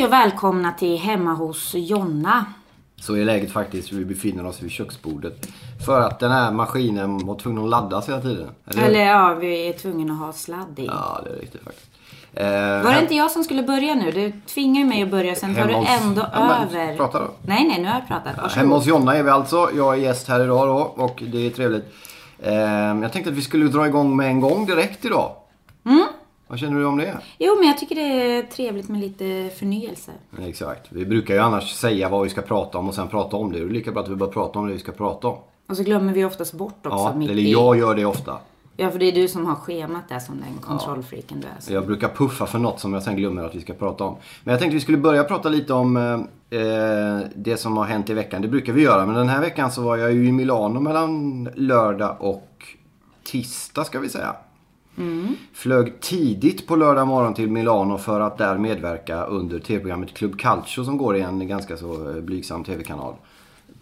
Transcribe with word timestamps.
Hej 0.00 0.06
och 0.06 0.12
välkomna 0.12 0.72
till 0.72 0.98
Hemma 0.98 1.34
hos 1.34 1.74
Jonna. 1.74 2.44
Så 2.96 3.16
är 3.16 3.24
läget 3.24 3.52
faktiskt. 3.52 3.92
Vi 3.92 4.04
befinner 4.04 4.46
oss 4.46 4.62
vid 4.62 4.70
köksbordet. 4.70 5.48
För 5.86 6.00
att 6.00 6.18
den 6.18 6.30
här 6.30 6.52
maskinen 6.52 7.26
var 7.26 7.34
tvungen 7.34 7.64
att 7.64 7.70
laddas 7.70 8.08
hela 8.08 8.20
tiden. 8.20 8.48
Eller, 8.66 8.82
Eller 8.82 9.00
ja, 9.00 9.34
vi 9.40 9.68
är 9.68 9.72
tvungna 9.72 10.12
att 10.12 10.18
ha 10.18 10.32
sladd 10.32 10.78
i. 10.78 10.86
Ja, 10.86 11.20
det 11.24 11.30
är 11.30 11.40
riktigt 11.40 11.60
faktiskt. 11.64 11.90
Eh, 12.34 12.44
Var 12.84 12.92
det 12.94 13.00
inte 13.00 13.14
jag 13.14 13.30
som 13.30 13.44
skulle 13.44 13.62
börja 13.62 13.94
nu? 13.94 14.10
Du 14.10 14.32
tvingar 14.54 14.80
ju 14.80 14.86
mig 14.86 15.02
att 15.02 15.10
börja, 15.10 15.34
sen 15.34 15.54
tar 15.54 15.66
du 15.66 15.74
ändå 15.74 16.26
Ja, 16.32 16.56
över. 16.70 16.96
prata 16.96 17.18
då. 17.18 17.28
Nej, 17.42 17.64
nej, 17.68 17.80
nu 17.82 17.88
har 17.88 17.94
jag 17.94 18.08
pratat. 18.08 18.36
Varsågod. 18.36 18.52
Hemma 18.52 18.76
hos 18.76 18.86
Jonna 18.86 19.16
är 19.16 19.22
vi 19.22 19.30
alltså. 19.30 19.70
Jag 19.76 19.94
är 19.94 19.98
gäst 19.98 20.28
här 20.28 20.44
idag 20.44 20.68
då 20.68 21.02
och 21.04 21.22
det 21.32 21.46
är 21.46 21.50
trevligt. 21.50 21.84
Eh, 22.38 22.54
jag 23.02 23.12
tänkte 23.12 23.30
att 23.30 23.36
vi 23.36 23.42
skulle 23.42 23.64
dra 23.68 23.86
igång 23.86 24.16
med 24.16 24.26
en 24.26 24.40
gång 24.40 24.66
direkt 24.66 25.04
idag. 25.04 25.32
Mm. 25.84 26.06
Vad 26.50 26.58
känner 26.58 26.78
du 26.78 26.86
om 26.86 26.96
det? 26.96 27.18
Jo, 27.38 27.56
men 27.58 27.68
jag 27.68 27.78
tycker 27.78 27.94
det 27.94 28.02
är 28.02 28.42
trevligt 28.42 28.88
med 28.88 29.00
lite 29.00 29.50
förnyelse. 29.58 30.12
Exakt. 30.38 30.86
Vi 30.92 31.06
brukar 31.06 31.34
ju 31.34 31.40
annars 31.40 31.72
säga 31.72 32.08
vad 32.08 32.22
vi 32.22 32.30
ska 32.30 32.42
prata 32.42 32.78
om 32.78 32.88
och 32.88 32.94
sen 32.94 33.08
prata 33.08 33.36
om 33.36 33.52
det. 33.52 33.58
Det 33.58 33.64
är 33.64 33.68
lika 33.68 33.92
bra 33.92 34.02
att 34.02 34.08
vi 34.08 34.14
bara 34.14 34.30
pratar 34.30 34.60
om 34.60 34.66
det 34.66 34.72
vi 34.72 34.78
ska 34.78 34.92
prata 34.92 35.28
om. 35.28 35.38
Och 35.68 35.76
så 35.76 35.82
glömmer 35.82 36.12
vi 36.12 36.24
oftast 36.24 36.52
bort 36.52 36.86
också 36.86 36.98
Ja, 36.98 37.22
eller 37.30 37.42
jag 37.42 37.78
gör 37.78 37.94
det 37.94 38.04
ofta. 38.04 38.38
Ja, 38.76 38.90
för 38.90 38.98
det 38.98 39.04
är 39.04 39.12
du 39.12 39.28
som 39.28 39.46
har 39.46 39.54
schemat 39.54 40.08
där 40.08 40.18
som 40.18 40.34
den 40.36 40.58
kontrollfreaken 40.60 41.40
du 41.40 41.46
är. 41.46 41.60
Så. 41.60 41.72
Jag 41.72 41.86
brukar 41.86 42.08
puffa 42.08 42.46
för 42.46 42.58
något 42.58 42.80
som 42.80 42.92
jag 42.94 43.02
sen 43.02 43.16
glömmer 43.16 43.44
att 43.44 43.54
vi 43.54 43.60
ska 43.60 43.72
prata 43.72 44.04
om. 44.04 44.16
Men 44.44 44.52
jag 44.52 44.60
tänkte 44.60 44.74
vi 44.74 44.80
skulle 44.80 44.98
börja 44.98 45.24
prata 45.24 45.48
lite 45.48 45.72
om 45.72 45.96
eh, 45.96 46.60
eh, 46.60 47.20
det 47.36 47.56
som 47.56 47.76
har 47.76 47.84
hänt 47.84 48.10
i 48.10 48.14
veckan. 48.14 48.42
Det 48.42 48.48
brukar 48.48 48.72
vi 48.72 48.82
göra. 48.82 49.06
Men 49.06 49.14
den 49.14 49.28
här 49.28 49.40
veckan 49.40 49.70
så 49.70 49.82
var 49.82 49.96
jag 49.96 50.12
ju 50.12 50.28
i 50.28 50.32
Milano 50.32 50.80
mellan 50.80 51.44
lördag 51.54 52.16
och 52.20 52.64
tisdag 53.24 53.84
ska 53.84 54.00
vi 54.00 54.08
säga. 54.08 54.36
Flög 55.52 56.00
tidigt 56.00 56.66
på 56.66 56.76
lördag 56.76 57.08
morgon 57.08 57.34
till 57.34 57.50
Milano 57.50 57.98
för 57.98 58.20
att 58.20 58.38
där 58.38 58.58
medverka 58.58 59.24
under 59.24 59.58
tv-programmet 59.58 60.14
Club 60.14 60.38
Calcio 60.38 60.84
som 60.84 60.98
går 60.98 61.16
i 61.16 61.20
en 61.20 61.48
ganska 61.48 61.76
så 61.76 62.10
eh, 62.10 62.22
blygsam 62.22 62.64
tv-kanal. 62.64 63.14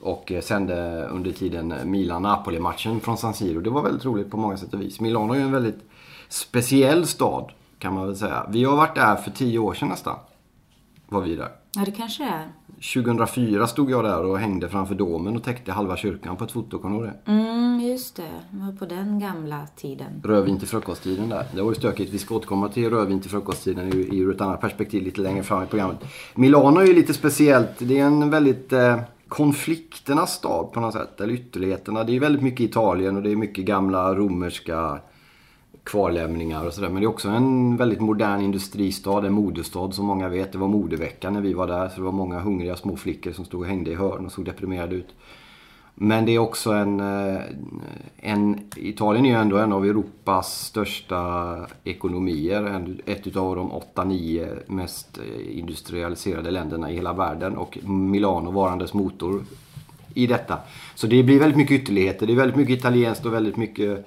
Och 0.01 0.33
eh, 0.33 0.41
sände 0.41 1.06
under 1.06 1.33
tiden 1.33 1.75
Milan-Napoli-matchen 1.84 3.01
från 3.01 3.19
San 3.19 3.34
Siro. 3.34 3.61
Det 3.61 3.70
var 3.70 3.83
väldigt 3.83 4.05
roligt 4.05 4.31
på 4.31 4.36
många 4.36 4.56
sätt 4.56 4.75
och 4.75 4.81
vis. 4.81 5.01
Milano 5.01 5.33
är 5.33 5.36
ju 5.36 5.42
en 5.42 5.53
väldigt 5.53 5.81
speciell 6.29 7.06
stad 7.06 7.53
kan 7.79 7.95
man 7.95 8.06
väl 8.06 8.17
säga. 8.17 8.47
Vi 8.48 8.64
har 8.64 8.77
varit 8.77 8.95
där 8.95 9.17
för 9.17 9.31
tio 9.31 9.59
år 9.59 9.75
sedan 9.75 9.89
nästan. 9.89 10.17
Var 11.09 11.20
vi 11.20 11.36
där. 11.36 11.48
Ja, 11.73 11.84
det 11.84 11.92
kanske 11.92 12.25
det 12.25 12.31
är. 12.31 12.53
2004 12.81 13.67
stod 13.67 13.91
jag 13.91 14.05
där 14.05 14.25
och 14.25 14.39
hängde 14.39 14.69
framför 14.69 14.95
domen 14.95 15.37
och 15.37 15.43
täckte 15.43 15.73
halva 15.73 15.97
kyrkan 15.97 16.37
på 16.37 16.45
ett 16.45 16.53
foto, 16.53 16.79
kommer 16.79 17.03
det? 17.03 17.33
Mm, 17.33 17.81
just 17.81 18.17
det. 18.17 18.23
Det 18.51 18.65
var 18.65 18.73
på 18.73 18.85
den 18.85 19.20
gamla 19.20 19.67
tiden. 19.77 20.23
Rödvin 20.25 20.59
till 20.59 20.69
frukosttiden 20.69 21.29
där. 21.29 21.45
Det 21.55 21.62
var 21.62 21.70
ju 21.70 21.75
stökigt. 21.75 22.12
Vi 22.12 22.19
ska 22.19 22.35
återkomma 22.35 22.69
till 22.69 22.91
rödvin 22.91 23.20
till 23.20 23.31
frukosttiden 23.31 23.93
ur, 23.93 24.15
ur 24.15 24.35
ett 24.35 24.41
annat 24.41 24.61
perspektiv 24.61 25.03
lite 25.03 25.20
längre 25.20 25.43
fram 25.43 25.62
i 25.62 25.67
programmet. 25.67 25.98
Milano 26.35 26.81
är 26.81 26.87
ju 26.87 26.95
lite 26.95 27.15
speciellt. 27.15 27.79
Det 27.79 27.98
är 27.98 28.05
en 28.05 28.31
väldigt 28.31 28.73
eh, 28.73 29.01
konflikternas 29.29 30.35
stad 30.35 30.73
på 30.73 30.81
något 30.81 30.95
sätt. 30.95 31.20
Eller 31.20 31.35
ytterligheterna. 31.35 32.05
Det 32.05 32.17
är 32.17 32.20
väldigt 32.20 32.42
mycket 32.42 32.61
Italien 32.61 33.17
och 33.17 33.23
det 33.23 33.31
är 33.31 33.36
mycket 33.36 33.64
gamla 33.64 34.14
romerska 34.14 35.01
kvarlämningar 35.89 36.67
och 36.67 36.75
sådär. 36.75 36.89
Men 36.89 37.01
det 37.01 37.07
är 37.07 37.09
också 37.09 37.29
en 37.29 37.77
väldigt 37.77 38.01
modern 38.01 38.41
industristad, 38.41 39.27
en 39.27 39.33
modestad 39.33 39.95
som 39.95 40.07
många 40.07 40.29
vet. 40.29 40.53
Det 40.53 40.59
var 40.59 40.69
modevecka 40.69 41.31
när 41.31 41.41
vi 41.41 41.53
var 41.53 41.67
där. 41.67 41.89
Så 41.89 41.97
det 41.97 42.03
var 42.03 42.13
många 42.13 42.41
hungriga 42.41 42.77
små 42.77 42.97
flickor 42.97 43.33
som 43.33 43.45
stod 43.45 43.61
och 43.61 43.67
hängde 43.67 43.91
i 43.91 43.95
hörn 43.95 44.27
och 44.27 44.33
såg 44.33 44.45
deprimerade 44.45 44.95
ut. 44.95 45.09
Men 45.95 46.27
det 46.27 46.33
är 46.33 46.39
också 46.39 46.73
en, 46.73 47.01
eh, 47.01 47.41
en... 48.17 48.61
Italien 48.77 49.27
är 49.27 49.31
ju 49.31 49.37
ändå 49.37 49.59
en 49.59 49.73
av 49.73 49.85
Europas 49.85 50.67
största 50.67 51.57
ekonomier. 51.85 53.01
Ett 53.07 53.27
utav 53.27 53.57
de 53.57 53.70
8-9 53.70 54.49
mest 54.67 55.19
eh, 55.19 55.59
industrialiserade 55.59 56.51
länderna 56.51 56.91
i 56.91 56.95
hela 56.95 57.13
världen. 57.13 57.57
Och 57.57 57.79
Milano 57.85 58.51
varandes 58.51 58.95
motor 58.95 59.45
i 60.15 60.27
detta. 60.27 60.59
Så 60.95 61.07
det 61.07 61.23
blir 61.23 61.39
väldigt 61.39 61.57
mycket 61.57 61.83
ytterligheter. 61.83 62.27
Det 62.27 62.33
är 62.33 62.37
väldigt 62.37 62.57
mycket 62.57 62.79
italienskt 62.79 63.27
och 63.27 63.33
väldigt 63.33 63.57
mycket 63.57 64.07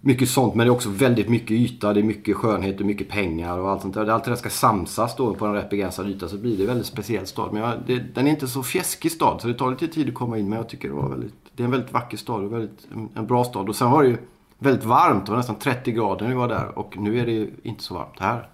mycket 0.00 0.28
sånt 0.28 0.54
men 0.54 0.66
det 0.66 0.70
är 0.70 0.74
också 0.74 0.88
väldigt 0.88 1.28
mycket 1.28 1.50
yta, 1.50 1.92
det 1.92 2.00
är 2.00 2.04
mycket 2.04 2.36
skönhet 2.36 2.80
och 2.80 2.86
mycket 2.86 3.08
pengar 3.08 3.58
och 3.58 3.70
allt 3.70 3.82
sånt 3.82 3.94
där. 3.94 4.06
Allt 4.06 4.24
det 4.24 4.30
där 4.30 4.36
ska 4.36 4.50
samsas 4.50 5.16
då 5.16 5.34
på 5.34 5.46
en 5.46 5.54
rätt 5.54 5.70
begränsad 5.70 6.08
yta 6.08 6.28
så 6.28 6.36
blir 6.38 6.56
det 6.56 6.62
en 6.62 6.66
väldigt 6.66 6.86
speciell 6.86 7.26
stad. 7.26 7.52
Men 7.52 7.62
jag, 7.62 7.74
det, 7.86 8.14
den 8.14 8.26
är 8.26 8.30
inte 8.30 8.48
så 8.48 8.62
fjäskig 8.62 9.12
stad 9.12 9.40
så 9.40 9.48
det 9.48 9.54
tar 9.54 9.70
lite 9.70 9.88
tid 9.88 10.08
att 10.08 10.14
komma 10.14 10.38
in 10.38 10.48
men 10.48 10.58
jag 10.58 10.68
tycker 10.68 10.88
det 10.88 10.94
var 10.94 11.08
väldigt, 11.08 11.34
det 11.52 11.62
är 11.62 11.64
en 11.64 11.70
väldigt 11.70 11.92
vacker 11.92 12.16
stad 12.16 12.44
och 12.44 12.52
väldigt, 12.52 12.88
en, 12.92 13.08
en 13.14 13.26
bra 13.26 13.44
stad. 13.44 13.68
Och 13.68 13.76
sen 13.76 13.90
var 13.90 14.02
det 14.02 14.08
ju 14.08 14.16
väldigt 14.58 14.84
varmt, 14.84 15.26
det 15.26 15.32
var 15.32 15.36
nästan 15.36 15.58
30 15.58 15.92
grader 15.92 16.22
när 16.22 16.28
vi 16.28 16.38
var 16.38 16.48
där 16.48 16.78
och 16.78 16.98
nu 16.98 17.18
är 17.18 17.26
det 17.26 17.48
inte 17.62 17.82
så 17.82 17.94
varmt 17.94 18.18
här. 18.18 18.48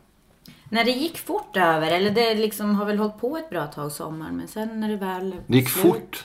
När 0.68 0.84
det 0.84 0.90
gick 0.90 1.18
fort 1.18 1.56
över, 1.56 1.90
eller 1.90 2.10
det 2.10 2.34
liksom 2.34 2.74
har 2.74 2.84
väl 2.84 2.98
hållit 2.98 3.20
på 3.20 3.36
ett 3.36 3.50
bra 3.50 3.66
tag 3.66 3.92
sommaren, 3.92 4.36
men 4.36 4.48
sen 4.48 4.80
när 4.80 4.88
det 4.88 4.96
väl 4.96 5.36
Det 5.46 5.56
gick 5.56 5.68
slut, 5.68 6.24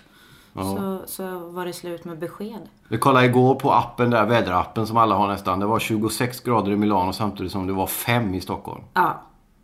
fort. 0.54 0.78
Så, 0.78 1.02
så 1.06 1.40
var 1.50 1.66
det 1.66 1.74
slut 1.74 2.06
med 2.06 2.20
besked. 2.20 2.60
Vi 2.88 2.98
kollade 2.98 3.26
igår 3.26 3.56
på 3.56 3.72
appen 3.74 4.10
där, 4.10 4.26
väderappen 4.26 4.88
som 4.88 4.98
alla 4.98 5.16
har 5.16 5.28
nästan. 5.28 5.60
Det 5.60 5.66
var 5.66 5.80
26 5.80 6.42
grader 6.44 6.72
i 6.72 6.76
Milano 6.76 7.14
samtidigt 7.14 7.52
som 7.52 7.68
det 7.68 7.74
var 7.74 7.88
5 7.88 8.34
i 8.34 8.42
Stockholm. 8.42 8.82
Ja. 8.94 9.22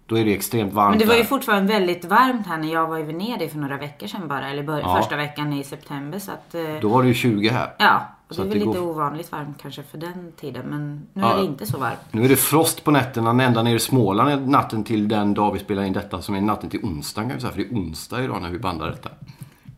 Då 0.08 0.18
är 0.18 0.26
det 0.26 0.34
extremt 0.34 0.74
varmt 0.74 0.90
Men 0.90 1.00
det 1.00 1.06
var 1.06 1.16
ju 1.16 1.24
fortfarande 1.24 1.74
väldigt 1.74 2.06
varmt 2.06 2.48
här 2.48 2.58
när 2.58 2.74
jag 2.74 2.88
var 2.88 2.98
i 3.00 3.04
Venedig 3.04 3.52
för 3.52 3.58
några 3.58 3.78
veckor 3.78 4.08
sedan 4.08 4.28
bara. 4.28 4.50
Eller 4.50 4.64
bör- 4.64 4.80
Ja. 4.80 4.96
första 4.98 5.16
veckan 5.16 5.54
i 5.54 5.64
september. 5.64 6.20
Så 6.20 6.32
att, 6.32 6.56
eh, 6.56 6.62
Då 6.82 6.90
var 6.90 7.02
det 7.02 7.08
ju 7.08 7.14
20 7.14 7.50
här. 7.50 7.74
ja, 7.80 8.02
och 8.30 8.36
det 8.36 8.42
är 8.42 8.46
väl 8.46 8.54
lite 8.54 8.66
går- 8.80 8.82
ovanligt 8.90 9.32
varmt 9.32 9.58
kanske 9.62 9.84
för 9.84 9.98
den 9.98 10.32
tiden. 10.40 10.66
Men 10.70 11.08
nu 11.14 11.22
Ja. 11.22 11.34
är 11.34 11.38
det 11.38 11.44
inte 11.46 11.66
så 11.66 11.78
varmt. 11.78 12.00
Nu 12.12 12.26
är 12.26 12.30
det 12.30 12.36
frost 12.36 12.84
på 12.84 12.92
nätterna 12.92 13.44
ända 13.44 13.64
ner 13.64 13.76
i 13.76 13.80
Småland 13.80 14.48
natten 14.50 14.84
till 14.84 15.08
den 15.08 15.34
dag 15.34 15.52
vi 15.54 15.60
spelar 15.60 15.84
in 15.84 15.94
detta 15.94 16.22
som 16.22 16.36
är 16.36 16.42
natten 16.42 16.70
till 16.70 16.80
onsdagen 16.86 17.30
kan 17.30 17.38
vi 17.38 17.42
säga. 17.42 17.54
För 17.54 17.60
det 17.60 17.68
är 17.68 17.74
onsdag 17.76 18.24
idag 18.24 18.42
när 18.42 18.50
vi 18.50 18.60
bandar 18.60 18.88
detta. 18.88 19.10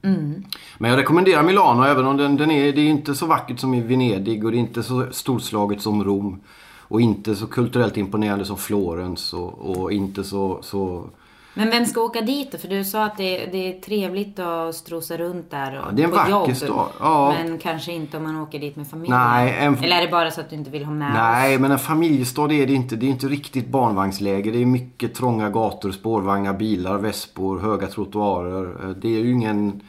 Mm. 0.03 0.43
Men 0.77 0.91
jag 0.91 0.97
rekommenderar 0.99 1.43
Milano 1.43 1.83
även 1.83 2.05
om 2.05 2.17
den, 2.17 2.37
den 2.37 2.51
är, 2.51 2.73
det 2.73 2.81
är 2.81 2.89
inte 2.89 3.15
så 3.15 3.25
vackert 3.25 3.59
som 3.59 3.73
i 3.73 3.81
Venedig 3.81 4.45
och 4.45 4.51
det 4.51 4.57
är 4.57 4.59
inte 4.59 4.83
så 4.83 5.05
storslaget 5.11 5.81
som 5.81 6.03
Rom. 6.03 6.41
Och 6.89 7.01
inte 7.01 7.35
så 7.35 7.47
kulturellt 7.47 7.97
imponerande 7.97 8.45
som 8.45 8.57
Florens 8.57 9.33
och, 9.33 9.77
och 9.77 9.91
inte 9.91 10.23
så, 10.23 10.59
så... 10.61 11.09
Men 11.57 11.69
vem 11.69 11.85
ska 11.85 12.01
åka 12.01 12.21
dit 12.21 12.51
då? 12.51 12.57
För 12.57 12.67
du 12.67 12.83
sa 12.83 13.05
att 13.05 13.17
det, 13.17 13.45
det 13.45 13.57
är 13.77 13.79
trevligt 13.81 14.39
att 14.39 14.75
strosa 14.75 15.17
runt 15.17 15.51
där 15.51 15.71
och 15.79 15.85
Ja, 15.87 15.91
det 15.91 16.01
är 16.03 16.05
en 16.07 16.11
vacker 16.11 16.53
stad. 16.53 16.87
Ja. 16.99 17.33
Men 17.43 17.57
kanske 17.57 17.91
inte 17.93 18.17
om 18.17 18.23
man 18.23 18.35
åker 18.41 18.59
dit 18.59 18.75
med 18.75 18.87
familjen. 18.87 19.17
Nej, 19.19 19.55
en- 19.59 19.75
Eller 19.83 19.95
är 19.97 20.01
det 20.01 20.11
bara 20.11 20.31
så 20.31 20.41
att 20.41 20.49
du 20.49 20.55
inte 20.55 20.69
vill 20.71 20.85
ha 20.85 20.93
med 20.93 21.13
Nej, 21.13 21.55
oss? 21.55 21.61
men 21.61 21.71
en 21.71 21.79
familjestad 21.79 22.51
är 22.51 22.67
det 22.67 22.73
inte. 22.73 22.95
Det 22.95 23.05
är 23.05 23.09
inte 23.09 23.27
riktigt 23.27 23.67
barnvagnsläge. 23.67 24.51
Det 24.51 24.61
är 24.61 24.65
mycket 24.65 25.15
trånga 25.15 25.49
gator, 25.49 25.91
spårvagnar, 25.91 26.53
bilar, 26.53 26.97
vespor, 26.97 27.59
höga 27.59 27.87
trottoarer. 27.87 28.83
Eh, 28.83 28.89
Det 28.89 29.07
är 29.07 29.19
ju 29.19 29.31
ingen... 29.31 29.81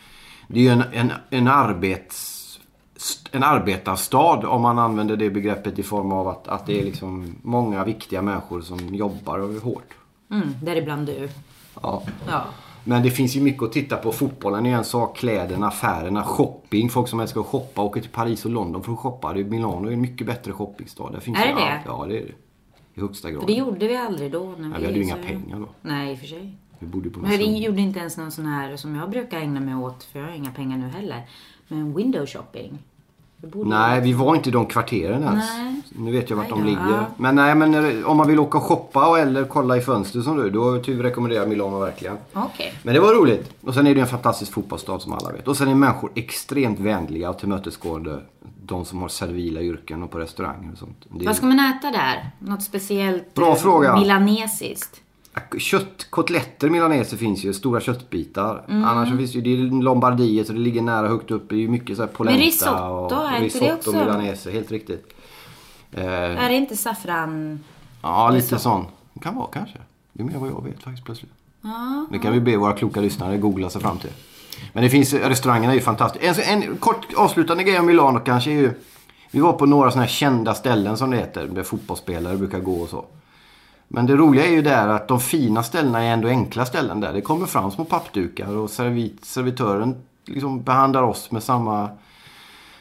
Det 0.48 0.58
är 0.60 0.62
ju 0.64 0.68
en, 0.70 0.82
en, 0.92 1.12
en 1.30 1.48
arbets... 1.48 2.34
En 3.30 3.42
arbetarstad 3.42 4.44
om 4.44 4.62
man 4.62 4.78
använder 4.78 5.16
det 5.16 5.30
begreppet 5.30 5.78
i 5.78 5.82
form 5.82 6.12
av 6.12 6.28
att, 6.28 6.48
att 6.48 6.66
det 6.66 6.80
är 6.80 6.84
liksom 6.84 7.34
många 7.42 7.84
viktiga 7.84 8.22
människor 8.22 8.60
som 8.60 8.94
jobbar 8.94 9.60
hårt. 9.64 9.94
Mm, 10.30 10.48
däribland 10.62 11.06
du. 11.06 11.28
Ja. 11.82 12.02
Ja. 12.28 12.44
Men 12.84 13.02
det 13.02 13.10
finns 13.10 13.36
ju 13.36 13.40
mycket 13.40 13.62
att 13.62 13.72
titta 13.72 13.96
på. 13.96 14.12
Fotbollen 14.12 14.66
är 14.66 14.76
en 14.76 14.84
sak, 14.84 15.16
kläderna, 15.16 15.68
affärerna, 15.68 16.24
shopping. 16.24 16.90
Folk 16.90 17.08
som 17.08 17.20
älskar 17.20 17.40
att 17.40 17.46
shoppa 17.46 17.82
åker 17.82 18.00
till 18.00 18.10
Paris 18.10 18.44
och 18.44 18.50
London 18.50 18.82
för 18.82 18.92
att 18.92 18.98
shoppa. 18.98 19.32
Det 19.32 19.44
Milano 19.44 19.88
är 19.88 19.92
en 19.92 20.00
mycket 20.00 20.26
bättre 20.26 20.52
shoppingstad. 20.52 21.10
Där 21.10 21.20
finns 21.20 21.38
Är 21.38 21.48
det 21.48 21.54
det? 21.54 21.72
allt. 21.72 21.82
Ja, 21.86 22.06
det 22.08 22.16
är 22.18 22.22
det. 22.26 22.32
I 22.94 23.00
högsta 23.00 23.30
grad. 23.30 23.40
För 23.40 23.46
det 23.46 23.54
gjorde 23.54 23.88
vi 23.88 23.96
aldrig 23.96 24.32
då. 24.32 24.54
När 24.58 24.68
Ja, 24.68 24.74
vi, 24.78 24.84
hade 24.86 24.98
ju 24.98 25.02
inga 25.04 25.16
pengar 25.16 25.60
då. 25.60 25.68
Nej, 25.82 26.12
i 26.12 26.14
och 26.14 26.18
för 26.18 26.26
sig. 26.26 26.56
Vi 26.78 26.86
bodde 26.86 27.10
på 27.10 27.20
Men 27.20 27.30
vi 27.30 27.58
gjorde 27.64 27.80
inte 27.80 27.98
ens 27.98 28.16
någon 28.16 28.30
sån 28.32 28.46
här 28.46 28.76
som 28.76 28.94
jag 28.96 29.10
brukar 29.10 29.38
ägna 29.38 29.60
mig 29.60 29.74
åt, 29.74 30.04
för 30.04 30.18
jag 30.18 30.26
har 30.26 30.34
inga 30.34 30.50
pengar 30.50 30.78
nu 30.78 30.88
heller. 30.88 31.22
Men 31.68 31.94
window 31.94 32.26
shopping. 32.26 32.78
Nej, 33.64 34.00
vi 34.00 34.12
var 34.12 34.36
inte 34.36 34.48
i 34.48 34.52
de 34.52 34.66
kvarteren 34.66 35.22
ens. 35.22 35.44
Nej. 35.56 35.82
Nu 35.88 36.12
vet 36.12 36.30
jag 36.30 36.36
vart 36.36 36.48
de 36.48 36.64
ligger. 36.64 37.04
Men 37.16 37.34
nej, 37.34 37.54
men 37.54 37.72
det- 37.72 38.04
om 38.04 38.16
man 38.16 38.28
vill 38.28 38.38
åka 38.38 38.58
och 38.58 38.64
shoppa 38.64 39.20
eller 39.20 39.44
kolla 39.44 39.76
i 39.76 39.80
fönster 39.80 40.20
som 40.20 40.36
du, 40.36 40.50
då 40.50 40.78
typ 40.78 41.00
rekommenderar 41.04 41.40
jag 41.40 41.48
Milano 41.48 41.78
verkligen. 41.78 42.16
Okej. 42.32 42.72
Men 42.82 42.94
det 42.94 43.00
var 43.00 43.14
roligt. 43.14 43.50
Och 43.64 43.74
sen 43.74 43.86
är 43.86 43.94
det 43.94 44.00
en 44.00 44.06
fantastisk 44.06 44.52
fotbollsstad 44.52 44.98
som 44.98 45.12
alla 45.12 45.32
vet. 45.32 45.48
Och 45.48 45.56
sen 45.56 45.68
är 45.68 45.74
människor 45.74 46.10
extremt 46.14 46.78
vänliga 46.80 47.30
och 47.30 47.38
tillmötesgående. 47.38 48.20
De 48.62 48.84
som 48.84 49.02
har 49.02 49.08
servila 49.08 49.60
yrken 49.60 50.02
och 50.02 50.10
på 50.10 50.18
restauranger 50.18 50.72
och 50.72 50.78
sånt. 50.78 51.06
Vad 51.08 51.36
ska 51.36 51.46
man 51.46 51.58
äta 51.60 51.90
där? 51.90 52.30
Något 52.38 52.62
speciellt 52.62 53.34
Bra 53.34 53.48
eh, 53.48 53.54
fråga. 53.54 53.96
milanesiskt? 53.96 55.00
Kött, 55.58 56.06
kotletter 56.10 56.70
milaneser 56.70 57.16
finns 57.16 57.44
ju, 57.44 57.52
stora 57.52 57.80
köttbitar. 57.80 58.64
Mm. 58.68 58.84
Annars 58.84 59.18
finns 59.18 59.34
ju, 59.34 59.40
det 59.40 59.50
är 59.50 59.82
Lombardiet 59.82 60.46
så 60.46 60.52
det 60.52 60.58
ligger 60.58 60.82
nära 60.82 61.08
högt 61.08 61.30
upp. 61.30 61.48
Det 61.48 61.54
är 61.54 61.58
ju 61.60 61.68
mycket 61.68 61.96
så 61.96 62.02
här 62.02 62.08
polenta 62.08 62.40
risotto, 62.40 63.14
och 63.16 63.28
är 63.28 63.40
risotto 63.40 63.66
det 63.66 63.74
också? 63.74 63.92
milaneser, 63.92 64.50
helt 64.52 64.70
riktigt. 64.70 65.12
Eh, 65.92 66.04
Är 66.44 66.48
det 66.48 66.56
inte 66.56 66.76
saffran? 66.76 67.60
ja, 68.02 68.30
lite 68.30 68.44
risotto? 68.44 68.62
sån. 68.62 68.86
Det 69.14 69.20
kan 69.20 69.34
vara 69.36 69.48
kanske. 69.52 69.78
Det 70.12 70.22
är 70.22 70.26
mer 70.26 70.38
vad 70.38 70.50
jag 70.50 70.64
vet 70.64 70.82
faktiskt 70.82 71.04
plötsligt. 71.04 71.32
Ja. 71.62 72.06
Det 72.12 72.18
kan 72.18 72.32
vi 72.32 72.40
be 72.40 72.56
våra 72.56 72.72
kloka 72.72 73.00
lyssnare 73.00 73.38
googla 73.38 73.70
sig 73.70 73.80
fram 73.80 73.98
till. 73.98 74.10
Men 74.72 74.82
det 74.82 74.90
finns, 74.90 75.14
restaurangerna 75.14 75.72
är 75.72 75.76
ju 75.76 75.82
fantastiska. 75.82 76.44
En, 76.44 76.62
en 76.62 76.76
kort 76.76 77.06
avslutande 77.16 77.64
grej 77.64 77.78
om 77.78 77.86
Milano 77.86 78.20
kanske 78.20 78.50
är 78.50 78.54
ju... 78.54 78.72
Vi 79.30 79.40
var 79.40 79.52
på 79.52 79.66
några 79.66 79.90
sådana 79.90 80.02
här 80.02 80.10
kända 80.12 80.54
ställen 80.54 80.96
som 80.96 81.10
det 81.10 81.16
heter. 81.16 81.46
Där 81.46 81.62
fotbollsspelare 81.62 82.36
brukar 82.36 82.60
gå 82.60 82.80
och 82.80 82.88
så. 82.88 83.04
Men 83.88 84.06
det 84.06 84.16
roliga 84.16 84.46
är 84.46 84.50
ju 84.50 84.62
där 84.62 84.88
att 84.88 85.08
de 85.08 85.20
fina 85.20 85.62
ställena 85.62 86.02
är 86.04 86.12
ändå 86.12 86.28
enkla 86.28 86.66
ställen 86.66 87.00
där. 87.00 87.12
Det 87.12 87.20
kommer 87.20 87.46
fram 87.46 87.70
små 87.70 87.84
pappdukar 87.84 88.56
och 88.56 88.70
servit, 88.70 89.24
servitören 89.24 89.96
liksom 90.24 90.62
behandlar 90.62 91.02
oss 91.02 91.30
med 91.30 91.42
samma 91.42 91.90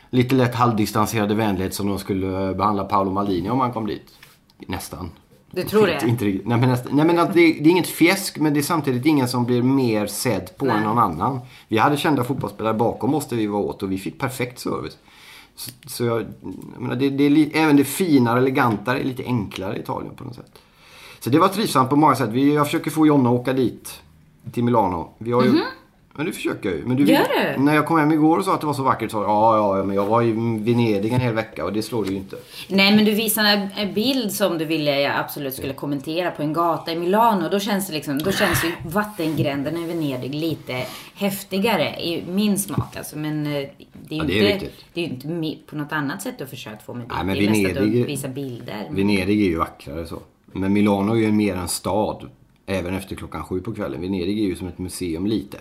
lite 0.10 0.36
lätt 0.36 0.56
halvdistanserade 0.56 1.36
vänlighet 1.36 1.74
som 1.74 1.88
de 1.88 2.00
skulle 2.00 2.54
behandla 2.54 2.84
Paolo 2.84 3.12
Maldini 3.12 3.50
om 3.50 3.60
han 3.60 3.74
kom 3.74 3.88
dit. 3.88 4.14
Nästan. 4.68 5.10
Du 5.52 5.64
tror 5.64 5.90
Inte- 5.90 6.06
det? 6.06 6.10
Inte, 6.12 6.26
riktigt. 6.26 6.48
nej, 6.48 6.58
men, 6.58 6.70
nästan, 6.70 6.96
nej, 6.96 7.06
men 7.06 7.20
att 7.20 7.34
det, 7.34 7.40
det 7.40 7.70
är 7.70 7.72
inget 7.72 7.88
fjäsk 7.88 8.38
men 8.40 8.54
det 8.54 8.60
är 8.60 8.62
samtidigt 8.62 9.06
ingen 9.06 9.28
som 9.28 9.46
blir 9.46 9.62
mer 9.62 10.08
sedd 10.08 10.58
på 10.58 10.66
Nej. 10.66 10.78
än 10.78 10.84
någon 10.84 11.00
annan. 11.00 11.40
Vi 11.68 11.78
hade 11.78 11.98
kända 11.98 12.24
fotbollsspelare 12.24 12.74
bakom 12.74 13.14
oss 13.14 13.28
där 13.28 13.38
vi 13.38 13.48
var 13.48 13.60
åt 13.60 13.84
och 13.84 13.92
vi 13.92 13.98
fick 13.98 14.20
perfekt 14.20 14.60
service. 14.60 14.98
Så, 15.56 15.72
så 15.88 16.04
jag, 16.06 16.26
jag 16.74 16.82
menar, 16.82 16.96
det, 16.96 17.10
det 17.10 17.24
är 17.24 17.64
även 17.64 17.76
det 17.76 17.84
finare, 17.84 18.40
elegantare 18.40 19.00
är 19.00 19.04
lite 19.04 19.24
enklare 19.24 19.78
i 19.78 19.80
Italien 19.80 20.16
på 20.16 20.24
något 20.24 20.36
sätt. 20.36 20.52
Så 21.28 21.32
det 21.32 21.40
var 21.40 21.48
trivsamt 21.48 21.90
på 21.90 21.96
många 21.96 22.16
sätt. 22.16 22.30
Vi, 22.30 22.54
jag 22.56 22.66
försöker 22.66 22.92
få 22.92 23.08
Jonna 23.08 23.30
att 23.30 23.36
åka 23.40 23.54
dit. 23.54 24.00
Till 24.54 24.64
Milano. 24.64 25.10
Vi 25.18 25.32
har 25.32 25.44
ju, 25.44 25.52
Men 26.16 26.26
det 26.26 26.32
försöker 26.32 26.70
jag 26.70 26.78
ju. 26.80 26.86
Men 26.86 26.98
du. 26.98 27.04
Gör 27.06 27.54
du? 27.56 27.64
När 27.64 27.76
jag 27.76 27.86
kom 27.86 28.00
hem 28.00 28.12
igår 28.12 28.38
och 28.38 28.46
sa 28.46 28.54
att 28.54 28.62
det 28.62 28.68
var 28.68 28.74
så 28.74 28.84
vackert 28.84 29.12
så 29.12 29.18
ja, 29.18 29.78
ja, 29.78 29.84
men 29.84 29.96
jag 29.96 30.06
var 30.06 30.22
i 30.22 30.32
Venedig 30.32 31.14
en 31.14 31.20
hel 31.20 31.34
vecka 31.34 31.66
och 31.66 31.74
det 31.74 31.82
slår 31.82 32.04
du 32.06 32.12
ju 32.12 32.18
inte. 32.18 32.36
Nej 32.70 32.96
men 32.96 33.06
du 33.06 33.12
visade 33.12 33.70
en- 33.78 33.94
bild 33.94 34.32
som 34.32 34.58
du 34.58 34.66
ville 34.66 35.00
jag 35.02 35.16
absolut 35.20 35.54
skulle 35.56 35.74
kommentera 35.74 36.32
på 36.32 36.42
en 36.42 36.54
gata 36.54 36.92
i 36.92 36.96
Milano. 37.00 37.50
Då 37.50 37.60
känns 37.60 37.88
det 37.88 37.94
liksom, 37.94 38.18
då 38.18 38.32
känns 38.32 38.64
ju 38.66 38.72
vattengränderna 38.90 39.80
i 39.80 39.86
Venedig 39.86 40.36
lite 40.36 40.86
häftigare 41.16 41.84
i 42.02 42.24
min 42.30 42.58
smak 42.60 42.98
alltså. 42.98 43.18
Men 43.18 43.46
eh, 43.48 43.52
det 43.52 43.60
är 43.60 43.70
ju 44.16 44.18
Ja, 44.18 44.24
det 44.24 44.34
är 44.40 44.54
inte, 44.54 44.66
riktigt. 44.66 44.86
det 44.94 45.02
är 45.02 45.06
inte 45.06 45.58
på 45.70 45.76
något 45.76 45.92
annat 45.92 46.22
sätt 46.22 46.36
du 46.38 46.44
har 46.44 46.50
försökt 46.50 46.86
få 46.86 46.94
mig 46.94 47.04
dit. 47.04 47.12
Nej, 47.16 47.26
men 47.26 47.36
det 47.36 47.46
är 47.46 47.50
mest 47.50 47.78
att 47.78 47.84
Venedig- 47.84 48.02
du 48.02 48.04
visar 48.04 48.30
bilder. 48.30 48.88
Venedig 48.90 49.42
är 49.42 49.46
ju 49.50 49.58
vackrare 49.58 50.06
så. 50.06 50.20
Men 50.58 50.74
Milano 50.74 51.12
är 51.12 51.18
ju 51.18 51.32
mer 51.32 51.56
en 51.56 51.68
stad. 51.68 52.30
Även 52.66 52.94
efter 52.94 53.16
klockan 53.16 53.44
sju 53.44 53.60
på 53.62 53.74
kvällen. 53.74 54.02
Venedig 54.02 54.40
är 54.40 54.48
ju 54.48 54.56
som 54.56 54.68
ett 54.68 54.78
museum 54.78 55.26
lite. 55.26 55.58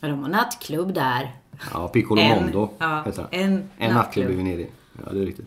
Ja, 0.00 0.08
de 0.08 0.22
har 0.22 0.28
nattklubb 0.28 0.94
där. 0.94 1.34
Ja, 1.72 1.88
Piccolo 1.88 2.20
En, 2.20 2.42
Mondo 2.42 2.68
ja, 2.78 3.02
heter 3.06 3.26
den. 3.30 3.40
en 3.40 3.62
en 3.78 3.94
nattklubb 3.94 4.30
i. 4.30 4.34
Venedig. 4.34 4.70
Ja, 5.04 5.12
det 5.12 5.20
är 5.20 5.26
riktigt. 5.26 5.46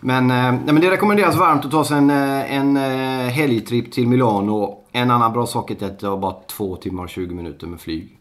Men, 0.00 0.30
eh, 0.30 0.36
nej, 0.36 0.74
men 0.74 0.80
det 0.80 0.90
rekommenderas 0.90 1.36
varmt 1.36 1.64
att 1.64 1.70
ta 1.70 1.84
sig 1.84 1.98
en, 1.98 2.10
eh, 2.10 2.54
en 2.54 2.76
eh, 2.76 3.32
helgtripp 3.32 3.92
till 3.92 4.08
Milano. 4.08 4.78
En 4.92 5.10
annan 5.10 5.32
bra 5.32 5.46
sak 5.46 5.70
är 5.70 5.86
att 5.86 5.98
det 5.98 6.08
var 6.08 6.18
bara 6.18 6.36
två 6.46 6.76
timmar 6.76 7.02
och 7.02 7.08
20 7.08 7.34
minuter 7.34 7.66
med 7.66 7.80
flyg. 7.80 8.18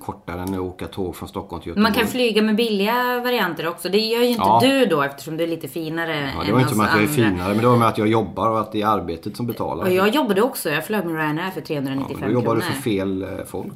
Kortare 0.00 0.40
än 0.42 0.54
att 0.54 0.60
åka 0.60 0.86
tåg 0.86 1.16
från 1.16 1.28
Stockholm 1.28 1.62
till 1.62 1.68
Göteborg. 1.68 1.86
Mm. 1.86 1.92
Man 1.92 2.02
kan 2.02 2.12
flyga 2.12 2.42
med 2.42 2.56
billiga 2.56 3.20
varianter 3.20 3.68
också. 3.68 3.88
Det 3.88 3.98
gör 3.98 4.20
ju 4.22 4.28
inte 4.28 4.42
Ja. 4.44 4.60
du 4.62 4.86
då 4.86 5.02
eftersom 5.02 5.36
du 5.36 5.44
är 5.44 5.48
lite 5.48 5.68
finare 5.68 6.30
Ja, 6.36 6.42
det 6.42 6.48
än 6.48 6.54
var 6.54 6.60
inte 6.60 6.74
med 6.76 6.86
att 6.86 6.94
jag 6.94 7.02
är 7.02 7.08
finare, 7.08 7.48
men 7.48 7.58
det 7.58 7.66
var 7.66 7.76
med 7.76 7.88
att 7.88 7.98
jag 7.98 8.08
jobbar 8.08 8.50
och 8.50 8.60
att 8.60 8.72
det 8.72 8.82
är 8.82 8.86
arbetet 8.86 9.36
som 9.36 9.46
betalar. 9.46 9.84
Och 9.84 9.92
jag 9.92 10.08
jobbade 10.14 10.42
också. 10.42 10.70
Jag 10.70 10.86
flög 10.86 11.04
med 11.04 11.14
Ryanair 11.16 11.50
för 11.50 11.60
ja, 11.60 11.66
395 11.66 12.16
men 12.20 12.28
då 12.28 12.34
jobbar 12.34 12.54
kronor. 12.54 12.66
du 12.68 12.74
för 12.74 12.82
fel 12.82 13.22
eh, 13.22 13.28
folk. 13.46 13.72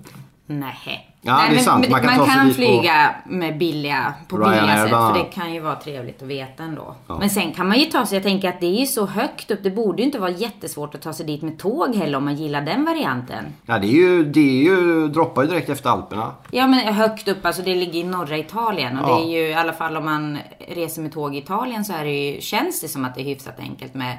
Nej. 0.47 1.12
Ja, 1.26 1.37
Nej, 1.37 1.50
det 1.50 1.56
är 1.56 1.61
sant. 1.61 1.88
Man 1.90 2.00
kan 2.02 2.17
man 2.19 2.26
kan 2.28 2.46
dit 2.46 2.56
på- 2.56 2.62
flyga 2.62 3.14
med 3.26 3.58
billiga, 3.58 4.14
på 4.28 4.37
billiga 4.37 4.76
sätt. 4.82 4.90
För 4.90 5.14
det 5.14 5.25
kan 5.25 5.55
ju 5.55 5.61
vara 5.61 5.75
trevligt 5.76 6.23
att 6.23 6.28
veta 6.28 6.62
ändå. 6.62 6.94
Ja. 7.06 7.19
Men 7.19 7.31
sen 7.31 7.52
kan 7.52 7.69
man 7.69 7.78
ju 7.78 7.84
ta 7.84 8.06
sig, 8.06 8.17
jag 8.17 8.23
tänker 8.23 8.49
att 8.49 8.61
det 8.61 8.67
är 8.67 8.81
ju 8.81 8.87
så 8.87 9.06
högt 9.06 9.50
upp. 9.50 9.62
Det 9.62 9.70
borde 9.70 9.99
ju 10.02 10.06
inte 10.06 10.19
vara 10.19 10.31
jättesvårt 10.31 10.94
att 10.94 11.02
ta 11.02 11.12
sig 11.12 11.26
dit 11.26 11.43
med 11.43 11.58
tåg 11.58 11.94
heller 11.96 12.19
om 12.19 12.25
man 12.25 12.34
gillar 12.37 12.61
den 12.61 12.84
varianten. 12.84 13.44
Ja, 13.67 13.78
det 13.78 13.87
är 13.87 13.90
ju, 13.90 14.25
det 14.25 14.40
är 14.40 14.64
ju, 14.64 15.08
droppar 15.08 15.43
ju 15.43 15.49
direkt 15.49 15.69
efter 15.69 15.90
Alperna. 15.90 16.32
Ja 16.50 16.67
men 16.67 16.94
högt 16.94 17.28
upp, 17.28 17.46
alltså 17.46 17.62
det 17.62 17.75
ligger 17.75 18.00
i 18.00 18.05
norra 18.05 18.37
Italien. 18.38 18.99
Och 18.99 19.11
Ja. 19.11 19.17
det 19.17 19.23
är 19.23 19.43
ju 19.43 19.49
i 19.49 19.55
alla 19.55 19.73
fall 19.73 19.96
om 19.96 20.05
man 20.05 20.38
reser 20.69 21.02
med 21.02 21.12
tåg 21.12 21.34
i 21.34 21.38
Italien 21.38 21.84
så 21.84 21.93
är 21.93 22.05
det 22.05 22.11
ju, 22.31 22.40
känns 22.40 22.81
det 22.81 22.88
som 22.88 23.05
att 23.05 23.14
det 23.14 23.20
är 23.20 23.25
hyfsat 23.25 23.61
enkelt 23.61 23.94
med 23.94 24.17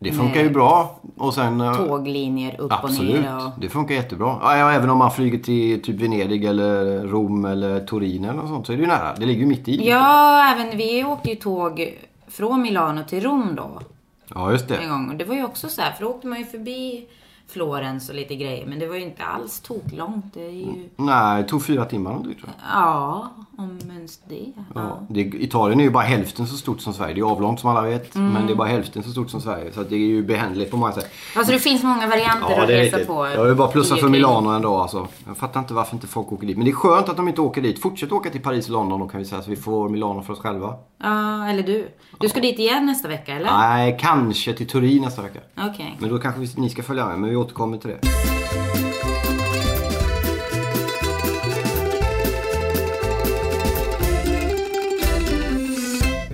Det 0.00 0.12
funkar 0.12 0.40
ju 0.42 0.50
bra. 0.50 1.00
Och 1.16 1.34
sen... 1.34 1.60
eh, 1.60 1.74
tåglinjer 1.74 2.60
upp 2.60 2.72
Absolut, 2.72 3.14
och 3.16 3.22
ner. 3.22 3.36
Och... 3.36 3.52
det 3.60 3.68
funkar 3.68 3.94
jättebra. 3.94 4.38
Ja, 4.42 4.56
ja, 4.56 4.72
även 4.72 4.90
om 4.90 4.98
man 4.98 5.10
flyger 5.10 5.38
till 5.38 5.82
typ 5.82 5.96
Venedig 5.96 6.44
eller 6.44 7.02
Rom 7.06 7.44
eller 7.44 7.80
Turin 7.80 8.24
eller 8.24 8.34
något 8.34 8.48
sånt 8.48 8.66
så 8.66 8.72
är 8.72 8.76
det 8.76 8.82
ju 8.82 8.88
nära. 8.88 9.14
Det 9.14 9.26
ligger 9.26 9.40
ju 9.40 9.46
mitt 9.46 9.68
i. 9.68 9.88
Ja, 9.88 10.54
även 10.54 10.76
vi 10.76 11.04
åkte 11.04 11.30
ju 11.30 11.36
tåg 11.36 11.98
från 12.28 12.62
Milano 12.62 13.04
till 13.08 13.22
Rom 13.22 13.54
då. 13.54 13.70
Ja, 14.34 14.52
just 14.52 14.70
en 14.70 14.82
det. 14.82 14.88
gång. 14.88 15.10
Och 15.10 15.16
det 15.16 15.24
var 15.24 15.34
ju 15.34 15.44
också 15.44 15.68
så 15.68 15.82
här, 15.82 15.92
för 15.92 16.04
då 16.04 16.10
åkte 16.10 16.26
man 16.26 16.38
ju 16.38 16.44
förbi 16.44 17.06
Florens 17.50 18.08
och 18.08 18.14
lite 18.14 18.36
grejer. 18.36 18.66
Men 18.66 18.78
det 18.78 18.86
var 18.86 18.94
ju 18.96 19.02
inte 19.02 19.24
alls 19.24 19.60
toklångt. 19.60 20.24
Det 20.34 20.46
är 20.46 20.50
ju, 20.50 20.88
Nej, 20.96 21.42
det 21.42 21.48
tog 21.48 21.64
fyra 21.64 21.84
timmar 21.84 22.10
om 22.10 22.22
det 22.22 22.34
tror 22.34 22.48
jag. 22.48 22.82
ja, 22.82 23.28
om 23.58 23.78
ens 23.90 24.18
det. 24.28 24.52
Ja. 24.56 24.62
Ja. 24.74 24.98
Det, 25.08 25.20
Italien 25.20 25.80
är 25.80 25.84
ju 25.84 25.90
bara 25.90 26.02
hälften 26.04 26.46
så 26.46 26.56
stort 26.56 26.80
som 26.80 26.92
Sverige. 26.92 27.14
Det 27.14 27.20
är 27.20 27.24
avlångt 27.24 27.60
som 27.60 27.70
alla 27.70 27.82
vet. 27.82 28.14
Mm. 28.14 28.32
Men 28.32 28.46
det 28.46 28.52
är 28.52 28.56
bara 28.56 28.68
hälften 28.68 29.02
så 29.02 29.10
stort 29.10 29.30
som 29.30 29.40
Sverige. 29.40 29.72
Så 29.72 29.82
det 29.82 29.94
är 29.94 29.98
ju 29.98 30.22
behändigt 30.22 30.70
på 30.70 30.76
många 30.76 30.92
sätt. 30.92 31.10
Alltså 31.36 31.52
det 31.52 31.58
finns 31.58 31.82
många 31.82 32.06
varianter 32.06 32.60
att 32.62 32.68
resa 32.68 32.98
på. 32.98 33.26
Jag 33.26 33.44
vill 33.44 33.54
bara 33.54 33.68
plussa 33.68 33.96
för. 33.96 34.08
Milano 34.08 34.48
en 34.50 34.62
dag 34.62 34.80
alltså. 34.80 35.08
Jag 35.26 35.36
fattar 35.36 35.60
inte 35.60 35.74
varför 35.74 35.94
inte 35.94 36.06
folk 36.06 36.32
åker 36.32 36.46
dit. 36.46 36.56
Men 36.56 36.64
det 36.64 36.70
är 36.70 36.74
skönt 36.74 37.08
att 37.08 37.16
de 37.16 37.28
inte 37.28 37.40
åker 37.40 37.62
dit. 37.62 37.82
Fortsätt 37.82 38.12
åka 38.12 38.30
till 38.30 38.42
Paris 38.42 38.66
och 38.66 38.72
London 38.72 39.00
då 39.00 39.08
kan 39.08 39.20
vi 39.20 39.26
säga. 39.26 39.42
Så 39.42 39.50
vi 39.50 39.56
får 39.56 39.88
Milano 39.88 40.22
för 40.22 40.32
oss 40.32 40.38
själva. 40.38 40.74
Ja, 41.02 41.48
eller 41.48 41.62
du. 41.62 41.88
Du 42.20 42.28
ska 42.28 42.40
dit 42.40 42.58
igen 42.58 42.86
nästa 42.86 43.08
vecka, 43.08 43.32
eller? 43.36 43.50
Nej, 43.50 43.98
kanske 44.00 44.52
till 44.52 44.68
Turin 44.68 45.02
nästa 45.02 45.22
vecka. 45.22 45.40
Okej. 45.56 45.96
Men 45.98 46.10
då 46.10 46.18
kanske 46.18 46.40
vi, 46.40 46.48
ni 46.56 46.70
ska 46.70 46.82
följa 46.82 47.06
med. 47.06 47.18
Men 47.18 47.30
vi 47.30 47.36
återkommer 47.38 47.78
till 47.78 47.90
det. 47.90 47.98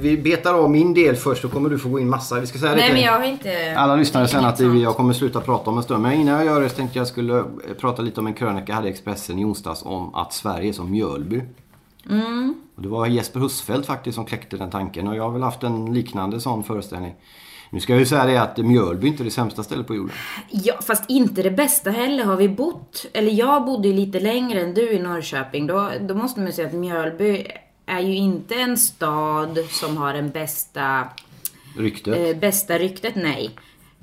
Vi 0.05 0.19
betar 0.19 0.55
av 0.55 0.71
min 0.71 0.95
del 0.95 1.17
först, 1.17 1.43
då 1.43 1.49
kommer 1.49 1.71
du 1.71 1.79
få 1.79 1.89
gå 1.89 2.01
in 2.01 2.09
massa. 2.09 2.41
Vi 2.41 2.47
ska 2.47 2.59
säga 2.59 2.71
det 2.71 2.77
Nej, 2.77 2.87
till 2.87 2.95
men 2.95 3.05
jag 3.05 3.19
har 3.19 3.25
inte... 3.25 3.75
alla 3.77 3.97
lyssnare 3.97 4.29
sen 4.29 4.45
att 4.45 4.57
det, 4.57 4.65
Inget 4.65 4.83
jag 4.83 4.97
kommer 4.97 5.13
sluta 5.13 5.41
prata 5.41 5.71
om 5.71 5.77
en 5.77 5.83
stund. 5.83 6.03
Men 6.03 6.13
innan 6.13 6.35
jag 6.35 6.45
gör 6.45 6.61
det 6.61 6.69
så 6.69 6.77
tänkte 6.77 6.99
jag 6.99 7.07
skulle 7.07 7.39
eh, 7.39 7.45
prata 7.81 8.03
lite 8.03 8.21
om 8.21 8.27
en 8.27 8.35
krönika 8.35 8.65
jag 8.67 8.75
hade 8.77 8.89
i 8.89 8.91
Expressen 8.91 9.39
i 9.39 9.45
onsdags 9.45 9.83
om 9.85 10.15
att 10.15 10.33
Sverige 10.33 10.69
är 10.69 10.73
som 10.73 10.91
Mjölby. 10.91 11.43
Mm. 12.11 12.55
Och 12.77 12.83
det 12.83 12.89
var 12.89 13.07
Jesper 13.07 13.41
Husfeldt 13.41 13.87
faktiskt 13.87 14.15
som 14.15 14.25
kläckte 14.25 14.57
den 14.57 14.71
tanken 14.71 15.09
och 15.09 15.17
jag 15.17 15.23
har 15.23 15.31
väl 15.31 15.43
haft 15.43 15.63
en 15.63 15.95
liknande 15.95 16.41
sån 16.41 16.65
föreställning. 16.65 17.15
Nu 17.75 17.81
ska 17.81 17.93
jag 17.93 18.01
ju 18.01 18.07
säga 18.07 18.27
det 18.27 18.37
att 18.43 18.57
Mjölby 18.59 19.07
inte 19.07 19.23
är 19.23 19.25
det 19.25 19.31
sämsta 19.31 19.63
stället 19.63 19.87
på 19.87 19.95
jorden. 19.95 20.15
Ja, 20.51 20.75
fast 20.83 21.11
inte 21.11 21.43
det 21.43 21.51
bästa 21.51 21.91
heller. 21.91 22.25
Har 22.25 22.37
vi 22.37 22.49
bott, 22.49 23.07
eller 23.13 23.33
jag 23.33 23.65
bodde 23.65 23.89
ju 23.89 23.95
lite 23.95 24.21
längre 24.21 24.61
än 24.61 24.75
du 24.75 24.91
i 24.91 24.99
Norrköping. 24.99 25.67
Då, 25.67 25.91
då 26.01 26.15
måste 26.15 26.41
man 26.41 26.47
ju 26.47 26.53
säga 26.53 26.69
att 26.69 26.75
Mjölby 26.75 27.47
är 27.87 28.01
ju 28.01 28.15
inte 28.15 28.55
en 28.55 28.77
stad 28.79 29.59
som 29.71 29.97
har 29.97 30.13
den 30.13 30.31
bästa, 30.31 31.09
Ryktet. 31.79 32.35
eh, 32.35 32.41
bästa 32.41 32.79
ryktet, 32.79 33.15
nej. 33.15 33.51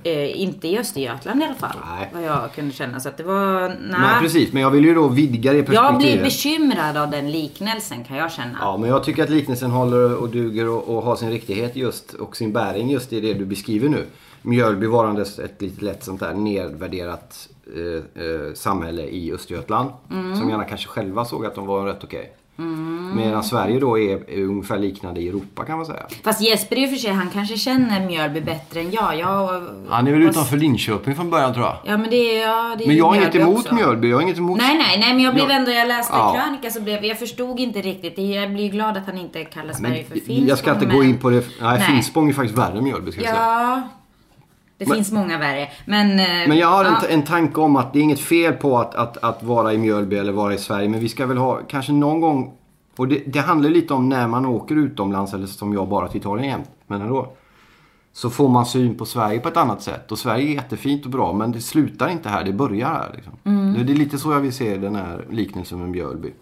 Eh, 0.04 0.42
inte 0.42 0.68
i 0.68 0.78
Östergötland 0.78 1.42
i 1.42 1.46
alla 1.46 1.56
fall. 1.56 1.76
Nej. 1.98 2.10
Vad 2.14 2.24
jag 2.24 2.54
kunde 2.56 2.74
känna. 2.74 3.00
Så 3.00 3.10
att 3.10 3.18
det 3.18 3.24
var, 3.24 3.70
nej. 3.70 3.78
Nej 3.90 4.22
precis, 4.22 4.54
men 4.54 4.62
jag 4.62 4.72
vill 4.72 4.86
ju 4.86 4.94
då 4.94 5.08
vidga 5.08 5.52
det 5.52 5.58
jag 5.58 5.68
perspektivet. 5.68 6.14
blir 6.14 6.24
bekymrad 6.24 6.98
av 6.98 7.12
den 7.12 7.32
liknelsen 7.32 8.04
kan 8.04 8.18
jag 8.18 8.32
känna. 8.32 8.58
Ja, 8.62 8.78
men 8.78 8.90
jag 8.90 9.04
tycker 9.04 9.24
att 9.24 9.30
liknelsen 9.30 9.72
håller 9.72 10.16
och 10.16 10.30
duger 10.30 10.70
och, 10.70 10.96
och 10.98 11.04
har 11.04 11.16
sin 11.16 11.30
riktighet 11.30 11.76
just 11.76 12.14
och 12.14 12.38
sin 12.38 12.54
bäring 12.54 12.90
just 12.90 13.14
i 13.14 13.22
det 13.22 13.34
du 13.34 13.46
beskriver 13.46 13.90
nu. 13.90 14.06
Mjölby 14.42 14.88
varandes 14.88 15.40
ett 15.40 15.62
lite 15.62 15.86
lätt 15.86 16.04
sånt 16.04 16.20
där 16.20 16.34
nedvärderat 16.34 17.50
eh, 17.76 18.24
eh, 18.24 18.54
samhälle 18.54 19.02
i 19.02 19.34
Östergötland. 19.34 19.90
Mm. 20.12 20.36
Som 20.36 20.50
gärna 20.50 20.64
kanske 20.64 20.88
själva 20.88 21.26
såg 21.26 21.46
att 21.46 21.56
de 21.56 21.66
var 21.68 21.86
rätt 21.86 22.04
okej. 22.04 22.34
Medan 23.16 23.44
Sverige 23.44 23.80
då 23.80 24.00
är, 24.00 24.30
är 24.30 24.44
ungefär 24.44 24.78
liknande 24.80 25.22
i 25.22 25.28
Europa 25.28 25.66
kan 25.66 25.78
man 25.78 25.86
säga. 25.86 26.06
Fast 26.24 26.42
Jesper 26.42 26.78
i 26.80 26.86
och 26.86 26.90
för 26.90 26.98
sig, 26.98 27.12
han 27.12 27.30
kanske 27.34 27.58
känner 27.58 28.06
Mjölby 28.08 28.42
bättre 28.42 28.80
än 28.80 28.92
jag. 28.92 29.20
jag 29.20 29.62
Han 29.90 30.08
är 30.08 30.12
väl 30.12 30.22
utanför 30.22 30.58
Linköping 30.58 31.16
från 31.16 31.30
början 31.30 31.54
tror 31.54 31.66
jag. 31.66 31.78
Ja 31.86 31.98
men 31.98 32.10
det 32.10 32.16
är, 32.16 32.42
ja, 32.48 32.76
det 32.78 32.84
är 32.84 32.88
Men 32.88 32.96
jag 32.98 33.12
Mjölby 33.12 33.38
inget 33.38 33.48
emot 33.48 33.60
också. 33.66 33.76
Mjölby. 33.76 34.10
Jag 34.10 34.18
har 34.18 34.22
inget 34.22 34.38
emot... 34.38 34.58
Nej, 34.58 34.78
nej, 34.78 35.00
nej, 35.00 35.14
men 35.14 35.24
jag 35.24 35.34
blev 35.34 35.50
Jag- 35.50 35.58
ändå, 35.58 35.72
jag 35.72 35.88
läste 35.88 36.14
Ja. 36.18 36.36
krönika 36.44 36.70
så 36.72 36.82
blev 36.82 37.06
jag 37.06 37.20
förstod 37.20 37.60
inte 37.60 37.82
riktigt. 37.82 38.18
Jag 38.18 38.54
blir 38.54 38.70
glad 38.70 38.98
att 38.98 39.06
han 39.06 39.18
inte 39.18 39.44
kallar 39.44 39.74
Sverige 39.74 40.04
för 40.04 40.16
Men 40.16 40.22
Finspång. 40.26 40.48
jag 40.48 40.58
ska 40.58 40.72
inte 40.74 40.88
men- 40.88 40.96
gå 40.96 41.04
in 41.04 41.18
på 41.18 41.30
det. 41.30 41.36
Nej, 41.62 41.80
Nej. 41.80 41.82
Finspång 41.82 42.30
är 42.30 42.34
faktiskt 42.34 42.58
värre 42.60 42.78
än 42.78 42.84
Mjölby 42.84 43.12
ska 43.12 43.22
jag 43.22 43.30
säga. 43.30 43.42
Ja, 43.46 43.82
det 44.82 44.88
Men- 44.88 44.96
finns 44.96 45.12
många 45.12 45.38
värre. 45.38 45.68
Men, 45.86 46.20
eh, 46.20 46.26
Men 46.48 46.58
jag 46.58 46.68
har 46.68 46.86
en, 46.86 46.94
ja. 47.02 47.08
en 47.08 47.24
tanke 47.24 47.62
om 47.62 47.76
att 47.76 47.94
det 47.94 48.00
är 48.00 48.04
inget 48.04 48.20
fel 48.20 48.54
på 48.54 48.78
att, 48.80 48.96
att, 48.96 49.18
att 49.24 49.44
vara 49.44 49.74
i 49.74 49.78
Mjölby 49.78 50.16
eller 50.16 50.32
vara 50.32 50.54
i 50.54 50.58
Sverige. 50.58 50.90
Men 50.90 51.00
vi 51.00 51.10
ska 51.10 51.26
väl 51.26 51.38
ha, 51.38 51.60
kanske 51.68 51.92
någon 51.92 52.22
gång, 52.22 52.54
och 52.98 53.08
det, 53.08 53.24
det 53.28 53.40
handlar 53.40 53.70
lite 53.70 53.94
om 53.94 54.10
när 54.10 54.28
man 54.28 54.46
åker 54.46 54.76
utomlands 54.76 55.34
eller 55.34 55.48
som 55.48 55.74
jag 55.74 55.88
bara 55.90 56.08
till 56.08 56.22
Italien 56.22 56.50
jämt. 56.50 56.70
Men 56.88 57.02
ändå. 57.02 57.34
Så 58.14 58.30
får 58.30 58.50
man 58.50 58.66
syn 58.66 58.98
på 58.98 59.06
Sverige 59.06 59.40
på 59.40 59.48
ett 59.48 59.58
annat 59.58 59.82
sätt. 59.82 60.12
Och 60.12 60.20
Sverige 60.20 60.50
är 60.50 60.54
jättefint 60.54 61.06
och 61.06 61.12
bra 61.12 61.34
men 61.34 61.52
det 61.52 61.62
slutar 61.62 62.10
inte 62.10 62.30
här, 62.30 62.44
det 62.44 62.54
börjar 62.54 62.88
här. 62.88 63.12
Liksom. 63.16 63.34
Det, 63.78 63.84
det 63.84 63.94
är 63.94 63.98
lite 63.98 64.18
så 64.18 64.32
jag 64.32 64.40
vill 64.40 64.54
se 64.54 64.78
den 64.78 64.96
här 64.96 65.26
liknelsen 65.30 65.80
med 65.80 65.90
Mjölby. 65.90 66.34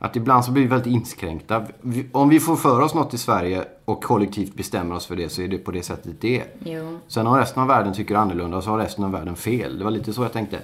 Att 0.00 0.16
ibland 0.16 0.44
så 0.44 0.50
blir 0.52 0.62
vi 0.62 0.68
väldigt 0.68 0.92
inskränkta. 0.92 1.66
Om 2.12 2.28
vi 2.28 2.40
får 2.40 2.56
för 2.56 2.80
oss 2.80 2.94
något 2.94 3.14
i 3.14 3.18
Sverige 3.18 3.64
och 3.84 4.04
kollektivt 4.04 4.54
bestämmer 4.54 4.94
oss 4.94 5.06
för 5.06 5.16
det 5.16 5.28
så 5.28 5.42
är 5.42 5.48
det 5.48 5.58
på 5.58 5.70
det 5.70 5.82
sättet 5.82 6.20
det 6.20 6.40
är. 6.40 6.46
Jo. 6.64 6.98
Sen 7.08 7.26
om 7.26 7.36
resten 7.36 7.62
av 7.62 7.68
världen 7.68 7.92
tycker 7.94 8.14
annorlunda 8.14 8.62
så 8.62 8.70
har 8.70 8.78
resten 8.78 9.04
av 9.04 9.12
världen 9.12 9.36
fel. 9.36 9.78
Det 9.78 9.84
var 9.84 9.90
lite 9.90 10.12
så 10.12 10.22
jag 10.22 10.32
tänkte. 10.32 10.58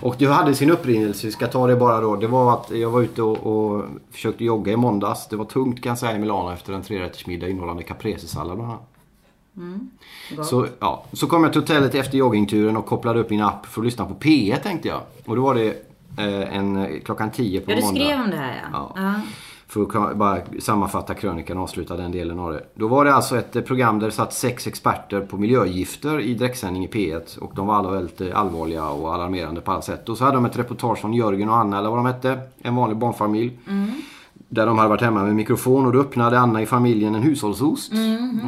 Och 0.00 0.14
det 0.18 0.26
hade 0.26 0.54
sin 0.54 0.70
upprinnelse, 0.70 1.26
vi 1.26 1.32
ska 1.32 1.46
ta 1.46 1.66
det 1.66 1.76
bara 1.76 2.00
då. 2.00 2.16
Det 2.16 2.26
var 2.26 2.52
att 2.52 2.70
jag 2.70 2.90
var 2.90 3.02
ute 3.02 3.22
och, 3.22 3.36
och 3.46 3.84
försökte 4.10 4.44
jogga 4.44 4.72
i 4.72 4.76
måndags. 4.76 5.28
Det 5.28 5.36
var 5.36 5.44
tungt 5.44 5.82
kan 5.82 5.90
jag 5.90 5.98
säga 5.98 6.16
i 6.16 6.18
Milano 6.18 6.52
efter 6.52 6.72
en 6.72 6.82
trerättersmiddag 6.82 7.48
innehållande 7.48 7.82
caprese-sallad 7.82 8.56
bland 8.56 8.70
annat. 8.70 8.90
Gott. 10.36 10.46
Så, 10.46 10.66
ja. 10.80 11.04
så 11.12 11.26
kom 11.26 11.44
jag 11.44 11.52
till 11.52 11.60
hotellet 11.60 11.94
efter 11.94 12.18
joggingturen 12.18 12.76
och 12.76 12.86
kopplade 12.86 13.20
upp 13.20 13.30
min 13.30 13.42
app 13.42 13.66
för 13.66 13.80
att 13.80 13.84
lyssna 13.84 14.06
på 14.06 14.14
P1 14.14 14.62
tänkte 14.62 14.88
jag. 14.88 15.00
Och 15.24 15.36
då 15.36 15.42
var 15.42 15.54
det 15.54 15.93
en, 16.22 17.00
klockan 17.04 17.30
10 17.30 17.60
på 17.60 17.70
Ja, 17.70 17.76
du 17.76 17.82
måndag. 17.82 18.00
skrev 18.00 18.20
om 18.20 18.30
det 18.30 18.36
här 18.36 18.64
ja. 18.72 18.92
Ja. 18.96 19.14
För 19.66 20.10
att 20.10 20.16
bara 20.16 20.38
sammanfatta 20.60 21.14
krönikan 21.14 21.56
och 21.56 21.62
avsluta 21.62 21.96
den 21.96 22.12
delen 22.12 22.38
av 22.38 22.52
det. 22.52 22.64
Då 22.74 22.88
var 22.88 23.04
det 23.04 23.14
alltså 23.14 23.38
ett 23.38 23.56
eh, 23.56 23.62
program 23.62 23.98
där 23.98 24.06
det 24.06 24.12
satt 24.12 24.32
sex 24.32 24.66
experter 24.66 25.20
på 25.20 25.36
miljögifter 25.36 26.20
i 26.20 26.34
direktsändning 26.34 26.84
i 26.84 26.88
P1. 26.88 27.38
Och 27.38 27.52
de 27.54 27.66
var 27.66 27.74
alla 27.74 27.90
väldigt 27.90 28.20
eh, 28.20 28.40
allvarliga 28.40 28.88
och 28.88 29.14
alarmerande 29.14 29.60
på 29.60 29.72
alla 29.72 29.82
sätt. 29.82 30.08
Och 30.08 30.18
så 30.18 30.24
hade 30.24 30.36
de 30.36 30.44
ett 30.44 30.58
reportage 30.58 30.98
från 30.98 31.14
Jörgen 31.14 31.48
och 31.48 31.56
Anna, 31.56 31.78
eller 31.78 31.88
vad 31.90 31.98
de 31.98 32.06
hette. 32.06 32.38
En 32.62 32.74
vanlig 32.74 32.98
barnfamilj. 32.98 33.58
Där 34.54 34.66
de 34.66 34.78
hade 34.78 34.88
varit 34.88 35.00
hemma 35.00 35.22
med 35.22 35.34
mikrofon 35.34 35.86
och 35.86 35.92
då 35.92 36.00
öppnade 36.00 36.38
Anna 36.38 36.62
i 36.62 36.66
familjen 36.66 37.14
en 37.14 37.22
hushållsost. 37.22 37.92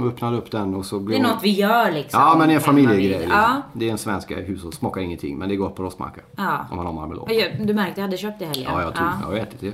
Och 0.00 0.06
öppnade 0.06 0.36
upp 0.36 0.50
den 0.50 0.75
och 0.75 0.86
så 0.86 0.98
Det 0.98 1.04
blev 1.04 1.20
är 1.20 1.25
hon- 1.25 1.32
något 1.34 1.44
vi 1.44 1.50
gör 1.50 1.92
liksom. 1.92 2.20
Ja 2.20 2.34
men 2.38 2.48
det 2.48 2.54
är 2.54 2.56
en 2.56 2.60
familjegrej. 2.62 3.08
Liksom. 3.08 3.30
Ja. 3.30 3.62
Det 3.72 3.88
är 3.88 3.92
en 3.92 3.98
svensk 3.98 4.30
hushåll, 4.30 4.72
smakar 4.72 5.00
ingenting 5.00 5.38
men 5.38 5.48
det 5.48 5.54
är 5.54 5.56
gott 5.56 5.76
på 5.76 5.82
rostmacka. 5.82 6.20
Ja. 6.36 6.66
Om 6.70 6.76
man 6.76 6.86
har 6.86 6.92
marmelad. 6.92 7.28
Du 7.66 7.75
märkte, 7.75 8.00
jag 8.00 8.06
hade 8.06 8.16
köpt 8.16 8.38
det 8.38 8.44
i 8.44 8.48
helgen. 8.48 8.70
Ja, 8.75 8.82
jag, 8.82 8.94
tog, 8.94 9.06
jag 9.22 9.26
har 9.26 9.34
ätit 9.34 9.60
det. 9.60 9.72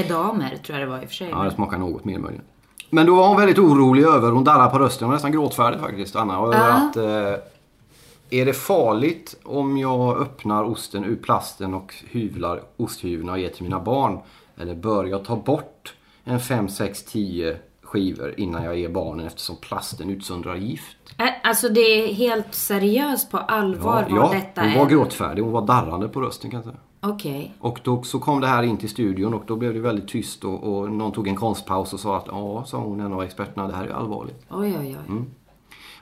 Edamer 0.00 0.56
tror 0.66 0.78
jag 0.78 0.88
det 0.88 0.90
var 0.92 1.02
i 1.02 1.04
och 1.04 1.08
för 1.08 1.14
sig. 1.14 1.28
Ja, 1.30 1.42
det 1.42 1.50
smakar 1.50 1.78
något 1.78 2.04
mer 2.04 2.18
möjligen. 2.18 2.44
Men 2.90 3.06
då 3.06 3.14
var 3.14 3.28
hon 3.28 3.36
väldigt 3.36 3.58
orolig 3.58 4.02
över, 4.04 4.30
hon 4.30 4.44
darrade 4.44 4.70
på 4.70 4.78
rösten, 4.78 5.04
hon 5.04 5.10
var 5.10 5.16
nästan 5.16 5.32
gråtfärdig 5.32 5.80
faktiskt, 5.80 6.16
Anna. 6.16 6.34
Över 6.36 6.54
Ja. 6.54 6.72
att, 6.72 6.96
eh, 6.96 8.38
är 8.40 8.46
det 8.46 8.52
farligt 8.52 9.36
om 9.44 9.78
jag 9.78 10.20
öppnar 10.20 10.64
osten 10.64 11.04
ur 11.04 11.16
plasten 11.16 11.74
och 11.74 11.94
hyvlar 12.10 12.60
osthyveln 12.76 13.28
och 13.28 13.38
ger 13.38 13.48
till 13.48 13.62
mina 13.62 13.80
barn? 13.80 14.18
Eller 14.60 14.74
bör 14.74 15.04
jag 15.04 15.24
ta 15.24 15.36
bort 15.36 15.94
en 16.24 16.40
5, 16.40 16.68
6, 16.68 17.04
10 17.04 17.56
skivor 17.82 18.34
innan 18.36 18.64
jag 18.64 18.78
ger 18.78 18.88
barnen 18.88 19.26
eftersom 19.26 19.56
plasten 19.56 20.10
utsöndrar 20.10 20.56
gift? 20.56 20.96
Alltså 21.42 21.68
det 21.68 21.80
är 21.80 22.14
helt 22.14 22.54
seriöst 22.54 23.30
på 23.30 23.38
allvar 23.38 24.06
ja, 24.08 24.16
vad 24.16 24.32
ja 24.34 24.38
detta 24.38 24.60
hon 24.60 24.70
är. 24.70 24.78
var 24.78 24.86
gråtfärdig, 24.86 25.42
hon 25.42 25.52
var 25.52 25.66
darrande 25.66 26.08
på 26.08 26.20
rösten 26.20 26.50
kan 26.50 26.58
jag 26.58 26.64
säga. 26.64 26.76
Okej. 27.00 27.54
Och 27.60 27.80
då 27.82 28.02
så 28.02 28.18
kom 28.18 28.40
det 28.40 28.46
här 28.46 28.62
in 28.62 28.76
till 28.76 28.88
studion 28.88 29.34
och 29.34 29.42
då 29.46 29.56
blev 29.56 29.74
det 29.74 29.80
väldigt 29.80 30.08
tyst 30.08 30.44
och, 30.44 30.62
och 30.62 30.90
någon 30.90 31.12
tog 31.12 31.28
en 31.28 31.36
konstpaus 31.36 31.92
och 31.92 32.00
sa 32.00 32.16
att 32.16 32.26
ja, 32.26 32.64
sa 32.66 32.78
hon, 32.78 33.00
en 33.00 33.12
av 33.12 33.22
experterna, 33.22 33.68
det 33.68 33.74
här 33.74 33.84
är 33.84 33.90
allvarligt. 33.90 34.46
Oj, 34.50 34.76
oj, 34.80 34.96
oj. 35.00 35.06
Mm. 35.08 35.26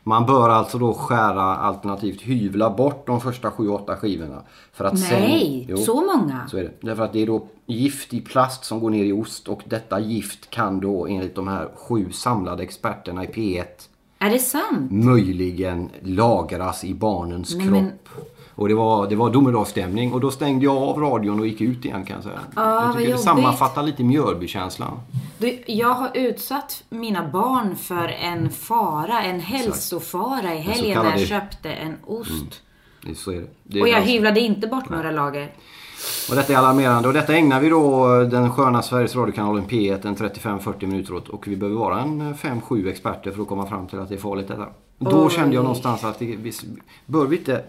Man 0.08 0.26
bör 0.26 0.48
alltså 0.48 0.78
då 0.78 0.94
skära 0.94 1.42
alternativt 1.42 2.20
hyvla 2.22 2.70
bort 2.70 3.06
de 3.06 3.20
första 3.20 3.50
7-8 3.50 3.96
skivorna. 3.96 4.42
För 4.72 4.84
att 4.84 4.92
Nej, 4.94 5.64
sen, 5.68 5.76
Jo, 5.76 5.76
så 5.76 5.94
många? 6.16 6.46
Så 6.50 6.56
är 6.56 6.62
det. 6.62 6.70
Därför 6.80 7.04
att 7.04 7.12
det 7.12 7.22
är 7.22 7.26
då 7.26 7.46
gift 7.66 8.14
i 8.14 8.20
plast 8.20 8.64
som 8.64 8.80
går 8.80 8.90
ner 8.90 9.04
i 9.04 9.12
ost 9.12 9.48
och 9.48 9.62
detta 9.64 10.00
gift 10.00 10.50
kan 10.50 10.80
då 10.80 11.06
enligt 11.06 11.34
de 11.34 11.48
här 11.48 11.68
sju 11.74 12.12
samlade 12.12 12.62
experterna 12.62 13.24
i 13.24 13.26
P1 13.26 13.64
Är 14.18 14.30
det 14.30 14.38
sant? 14.38 14.90
möjligen 14.92 15.90
lagras 16.02 16.84
i 16.84 16.94
barnens 16.94 17.54
Nej, 17.54 17.66
kropp. 17.66 17.72
men- 17.82 17.92
Och 18.58 18.68
det 18.68 18.74
var, 18.74 19.06
det 19.06 19.16
var 19.16 19.30
domedagsstämning 19.30 20.12
och 20.12 20.20
då 20.20 20.30
stängde 20.30 20.64
jag 20.64 20.76
av 20.76 20.98
radion 21.00 21.40
och 21.40 21.46
gick 21.46 21.60
ut 21.60 21.84
igen 21.84 22.04
kan 22.04 22.14
jag 22.16 22.24
säga. 22.24 22.40
jag 22.56 22.86
vad 22.86 22.96
tycker 22.98 23.12
det 23.12 23.18
sammanfattar 23.18 23.82
lite 23.82 24.04
Mjölbykänslan. 24.04 25.00
Du, 25.38 25.62
jag 25.66 25.94
har 25.94 26.10
utsatt 26.14 26.84
mina 26.88 27.28
barn 27.28 27.76
för 27.76 28.08
en 28.08 28.50
fara, 28.50 29.22
en 29.22 29.40
hälsofara 29.40 30.54
i 30.54 30.58
helgen 30.58 30.88
när 30.88 30.94
kallade- 30.94 31.18
jag 31.20 31.28
köpte 31.28 31.70
en 31.72 31.96
ost. 32.06 32.62
Det- 33.02 33.10
är 33.10 33.40
det. 33.40 33.46
det 33.62 33.78
är 33.78 33.82
Och 33.82 33.88
jag 33.88 33.96
alltså- 33.96 34.12
hyvlade 34.12 34.40
inte 34.40 34.66
bort 34.66 34.88
några 34.88 35.10
lager. 35.10 35.52
Och 36.30 36.36
detta 36.36 36.52
är 36.52 36.56
alarmerande 36.56 37.08
och 37.08 37.14
detta 37.14 37.34
ägnar 37.36 37.60
vi 37.60 37.68
då 37.68 38.06
den 38.22 38.52
sköna 38.52 38.82
Sveriges 38.82 39.16
radiokanalen 39.16 39.64
P1 39.64 40.06
en 40.06 40.16
35-40 40.16 40.86
minuter 40.86 41.14
åt 41.14 41.28
och 41.28 41.48
vi 41.48 41.56
behöver 41.56 41.78
vara 41.78 42.00
en 42.00 42.34
5-7 42.34 42.88
experter 42.88 43.30
för 43.30 43.42
att 43.42 43.48
komma 43.48 43.66
fram 43.66 43.86
till 43.86 43.98
att 43.98 44.08
det 44.08 44.14
är 44.14 44.18
farligt 44.18 44.48
detta. 44.48 44.66
Då 44.98 45.24
Oj. 45.26 45.30
kände 45.32 45.54
jag 45.54 45.62
någonstans 45.62 46.04
att 46.04 46.22
vi, 46.22 46.52
bör 47.06 47.26
vi 47.26 47.36
inte 47.36 47.64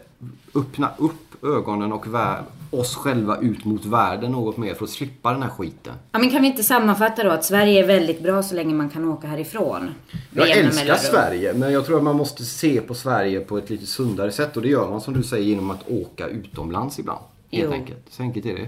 öppna 0.55 0.89
upp 0.98 1.43
ögonen 1.46 1.93
och 1.93 2.05
vä- 2.05 2.43
oss 2.72 2.96
själva 2.96 3.38
ut 3.38 3.65
mot 3.65 3.86
världen 3.86 4.31
något 4.31 4.57
mer 4.57 4.74
för 4.74 4.84
att 4.84 4.89
slippa 4.89 5.31
den 5.34 5.41
här 5.43 5.50
skiten. 5.50 5.93
Ja, 6.12 6.19
men 6.19 6.29
kan 6.29 6.41
vi 6.41 6.48
inte 6.48 6.63
sammanfatta 6.63 7.24
då 7.24 7.29
att 7.29 7.46
Sverige 7.46 7.84
är 7.84 7.88
väldigt 7.88 8.24
bra 8.24 8.43
så 8.43 8.55
länge 8.55 8.74
man 8.74 8.89
kan 8.89 9.05
åka 9.05 9.27
härifrån? 9.27 9.89
Jag 10.31 10.50
älskar. 10.50 10.96
Sverige 10.96 11.53
men 11.53 11.74
jag 11.74 11.86
tror 11.86 11.98
att 11.98 12.03
man 12.03 12.15
måste 12.15 12.46
se 12.46 12.81
på 12.81 12.93
Sverige 12.93 13.39
på 13.39 13.57
ett 13.57 13.69
lite 13.69 13.86
sundare 13.86 14.31
sätt 14.31 14.55
och 14.57 14.62
det 14.62 14.69
gör 14.69 14.89
man 14.89 15.01
som 15.01 15.13
du 15.13 15.24
säger 15.24 15.46
genom 15.46 15.72
att 15.72 15.89
åka 15.89 16.27
utomlands 16.27 17.00
ibland. 17.00 17.19
Helt 17.51 17.65
Jo. 17.65 17.72
enkelt. 17.72 18.05
Så 18.10 18.22
enkelt 18.24 18.46
är 18.46 18.53
det. 18.55 18.67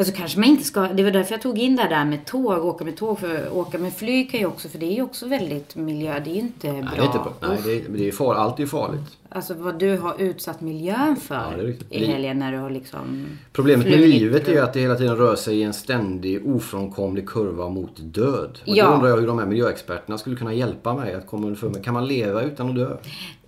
Fast 0.00 0.10
så 0.10 0.16
kanske 0.16 0.40
man 0.40 0.48
inte 0.48 0.64
ska, 0.64 0.80
det 0.80 1.02
var 1.02 1.10
därför 1.10 1.32
jag 1.34 1.42
tog 1.42 1.58
in 1.58 1.76
det 1.76 1.86
där 1.88 2.04
med 2.04 2.24
tåg, 2.24 2.64
åka 2.64 2.84
med 2.84 2.96
tåg. 2.96 3.18
För 3.18 3.56
åka 3.56 3.78
med 3.78 3.92
flyg 3.92 4.30
kan 4.30 4.40
ju 4.40 4.46
också, 4.46 4.68
för 4.68 4.78
det 4.78 4.86
är 4.86 4.94
ju 4.94 5.02
också 5.02 5.26
väldigt 5.26 5.76
miljö, 5.76 6.20
det 6.24 6.30
är 6.30 6.34
ju 6.34 6.40
inte 6.40 6.66
bra. 6.72 6.80
Nej, 6.82 6.90
det 6.96 7.00
är 7.02 7.06
inte 7.06 7.18
bra. 7.18 7.34
Nej, 7.40 7.58
det 7.64 7.72
är, 7.72 7.82
det 7.88 8.08
är 8.08 8.12
far, 8.12 8.34
allt 8.34 8.60
är 8.60 8.66
farligt. 8.66 9.18
Alltså 9.28 9.54
vad 9.54 9.78
du 9.78 9.96
har 9.96 10.14
utsatt 10.18 10.60
miljön 10.60 11.16
för 11.16 11.74
Ja, 11.90 11.96
i 11.98 12.04
helgen 12.06 12.38
när 12.38 12.52
du 12.52 12.58
har 12.58 12.70
liksom... 12.70 13.26
Problemet 13.52 13.86
med 13.86 14.00
livet 14.00 14.48
är 14.48 14.52
ju 14.52 14.58
att 14.60 14.72
det 14.72 14.80
hela 14.80 14.94
tiden 14.94 15.16
rör 15.16 15.36
sig 15.36 15.58
i 15.58 15.62
en 15.62 15.72
ständig 15.72 16.46
ofrånkomlig 16.46 17.28
kurva 17.28 17.68
mot 17.68 17.92
död. 17.96 18.58
Och 18.66 18.76
Ja. 18.76 18.86
då 18.86 18.92
undrar 18.94 19.08
jag 19.08 19.16
hur 19.16 19.26
de 19.26 19.38
här 19.38 19.46
miljöexperterna 19.46 20.18
skulle 20.18 20.36
kunna 20.36 20.54
hjälpa 20.54 20.94
mig 20.94 21.14
att 21.14 21.26
komma 21.26 21.46
underfund 21.46 21.74
med. 21.74 21.84
Kan 21.84 21.94
man 21.94 22.06
leva 22.08 22.42
utan 22.42 22.68
att 22.68 22.74
dö? 22.74 22.96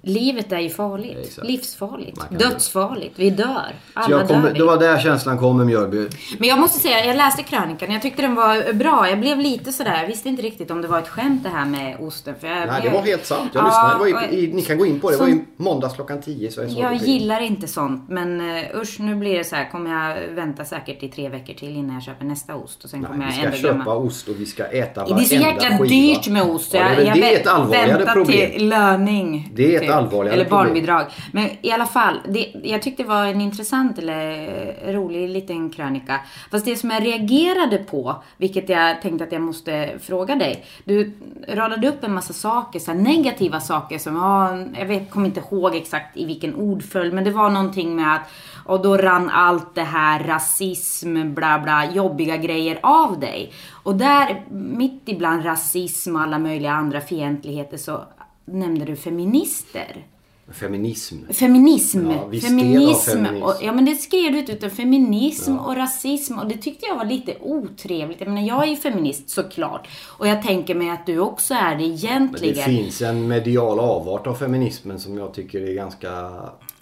Livet 0.05 0.53
är 0.53 0.59
ju 0.59 0.71
farligt. 0.71 1.19
Exakt. 1.25 1.47
Livsfarligt. 1.49 2.21
Dödsfarligt. 2.31 3.13
Vi 3.19 3.31
dör. 3.31 3.47
Så 3.95 4.01
Alla 4.01 4.17
jag 4.19 4.29
kom, 4.29 4.43
dör 4.43 4.51
vi. 4.53 4.59
det 4.59 4.65
var 4.65 4.77
där 4.79 4.99
känslan 4.99 5.39
kom 5.39 5.57
med 5.57 5.67
Mjölby. 5.67 6.09
Men 6.39 6.49
jag 6.49 6.59
måste 6.59 6.79
säga, 6.79 7.05
jag 7.07 7.17
läste 7.17 7.43
krönikan. 7.43 7.93
Jag 7.93 8.03
tyckte 8.03 8.23
den 8.23 8.35
var 8.35 8.73
bra. 8.73 9.09
Jag 9.09 9.21
blev 9.21 9.39
lite 9.39 9.73
sådär. 9.73 10.01
Jag 10.01 10.07
visste 10.07 10.29
inte 10.29 10.43
riktigt 10.43 10.71
om 10.71 10.83
det 10.83 10.89
var 10.89 10.99
ett 10.99 11.09
skämt 11.09 11.43
det 11.43 11.49
här 11.49 11.65
med 11.65 11.97
osten. 12.01 12.35
För 12.41 12.47
jag, 12.49 12.57
Nej, 12.67 12.81
det 12.83 12.87
jag, 12.89 12.95
var 12.95 13.03
helt 13.03 13.27
sant. 13.27 13.51
Jag 13.55 13.65
Ja, 13.65 13.99
lyssnade. 14.05 14.37
I, 14.37 14.45
i, 14.45 14.53
ni 14.53 14.63
kan 14.63 14.79
gå 14.79 14.87
in 14.87 15.01
på 15.01 15.11
det. 15.11 15.17
Det 15.17 15.23
var 15.23 15.29
i 15.29 15.45
måndags 15.57 15.95
klockan 15.95 16.21
10 16.23 16.49
i 16.49 16.51
Sveriges 16.53 16.77
Jag 16.77 16.85
Radio. 16.95 17.07
gillar 17.07 17.41
inte 17.41 17.69
sånt. 17.69 18.09
Men 18.09 18.41
uh, 18.41 18.81
usch, 18.83 19.01
nu 19.01 19.15
blir 19.15 19.39
det 19.39 19.45
så 19.45 19.57
här. 19.57 19.71
Kommer 19.71 19.91
jag 19.91 20.29
vänta 20.35 20.65
säkert 20.65 21.03
i 21.03 21.09
tre 21.09 21.29
veckor 21.29 21.55
till 21.55 21.77
innan 21.77 21.95
jag 21.95 22.03
köper 22.03 22.25
nästa 22.25 22.55
ost. 22.55 22.85
Och 22.85 22.91
sen 22.91 23.05
kommer 23.05 23.19
Nej, 23.19 23.29
vi 23.39 23.45
jag 23.45 23.55
ska 23.55 23.69
ändå 23.69 23.69
köpa 23.79 23.85
glömma. 23.85 23.95
ost 24.07 24.29
och 24.29 24.35
vi 24.41 24.47
ska 24.47 24.65
äta 24.65 25.05
Det 25.05 25.13
är 25.15 25.19
så 25.25 25.37
varenda 25.37 25.63
jäkla 25.63 25.69
skiva. 25.79 25.85
dyrt 25.85 26.29
med 26.29 26.43
ost. 26.43 26.71
så 26.71 26.77
Ja, 26.77 26.83
det, 26.83 26.89
är 26.89 26.99
jag, 26.99 27.07
jag 27.07 27.17
det 27.17 27.35
är 27.37 27.41
ett 27.41 27.47
allvarligare 27.47 28.07
problem. 28.13 28.51
till 28.53 28.69
löning. 28.69 29.51
Det 29.55 29.77
är 29.77 29.83
ett 29.83 29.91
allvarligare 29.93 30.35
Eller 30.35 30.45
problem. 30.45 30.67
barnbidrag. 30.67 31.07
Men 31.33 31.49
i 31.63 31.71
alla 31.71 31.87
fall, 31.87 32.21
det, 32.29 32.53
jag 32.63 32.83
tyckte 32.83 33.03
det 33.03 33.09
var 33.09 33.25
en 33.27 33.41
intressant 33.41 33.99
eller 33.99 34.93
rolig 34.93 35.29
liten 35.29 35.71
krönika. 35.71 36.21
Fast 36.51 36.65
det 36.65 36.77
som 36.77 36.91
jag 36.91 37.07
reagerade 37.07 37.79
på, 37.79 38.23
vilket 38.37 38.69
jag 38.69 39.03
tänkte 39.03 39.25
att 39.25 39.33
jag 39.33 39.43
måste 39.43 39.91
fråga 40.03 40.37
dig. 40.37 40.65
Du 40.85 41.13
radade 41.49 41.89
upp 41.89 42.05
en 42.05 42.15
massa 42.15 42.33
saker, 42.33 42.79
så 42.79 42.93
negativa 42.93 43.61
saker 43.61 43.99
som, 43.99 44.17
ja, 44.17 44.59
jag 44.81 44.87
vet, 44.87 45.11
kommer 45.11 45.27
inte 45.27 45.41
ihåg 45.41 45.75
exakt 45.77 46.17
i 46.17 46.25
vilken 46.25 46.55
ordföljd, 46.55 47.15
men 47.15 47.25
det 47.25 47.31
var 47.31 47.51
någonting 47.51 47.97
med 47.97 48.15
att 48.15 48.31
och 48.65 48.83
då 48.83 48.97
rann 48.97 49.31
allt 49.31 49.75
det 49.75 49.83
här 49.83 50.25
rasism, 50.25 51.35
bla 51.35 51.59
bla, 51.59 51.91
jobbiga 51.93 52.37
grejer 52.37 52.79
av 52.83 53.21
dig. 53.21 53.53
Och 53.71 53.97
där, 53.97 54.45
mitt 54.51 55.03
ibland 55.07 55.45
rasism 55.45 56.17
och 56.17 56.23
alla 56.23 56.39
möjliga 56.39 56.73
andra 56.73 57.01
fientligheter 57.01 57.77
så 57.77 58.05
nämnde 58.45 58.85
du 58.85 58.97
feminister. 58.97 60.07
Feminism. 60.53 61.17
Feminism. 61.33 62.11
Ja, 62.11 62.27
viss 62.27 62.43
del 62.43 62.55
av 62.55 62.59
feminism. 62.61 63.11
feminism. 63.11 63.43
Och, 63.43 63.55
ja 63.63 63.73
men 63.73 63.85
det 63.85 63.95
skrev 63.95 64.33
du 64.33 64.39
ut 64.39 64.51
utan 64.51 64.71
feminism 64.71 65.59
och 65.59 65.77
rasism 65.77 66.39
och 66.39 66.47
det 66.49 66.57
tyckte 66.57 66.87
jag 66.87 66.97
var 66.97 67.05
lite 67.05 67.35
otrevligt. 67.41 68.21
Jag 68.21 68.29
menar 68.29 68.49
jag 68.49 68.63
är 68.63 68.67
ju 68.71 68.77
feminist 68.77 69.31
såklart. 69.31 69.89
Och 70.19 70.29
jag 70.29 70.43
tänker 70.43 70.75
mig 70.75 70.91
att 70.91 71.07
du 71.07 71.19
också 71.19 71.55
är 71.55 71.71
det 71.71 71.77
Men 71.77 71.79
det 71.79 71.85
egentligen. 71.87 72.65
finns 72.65 73.03
en 73.03 73.29
medial 73.29 73.81
avart 73.81 74.27
av 74.27 74.35
feminismen 74.35 75.01
som 75.01 75.19
jag 75.19 75.35
tycker 75.35 75.61
är 75.69 75.75
ganska 75.75 76.33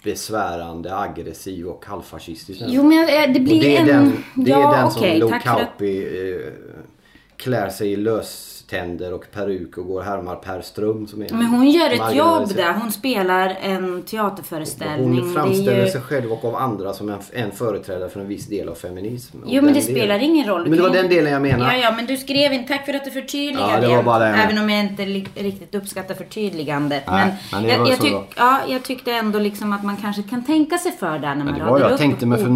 besvärande, 0.03 0.97
aggressiv 0.97 1.67
och 1.67 1.85
halvfascistisk. 1.85 2.61
Jo 2.67 2.83
men 2.83 2.97
jag- 2.97 3.33
det 3.33 3.39
blir 3.39 3.55
och 3.57 3.61
det 3.63 3.77
är 3.77 3.81
en... 3.81 3.87
den, 3.87 4.23
det 4.35 4.49
ja 4.51 4.73
är 4.73 4.77
den 4.77 4.87
okej, 4.87 5.19
som 5.19 5.29
Lo 5.29 5.29
för. 5.29 5.39
Kauppi 5.39 6.03
eh, 6.31 6.51
klär 7.37 7.69
sig 7.69 7.91
i 7.91 7.95
löständer 8.71 9.13
och 9.13 9.25
peruk 9.33 9.77
och 9.77 9.87
går 9.87 10.01
härmar 10.01 10.35
Per 10.35 10.61
Ström 10.61 11.07
som 11.07 11.21
är 11.21 11.27
Men 11.33 11.45
hon 11.45 11.69
gör 11.69 11.89
ett 11.89 12.15
jobb 12.15 12.55
där. 12.55 12.73
Hon 12.73 12.91
spelar 12.91 13.57
en 13.61 14.03
teaterföreställning. 14.03 15.21
Hon 15.21 15.33
framställer 15.33 15.85
ju- 15.85 15.91
sig 15.91 16.01
själv 16.01 16.31
och 16.31 16.45
av 16.45 16.55
andra 16.55 16.93
som 16.93 17.09
en, 17.09 17.19
en 17.33 17.51
företrädare 17.51 18.09
för 18.09 18.19
en 18.19 18.27
viss 18.27 18.47
del 18.47 18.69
av 18.69 18.75
feminism. 18.75 19.37
Och 19.43 19.49
Jo 19.49 19.61
men 19.63 19.73
det 19.73 19.81
spelar 19.81 20.01
delen- 20.15 20.21
ingen 20.21 20.47
roll. 20.47 20.61
Men 20.67 20.77
det 20.77 20.81
var 20.83 20.89
den 20.89 21.09
delen 21.09 21.33
jag 21.33 21.41
menar. 21.41 21.73
Ja, 21.73 21.77
ja, 21.77 21.93
men 21.95 22.05
du 22.05 22.17
skrev 22.17 22.53
inte. 22.53 22.67
Tack 22.73 22.85
för 22.85 22.93
att 22.93 23.05
du 23.05 23.11
förtydligade. 23.11 23.73
Ja, 23.73 23.79
det 23.89 23.95
var 23.95 24.03
bara 24.03 24.19
det 24.19 24.25
Även 24.25 24.57
om 24.57 24.69
jag 24.69 24.79
inte 24.79 25.05
riktigt 25.35 25.75
uppskattar 25.75 26.15
förtydligandet. 26.15 27.03
Nej, 27.07 27.33
men 27.51 27.61
men 27.61 27.71
jag, 27.71 27.87
jag, 27.89 27.99
tyck, 27.99 28.13
ja, 28.35 28.59
jag 28.67 28.83
tyckte 28.83 29.11
ändå 29.11 29.39
liksom 29.39 29.73
att 29.73 29.83
man 29.83 29.97
kanske 29.97 30.23
kan 30.23 30.43
tänka 30.45 30.77
sig 30.77 30.91
för 30.91 31.19
där 31.19 31.35
när 31.35 31.45
man 31.45 31.59
radar 31.59 31.91
upp 31.91 32.01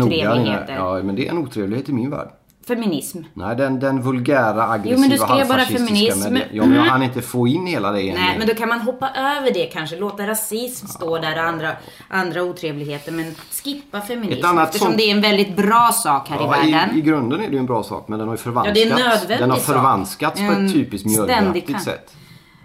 otrevligheter. 0.01 0.75
Ja, 0.75 1.03
men 1.03 1.15
det 1.15 1.27
är 1.27 1.31
en 1.31 1.38
otrevlighet 1.38 1.89
i 1.89 1.93
min 1.93 2.10
värld. 2.10 2.29
Feminism. 2.67 3.22
Nej, 3.34 3.55
den, 3.55 3.79
den 3.79 4.01
vulgära, 4.01 4.63
aggressiva, 4.69 4.95
Jo, 4.95 5.00
men 5.01 5.10
du 5.10 5.17
skrev 5.17 5.48
bara 5.48 5.65
feminism. 5.65 6.34
med. 6.34 6.43
Ja, 6.51 6.65
men 6.65 6.75
jag 6.77 6.84
hann 6.84 7.03
inte 7.03 7.22
få 7.22 7.48
in 7.48 7.65
hela 7.67 7.91
det 7.91 8.01
igen. 8.01 8.17
Nej, 8.19 8.38
men 8.39 8.48
då 8.48 8.53
kan 8.53 8.69
man 8.69 8.79
hoppa 8.81 9.10
över 9.10 9.53
det 9.53 9.65
kanske. 9.65 9.98
Låta 9.98 10.27
rasism 10.27 10.88
stå 10.88 11.17
där 11.17 11.36
och 11.38 11.43
andra, 11.43 11.72
andra 12.07 12.43
otrevligheter. 12.43 13.12
Men 13.12 13.36
skippa 13.63 14.01
feminism. 14.01 14.39
Ett 14.39 14.45
annat 14.45 14.67
eftersom 14.67 14.88
sånt- 14.88 14.98
det 14.98 15.03
är 15.03 15.15
en 15.15 15.22
väldigt 15.22 15.55
bra 15.55 15.91
sak 15.93 16.29
här 16.29 16.38
Ja, 16.39 16.45
i 16.65 16.72
världen. 16.72 16.95
i, 16.95 17.00
I 17.00 17.01
grunden 17.01 17.41
är 17.41 17.48
det 17.48 17.53
ju 17.53 17.60
en 17.60 17.65
bra 17.65 17.84
sak, 17.84 18.07
men 18.07 18.19
den 18.19 18.27
har 18.27 18.34
ju 18.36 18.38
förvanskats. 18.38 18.79
Ja, 18.79 18.86
det 18.86 18.91
är 18.91 19.00
en 19.00 19.10
nödvändig 19.10 19.39
den 19.39 19.50
har 19.50 19.57
sak. 19.57 19.65
förvanskats 19.65 20.39
på 20.39 20.45
En 20.45 20.65
ett 20.65 20.74
typiskt 20.74 21.07
mjölkaktigt 21.07 21.84
sätt. 21.84 22.15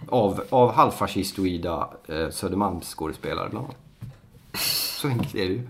Av, 0.08 0.42
av 0.50 0.72
halvfascistoida 0.74 1.88
eh, 2.08 2.30
Södermalmsskådespelare 2.30 3.48
bland 3.50 3.64
annat. 3.66 3.76
Så 5.02 5.08
enkelt 5.08 5.34
är 5.34 5.38
det 5.48 5.52
ju. 5.52 5.68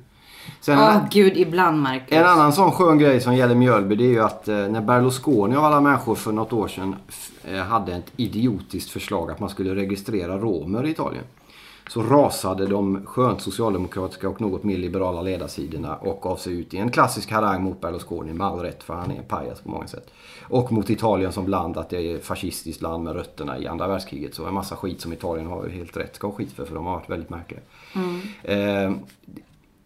Sen 0.61 0.79
Åh 0.79 0.97
en, 0.97 1.03
gud, 1.11 1.37
ibland 1.37 1.83
Marcus. 1.83 2.09
en 2.13 2.27
annan 2.27 2.53
sån 2.53 2.73
skön 2.73 2.99
grej 2.99 3.21
som 3.21 3.37
gäller 3.37 3.55
Mjölby 3.55 3.95
det 3.95 4.05
är 4.05 4.09
ju 4.09 4.21
att 4.21 4.49
eh, 4.49 4.57
när 4.57 4.81
Berlusconi 4.81 5.57
av 5.57 5.65
alla 5.65 5.81
människor 5.81 6.15
för 6.15 6.33
något 6.33 6.53
år 6.53 6.69
sedan 6.69 6.97
eh, 7.45 7.59
hade 7.61 7.95
ett 7.95 8.13
idiotiskt 8.17 8.91
förslag 8.91 9.31
att 9.31 9.41
man 9.41 9.49
skulle 9.49 9.75
registrera 9.75 10.39
romer 10.39 10.87
i 10.87 10.91
Italien. 10.91 11.25
Så 11.91 12.03
rasade 12.03 12.67
de 12.67 13.07
skönt 13.07 13.41
socialdemokratiska 13.41 14.29
och 14.29 14.41
något 14.41 14.65
mer 14.65 14.77
liberala 14.77 15.23
ledarsidorna 15.23 15.97
och 15.97 16.21
gav 16.23 16.37
sig 16.37 16.53
ut 16.61 16.75
i 16.75 16.79
en 16.79 16.91
klassisk 16.91 17.31
harang 17.31 17.63
mot 17.63 17.81
Berlusconi 17.81 18.33
med 18.33 18.47
all 18.47 18.59
rätt 18.59 18.83
för 18.83 18.95
han 18.95 19.11
är 19.11 19.17
en 19.17 19.25
pajas 19.25 19.61
på 19.61 19.69
många 19.71 19.87
sätt. 19.87 20.11
Och 20.43 20.73
mot 20.73 20.91
Italien 20.91 21.33
som 21.33 21.49
land 21.49 21.77
att 21.77 21.91
det 21.91 21.97
är 21.99 22.17
ett 22.17 22.25
fascistiskt 22.25 22.83
land 22.83 23.05
med 23.05 23.15
rötterna 23.15 23.59
i 23.59 23.67
andra 23.67 23.87
världskriget. 23.89 24.35
Så 24.35 24.47
en 24.47 24.55
massa 24.55 24.77
skit 24.77 25.01
som 25.01 25.13
Italien 25.13 25.47
har 25.47 25.69
helt 25.69 25.97
rätt 25.97 26.17
ska 26.17 26.27
ha 26.27 26.35
skit 26.35 26.53
för 26.53 26.65
för 26.65 26.75
de 26.75 26.87
har 26.87 26.95
varit 26.95 27.11
väldigt 27.11 27.31
märkliga. 27.31 27.61
Eh, 28.43 28.93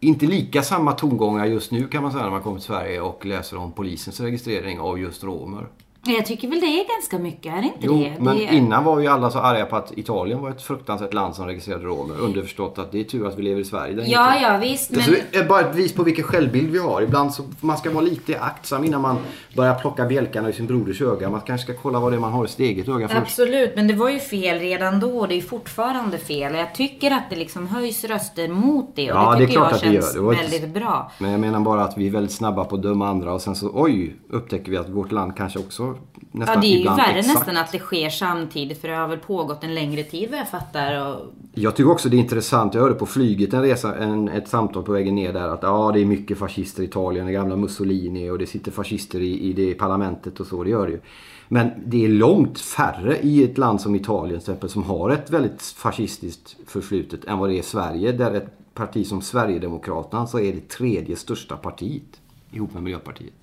inte 0.04 0.26
lika 0.26 0.62
samma 0.62 0.92
tongångar 0.92 1.46
just 1.46 1.70
nu 1.70 1.88
kan 1.88 2.02
man 2.02 2.12
säga 2.12 2.25
när 2.25 2.30
man 2.30 2.42
kommer 2.42 2.58
till 2.58 2.66
Sverige 2.66 3.00
och 3.00 3.26
läser 3.26 3.56
om 3.56 3.73
polisens 3.73 4.20
registrering 4.20 4.80
av 4.80 4.99
just 4.99 5.25
romer. 5.25 5.66
Jag 6.06 6.26
tycker 6.26 6.49
väl 6.49 6.61
det 6.61 6.66
är 6.66 6.88
ganska 6.96 7.18
mycket, 7.18 7.52
är 7.52 7.56
det 7.56 7.66
inte 7.66 7.78
Jo, 7.80 7.99
det? 7.99 8.12
men 8.18 8.37
det 8.37 8.46
är... 8.49 8.52
innan 8.52 8.84
var 8.84 9.00
ju 9.00 9.06
alla 9.06 9.30
så 9.30 9.38
arga 9.38 9.66
på 9.66 9.76
att 9.76 9.92
Italien 9.99 10.42
var 10.42 10.50
ett 10.50 10.62
fruktansvärt 10.62 11.14
land 11.14 11.34
som 11.34 11.46
registrerade 11.46 11.84
romer. 11.84 12.14
Underförstått 12.20 12.78
att 12.78 12.92
det 12.92 13.00
är 13.00 13.04
tur 13.04 13.26
att 13.26 13.38
vi 13.38 13.42
lever 13.42 13.61
i 13.61 13.64
Sverige. 13.64 13.94
där 13.94 14.04
Ja, 14.06 14.34
inte- 14.34 14.44
ja 14.46 14.58
visst. 14.58 14.90
Men... 14.90 15.00
Det 15.32 15.38
är 15.38 15.44
bara 15.49 15.61
ett 15.61 15.73
bevis 15.73 15.92
på 15.92 16.02
vilken 16.02 16.25
självbild 16.25 16.70
vi 16.70 16.78
har. 16.78 17.02
Ibland 17.02 17.32
så 17.34 17.42
man 17.61 17.76
ska 17.76 17.90
vara 17.90 18.04
lite 18.04 18.40
aktsam 18.40 18.84
innan 18.84 19.00
man 19.00 19.16
börjar 19.56 19.75
plocka 19.75 20.04
bjälkarna 20.04 20.49
i 20.49 20.52
sin 20.52 20.66
broders 20.66 21.02
öga. 21.02 21.30
Man 21.30 21.40
kanske 21.40 21.73
ska 21.73 21.82
kolla 21.82 22.00
vad 22.00 22.12
det 22.12 22.16
är 22.16 22.20
man 22.20 22.32
har 22.32 22.44
i 22.44 22.49
sitt 22.49 22.61
eget 22.61 22.88
öga 22.88 23.08
först. 23.08 23.20
Absolut, 23.20 23.76
men 23.76 23.88
det 23.88 23.94
var 23.94 24.08
ju 24.11 24.18
fel 24.18 24.58
redan 24.58 25.00
då 25.00 25.18
och 25.18 25.28
det 25.28 25.34
är 25.34 25.40
fortfarande 25.42 26.18
fel. 26.18 26.54
Jag 26.54 26.75
tycker 26.75 27.11
att 27.11 27.30
det 27.30 27.37
liksom 27.37 27.66
höjs 27.68 28.04
röster 28.04 28.49
mot 28.49 28.96
det 28.96 29.12
och 29.12 29.18
Ja, 29.18 29.30
det 29.32 29.38
det 29.38 29.44
är 29.44 29.46
tycker 29.46 29.58
klart 29.61 29.70
jag 29.70 29.76
att 29.76 29.82
det 29.82 29.87
gör. 29.94 30.00
känns 30.02 30.14
Det 30.14 30.20
var 30.20 30.32
ett- 30.32 30.40
väldigt 30.52 30.68
bra. 30.75 31.12
Men 31.18 31.30
jag 31.30 31.40
menar 31.40 31.61
bara 31.61 31.82
att 31.84 31.99
vi 31.99 32.06
är 32.06 32.11
väldigt 32.11 32.32
snabba 32.32 32.64
på 32.64 32.75
att 32.76 32.82
döma 32.82 33.08
andra 33.08 33.32
och 33.32 33.40
sen 33.42 33.54
så 33.56 33.70
oj, 33.75 34.16
upptäcker 34.30 34.70
vi 34.70 34.76
att 34.76 34.88
vårt 34.88 35.12
land 35.12 35.37
kanske 35.37 35.58
också 35.58 35.93
nästan 36.32 36.54
Ja, 36.54 36.60
det 36.60 36.66
är 36.66 36.78
ju 36.78 36.84
värre 36.84 37.18
exakt. 37.18 37.38
nästan 37.38 37.56
att 37.56 37.72
det 37.72 37.78
sker 37.78 38.08
samtidigt 38.08 38.80
för 38.80 38.88
det 38.88 38.94
har 38.94 39.08
väl 39.08 39.18
pågått 39.18 39.64
en 39.64 39.74
längre 39.74 40.02
tid 40.02 40.30
vad 40.30 40.38
jag 40.38 40.48
fattar. 40.48 41.06
Och... 41.06 41.20
Jag 41.52 41.76
tycker 41.76 41.90
också 41.90 42.08
det 42.08 42.16
är 42.16 42.18
intressant. 42.18 42.74
Jag 42.74 42.82
hörde 42.82 42.94
på 42.94 43.06
flyget 43.06 43.54
en 43.54 43.62
resa, 43.62 43.96
en, 43.96 44.28
ett 44.28 44.48
samtal 44.48 44.82
på 44.82 44.92
vägen 44.92 45.14
ner 45.14 45.32
där 45.32 45.48
att 45.48 45.62
ja, 45.62 45.90
det 45.94 46.00
är 46.00 46.04
mycket 46.04 46.38
fascister 46.38 46.82
i 46.82 46.86
Italien. 46.86 47.26
Det 47.26 47.32
gamla 47.32 47.56
Mussolini 47.56 48.30
och 48.30 48.38
det 48.38 48.46
sitter 48.46 48.70
fascister 48.70 49.20
i, 49.20 49.40
i 49.40 49.52
det 49.52 49.74
parlamentet 49.74 50.40
och 50.40 50.46
så. 50.46 50.64
Det 50.64 50.70
gör 50.70 50.86
det 50.86 50.92
ju. 50.92 51.00
Men 51.48 51.70
det 51.86 52.04
är 52.04 52.08
långt 52.08 52.60
färre 52.60 53.18
i 53.22 53.44
ett 53.44 53.58
land 53.58 53.80
som 53.80 53.94
Italien 53.94 54.28
till 54.28 54.50
exempel 54.50 54.70
som 54.70 54.82
har 54.82 55.10
ett 55.10 55.30
väldigt 55.30 55.62
fascistiskt 55.62 56.56
förflutet 56.66 57.24
än 57.24 57.38
vad 57.38 57.48
det 57.48 57.54
är 57.54 57.58
i 57.58 57.62
Sverige. 57.62 58.12
Där 58.12 58.34
ett 58.34 58.74
parti 58.74 59.06
som 59.06 59.22
Sverigedemokraterna 59.22 60.26
så 60.26 60.38
är 60.40 60.52
det 60.52 60.68
tredje 60.68 61.16
största 61.16 61.56
partiet 61.56 62.20
ihop 62.50 62.74
med 62.74 62.82
Miljöpartiet. 62.82 63.34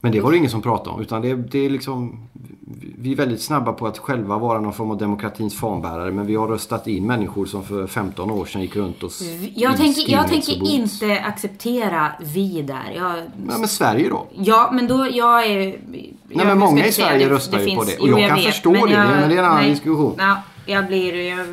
Men 0.00 0.12
det 0.12 0.20
var 0.20 0.30
det 0.30 0.36
ingen 0.36 0.50
som 0.50 0.62
pratade 0.62 0.90
om. 0.90 1.00
Utan 1.00 1.22
det, 1.22 1.34
det 1.34 1.58
är 1.58 1.70
liksom, 1.70 2.28
vi 2.98 3.12
är 3.12 3.16
väldigt 3.16 3.42
snabba 3.42 3.72
på 3.72 3.86
att 3.86 3.98
själva 3.98 4.38
vara 4.38 4.60
någon 4.60 4.72
form 4.72 4.90
av 4.90 4.98
demokratins 4.98 5.54
fanbärare. 5.54 6.12
Men 6.12 6.26
vi 6.26 6.34
har 6.34 6.48
röstat 6.48 6.86
in 6.86 7.06
människor 7.06 7.46
som 7.46 7.64
för 7.64 7.86
15 7.86 8.30
år 8.30 8.46
sedan 8.46 8.62
gick 8.62 8.76
runt 8.76 9.02
och 9.02 9.10
Jag 9.54 9.76
tänker, 9.76 10.12
jag 10.12 10.28
tänker 10.28 10.70
inte 10.70 11.20
acceptera 11.20 12.12
vi 12.20 12.62
där. 12.62 12.92
Jag... 12.96 13.12
Nej, 13.46 13.58
men 13.58 13.68
Sverige 13.68 14.08
då? 14.08 14.26
Ja, 14.32 14.70
men 14.72 14.86
då, 14.86 15.08
jag 15.12 15.46
är... 15.46 15.56
Nej, 15.56 16.14
jag 16.28 16.46
men 16.46 16.58
många 16.58 16.86
i 16.86 16.92
Sverige 16.92 17.28
röstar 17.28 17.60
ju 17.60 17.76
på 17.76 17.84
det. 17.84 17.98
Och 17.98 18.08
jag 18.08 18.28
kan 18.28 18.38
förstå 18.38 18.72
det, 18.72 18.96
men 18.96 19.28
det 19.28 19.34
är 19.34 19.38
en 19.38 19.44
annan 19.44 19.64
diskussion. 19.64 20.14
Ja, 20.18 20.42
jag 20.66 20.86
blir... 20.86 21.14
Jag, 21.30 21.46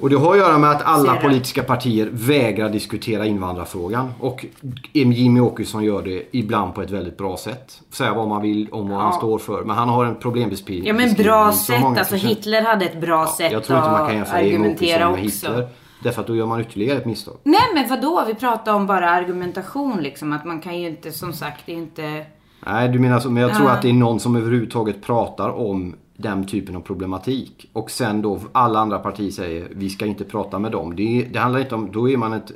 Och 0.00 0.10
det 0.10 0.16
har 0.16 0.32
att 0.32 0.38
göra 0.38 0.58
med 0.58 0.70
att 0.70 0.82
alla 0.84 1.16
politiska 1.16 1.62
partier 1.62 2.08
vägrar 2.12 2.68
diskutera 2.68 3.26
invandrarfrågan. 3.26 4.12
Och 4.20 4.46
Jimmy 4.92 5.40
Åkesson 5.40 5.84
gör 5.84 6.02
det 6.02 6.22
ibland 6.32 6.74
på 6.74 6.82
ett 6.82 6.90
väldigt 6.90 7.18
bra 7.18 7.36
sätt. 7.36 7.80
Säga 7.90 8.14
vad 8.14 8.28
man 8.28 8.42
vill 8.42 8.68
om 8.72 8.88
vad 8.88 8.98
han 8.98 9.10
Ja. 9.12 9.18
står 9.18 9.38
för. 9.38 9.64
Men 9.64 9.76
han 9.76 9.88
har 9.88 10.04
en 10.04 10.14
problembeskrivning. 10.14 10.86
ja, 10.88 10.94
men 10.94 11.14
bra 11.14 11.52
sätt. 11.52 11.84
Alltså 11.84 12.14
Hitler 12.14 12.62
hade 12.62 12.84
ett 12.84 13.00
bra 13.00 13.26
sätt 13.26 13.52
Jag 13.52 13.64
tror 13.64 13.78
inte 13.78 13.90
man 13.90 14.06
kan 14.06 14.16
jämföra 14.16 14.42
Jimmy 14.42 14.54
argumentera 14.56 15.10
Åkesson 15.10 15.12
med 15.12 15.26
också. 15.26 15.46
Hitler. 15.50 15.68
Därför 16.02 16.20
att 16.20 16.26
då 16.26 16.36
gör 16.36 16.46
man 16.46 16.60
ytterligare 16.60 16.98
ett 16.98 17.06
misstag. 17.06 17.34
Nej 17.42 17.60
men 17.74 17.88
vadå? 17.88 18.24
Vi 18.26 18.34
pratar 18.34 18.74
om 18.74 18.86
bara 18.86 19.10
argumentation 19.10 19.96
liksom. 20.02 20.32
Att 20.32 20.44
man 20.44 20.60
kan 20.60 20.78
ju 20.80 20.88
inte, 20.88 21.12
som 21.12 21.32
sagt, 21.32 21.68
inte... 21.68 22.24
Nej, 22.66 22.88
du 22.88 22.98
menar 22.98 23.20
så. 23.20 23.30
Men 23.30 23.42
jag 23.42 23.54
tror 23.54 23.68
Ja. 23.68 23.72
att 23.74 23.82
det 23.82 23.88
är 23.88 23.92
någon 23.92 24.20
som 24.20 24.36
överhuvudtaget 24.36 25.02
pratar 25.02 25.48
om 25.48 25.94
den 26.20 26.46
typen 26.46 26.76
av 26.76 26.80
problematik. 26.80 27.70
Och 27.72 27.90
sen 27.90 28.22
då 28.22 28.40
alla 28.52 28.78
andra 28.78 28.98
partier 28.98 29.30
säger 29.30 29.68
vi 29.70 29.90
ska 29.90 30.06
inte 30.06 30.24
prata 30.24 30.58
med 30.58 30.72
dem. 30.72 30.96
Det, 30.96 31.28
det 31.32 31.38
handlar 31.38 31.60
inte 31.60 31.74
om, 31.74 31.92
då 31.92 32.10
är 32.10 32.16
man 32.16 32.32
ett, 32.32 32.52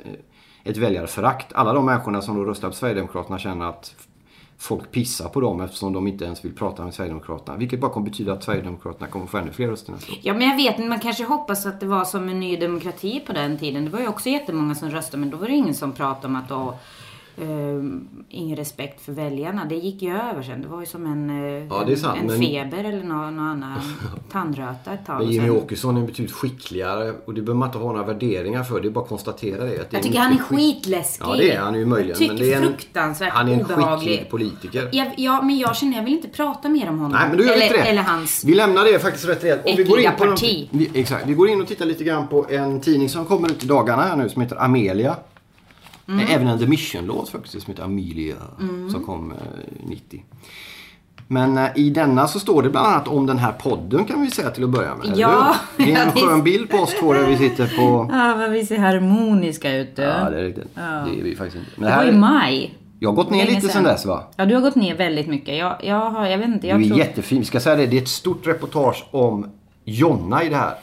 ett 0.63 0.77
väljarförakt. 0.77 1.53
Alla 1.53 1.73
de 1.73 1.85
människorna 1.85 2.21
som 2.21 2.35
då 2.35 2.43
röstar 2.43 2.67
på 2.67 2.75
Sverigedemokraterna 2.75 3.39
känner 3.39 3.65
att 3.65 3.95
folk 4.57 4.91
pissar 4.91 5.29
på 5.29 5.41
dem 5.41 5.61
eftersom 5.61 5.93
de 5.93 6.07
inte 6.07 6.25
ens 6.25 6.45
vill 6.45 6.55
prata 6.55 6.83
med 6.83 6.93
Sverigedemokraterna. 6.93 7.57
Vilket 7.57 7.79
bara 7.79 7.91
kommer 7.91 8.09
betyda 8.09 8.33
att 8.33 8.43
Sverigedemokraterna 8.43 9.07
kommer 9.07 9.25
få 9.25 9.37
ännu 9.37 9.51
fler 9.51 9.67
röster 9.67 9.91
nästa 9.91 10.11
år. 10.11 10.19
Ja 10.21 10.33
men 10.33 10.49
jag 10.49 10.55
vet 10.55 10.77
man 10.87 10.99
kanske 10.99 11.23
hoppas 11.23 11.65
att 11.65 11.79
det 11.79 11.85
var 11.85 12.05
som 12.05 12.29
en 12.29 12.39
ny 12.39 12.57
demokrati 12.57 13.19
på 13.19 13.33
den 13.33 13.57
tiden. 13.57 13.85
Det 13.85 13.91
var 13.91 13.99
ju 13.99 14.07
också 14.07 14.29
jättemånga 14.29 14.75
som 14.75 14.89
röstade 14.89 15.17
men 15.17 15.29
då 15.29 15.37
var 15.37 15.47
det 15.47 15.53
ingen 15.53 15.73
som 15.73 15.91
pratade 15.91 16.27
om 16.27 16.35
att 16.35 16.51
åh, 16.51 16.73
eh, 17.37 17.45
ingen 18.29 18.55
respekt 18.57 19.01
för 19.01 19.11
väljarna. 19.11 19.65
Det 19.65 19.75
gick 19.75 20.01
ju 20.01 20.11
över 20.17 20.43
sen. 20.43 20.61
Det 20.61 20.67
var 20.67 20.79
ju 20.79 20.85
som 20.85 21.05
en, 21.05 21.29
eh, 21.29 21.67
Ja, 21.89 21.95
sant, 21.97 22.17
en 22.21 22.27
men- 22.27 22.39
feber 22.39 22.83
eller 22.83 23.03
någon, 23.03 23.35
någon 23.35 23.45
annan 23.47 23.79
tandröta 24.31 24.93
ett 24.93 25.05
tag. 25.05 25.19
Men 25.19 25.31
Jimmy 25.31 25.47
sen- 25.47 25.57
Åkesson 25.57 25.97
är 25.97 26.01
betydligt 26.01 26.31
skickligare 26.35 27.13
och 27.25 27.33
det 27.33 27.41
behöver 27.41 27.59
man 27.59 27.67
inte 27.67 27.77
ha 27.77 27.91
några 27.91 28.05
värderingar 28.05 28.63
för. 28.63 28.81
Det 28.81 28.87
är 28.87 28.89
bara 28.91 29.03
att 29.03 29.09
konstatera 29.09 29.63
det. 29.63 29.69
Det 29.69 29.85
Jag 29.89 30.03
tycker 30.03 30.19
han 30.19 30.33
är 30.33 30.37
skitläskig. 30.37 31.25
Ja 31.27 31.35
det 31.35 31.51
är 31.51 31.59
han 31.59 31.75
ju 31.75 31.85
möjligen. 31.85 32.09
Jag 32.09 32.17
tycker 32.17 32.33
men 32.33 32.43
det 32.43 32.53
är 32.53 32.57
en, 32.57 32.63
fruktansvärt 32.63 33.33
Han 33.33 33.47
är 33.49 33.53
en 33.53 33.61
obehaglig. 33.65 34.09
skicklig 34.09 34.29
politiker. 34.29 34.89
Ja, 34.91 35.05
ja, 35.17 35.41
men 35.41 35.57
jag 35.57 35.75
känner 35.75 35.97
jag 35.97 36.03
vill 36.03 36.13
inte 36.13 36.27
prata 36.27 36.69
mer 36.69 36.89
om 36.89 36.99
honom. 36.99 37.11
Nej, 37.19 37.29
men 37.29 37.37
då 37.37 37.43
gör 37.43 37.53
eller, 37.53 37.65
inte 37.65 37.77
det. 37.77 37.83
eller 37.83 38.01
hans... 38.01 38.43
Vi 38.43 38.55
lämnar 38.55 38.83
det 38.85 38.99
faktiskt 38.99 39.27
rätt 39.27 39.43
rejält. 39.43 39.61
Vi 39.65 39.83
går 39.83 39.99
in 39.99 40.09
på 40.17 40.25
parti. 40.25 40.69
Vi, 40.71 40.89
exakt. 40.93 41.27
Vi 41.27 41.33
går 41.33 41.49
in 41.49 41.61
och 41.61 41.67
tittar 41.67 41.85
lite 41.85 42.03
grann 42.03 42.27
på 42.27 42.45
en 42.49 42.81
tidning 42.81 43.09
som 43.09 43.25
kommer 43.25 43.47
ut 43.51 43.63
i 43.63 43.67
dagarna 43.67 44.01
här 44.03 44.15
nu 44.15 44.29
som 44.29 44.41
heter 44.41 44.63
Amelia. 44.63 45.15
Mm. 46.07 46.25
Även 46.29 46.47
en 46.47 46.59
The 46.59 46.67
Mission-låt 46.67 47.29
faktiskt 47.29 47.63
som 47.65 47.71
heter 47.73 47.83
Amelia. 47.83 48.35
Som 48.91 49.03
kom 49.05 49.31
eh, 49.31 49.37
90. 49.87 50.23
Men 51.27 51.57
eh, 51.57 51.69
i 51.75 51.89
denna 51.89 52.27
så 52.27 52.39
står 52.39 52.63
det 52.63 52.69
bland 52.69 52.87
annat 52.87 53.07
om 53.07 53.25
den 53.25 53.37
här 53.37 53.51
podden 53.51 54.05
kan 54.05 54.21
vi 54.21 54.31
säga 54.31 54.49
till 54.49 54.63
att 54.63 54.69
börja 54.69 54.95
med. 54.95 55.17
Ja? 55.17 55.55
Det 55.77 55.83
är 55.93 56.01
en 56.01 56.11
ja, 56.15 56.21
skön 56.27 56.43
bild 56.43 56.69
på 56.69 56.77
oss 56.77 56.93
två 56.99 57.13
där 57.13 57.27
vi 57.27 57.37
sitter 57.37 57.67
på... 57.77 58.09
Ja, 58.13 58.35
vad 58.37 58.51
vi 58.51 58.65
ser 58.65 58.77
harmoniska 58.77 59.75
ut. 59.75 59.91
Ja, 59.95 60.29
det 60.29 60.39
är 60.39 60.43
riktigt. 60.43 60.75
Det 60.75 60.81
är 61.19 61.23
vi 61.23 61.35
faktiskt 61.35 61.55
inte. 61.57 61.71
Men 61.75 61.85
det 61.85 61.91
det 61.91 61.97
var 61.97 62.03
här, 62.05 62.11
i 62.13 62.17
maj. 62.17 62.73
jag 62.99 63.09
har 63.09 63.15
gått 63.15 63.29
ner 63.29 63.45
lite 63.45 63.67
sen 63.67 63.83
dess 63.83 64.05
va? 64.05 64.23
Ja, 64.35 64.45
du 64.45 64.55
har 64.55 64.61
gått 64.61 64.75
ner 64.75 64.95
väldigt 64.95 65.27
mycket. 65.27 65.57
Jag, 65.57 65.75
jag 65.83 66.09
har, 66.09 66.25
jag 66.25 66.37
vet 66.37 66.47
inte, 66.47 66.67
jag 66.67 66.79
Du 66.79 66.83
är 66.83 66.87
tror... 66.87 66.99
jättefin. 66.99 67.39
Vi 67.39 67.45
ska 67.45 67.59
säga 67.59 67.75
det, 67.75 67.85
det 67.85 67.97
är 67.97 68.01
ett 68.01 68.07
stort 68.07 68.47
reportage 68.47 69.05
om 69.11 69.49
Jonna 69.85 70.43
i 70.43 70.49
det 70.49 70.55
här. 70.55 70.73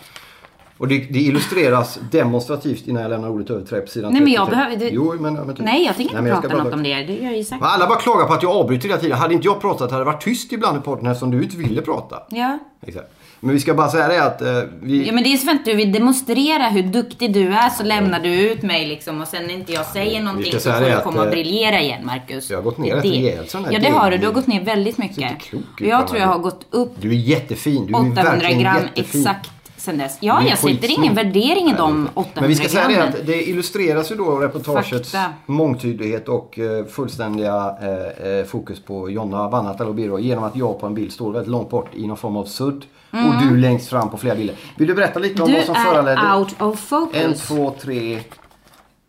Och 0.83 0.89
det, 0.89 0.99
det 0.99 1.19
illustreras 1.19 1.99
demonstrativt 2.11 2.89
innan 2.89 3.03
jag 3.03 3.11
lämnar 3.11 3.29
ordet 3.29 3.51
över 3.51 3.63
till 3.63 3.75
dig 3.75 3.81
på 3.85 3.91
sidan 3.91 4.13
Nej, 4.13 4.23
men 4.23 4.33
jag 4.33 4.47
33. 4.47 4.57
behöver- 4.65 4.77
det- 4.85 4.91
Jo, 4.95 5.15
men, 5.21 5.35
men. 5.35 5.57
Nej, 5.59 5.85
jag 5.85 5.97
tänker 5.97 6.11
inte 6.19 6.23
Nej, 6.23 6.33
prata 6.33 6.49
något 6.49 6.63
prata- 6.63 6.77
om 6.77 6.83
det. 6.83 6.95
Det 6.95 7.15
jag 7.23 7.37
ju 7.37 7.45
sagt. 7.45 7.61
Men 7.61 7.71
Alla 7.71 7.87
bara 7.87 7.99
klagar 7.99 8.27
på 8.27 8.33
att 8.35 8.43
jag 8.43 8.53
avbryter 8.53 8.89
hela 8.89 9.01
tiden. 9.01 9.19
Hade 9.19 9.35
inte 9.35 9.47
jag 9.47 9.61
pratat 9.61 9.91
hade 9.91 10.01
det 10.01 10.11
varit 10.11 10.23
tyst 10.25 10.53
ibland 10.53 10.79
i 10.79 10.81
podden 10.81 11.07
eftersom 11.07 11.31
du 11.31 11.43
inte 11.43 11.57
ville 11.57 11.83
prata. 11.83 12.17
Ja. 12.29 12.59
Exakt. 12.87 13.07
Men 13.41 13.55
vi 13.55 13.61
ska 13.61 13.75
bara 13.75 13.89
säga 13.89 14.09
det 14.09 14.25
att 14.25 14.43
eh, 14.43 14.49
vi... 14.83 15.07
Ja 15.07 15.13
men 15.13 15.25
det 15.25 15.33
är 15.33 15.37
så 15.37 15.51
att 15.51 15.65
du 15.65 15.75
vill 15.75 15.93
demonstrera 15.93 16.69
hur 16.69 16.83
duktig 16.83 17.33
du 17.35 17.49
är 17.53 17.71
så 17.71 17.83
lämnar 17.85 18.21
du 18.21 18.51
ut 18.51 18.63
mig 18.63 18.87
liksom 18.87 19.21
och 19.21 19.29
sen 19.29 19.43
när 19.47 19.55
inte 19.55 19.73
jag 19.73 19.87
säger 19.87 20.23
någonting 20.23 20.53
ska 20.53 20.61
så 20.61 20.73
får 20.73 20.81
du 20.87 20.93
att, 20.93 21.05
komma 21.05 21.21
och 21.21 21.27
eh, 21.27 21.31
briljera 21.33 21.81
igen 21.81 22.07
Marcus. 22.07 22.51
jag 22.51 22.59
har 22.59 22.63
gått 22.63 22.79
ner 22.79 22.95
rätt 22.95 23.05
rejält 23.05 23.51
sån 23.51 23.65
här 23.65 23.73
Ja 23.73 23.79
det 23.79 23.89
har 23.91 24.11
du, 24.11 24.19
du 24.19 24.27
har 24.27 24.33
gått 24.35 24.47
ner 24.47 24.65
väldigt 24.65 24.99
mycket. 24.99 25.41
klok 25.41 25.63
Och 25.75 25.81
ut, 25.83 25.89
jag 25.89 26.09
tror 26.09 26.21
jag 26.21 26.29
har 26.29 26.39
gått 26.39 26.67
upp 26.71 26.93
Du 27.01 27.09
är 27.11 27.15
jättefin. 27.15 27.87
Du 27.87 27.93
är 27.95 27.99
800 27.99 28.23
verkligen 28.23 28.61
gram 28.61 28.77
jättefin. 28.77 29.21
exakt 29.21 29.51
sen 29.83 29.99
dess. 29.99 30.17
Ja, 30.21 30.41
Du 30.41 30.49
jag 30.49 30.59
sätter 30.59 30.91
ingen 30.91 31.15
värdering 31.15 31.71
i 31.71 31.75
de 31.77 32.03
Nej, 32.03 32.11
800 32.15 32.41
Men 32.41 32.49
vi 32.49 32.55
ska 32.55 32.69
säga 32.69 32.89
det 32.89 33.03
att 33.05 33.27
det 33.27 33.49
illustreras 33.49 34.11
ju 34.13 34.17
då 34.17 34.37
reportagets 34.39 35.13
Fakta. 35.13 35.33
mångtydighet 35.47 36.29
och 36.29 36.59
eh, 36.59 36.85
fullständiga 36.85 37.77
eh, 37.83 38.29
eh, 38.33 38.45
fokus 38.45 38.81
på 38.81 39.11
Jonna 39.11 39.49
Vanhatalo 39.49 39.89
och 39.89 39.95
Biro 39.95 40.19
genom 40.19 40.45
att 40.45 40.57
jag 40.57 40.81
på 40.81 40.87
en 40.87 40.95
bild 40.95 41.13
står 41.13 41.33
väldigt 41.33 41.51
långt 41.51 41.71
bort 41.71 41.89
i 41.95 42.07
någon 42.07 42.17
form 42.17 42.37
av 42.37 42.45
sudd 42.45 42.85
och 43.11 43.49
du 43.49 43.57
längst 43.57 43.89
fram 43.89 44.11
på 44.11 44.17
flera 44.19 44.35
bilder. 44.35 44.57
Vill 44.77 44.89
du 44.89 44.95
berätta 44.95 45.19
lite 45.21 45.43
om 45.43 45.49
Mm. 45.49 45.61
Du 45.61 45.67
vad 45.67 45.77
som 45.77 45.85
föranledde? 45.85 46.21
är 46.21 46.39
out 46.39 46.61
of 46.63 46.81
focus. 46.81 47.23
En, 47.23 47.35
två, 47.35 47.75
tre, 47.81 48.21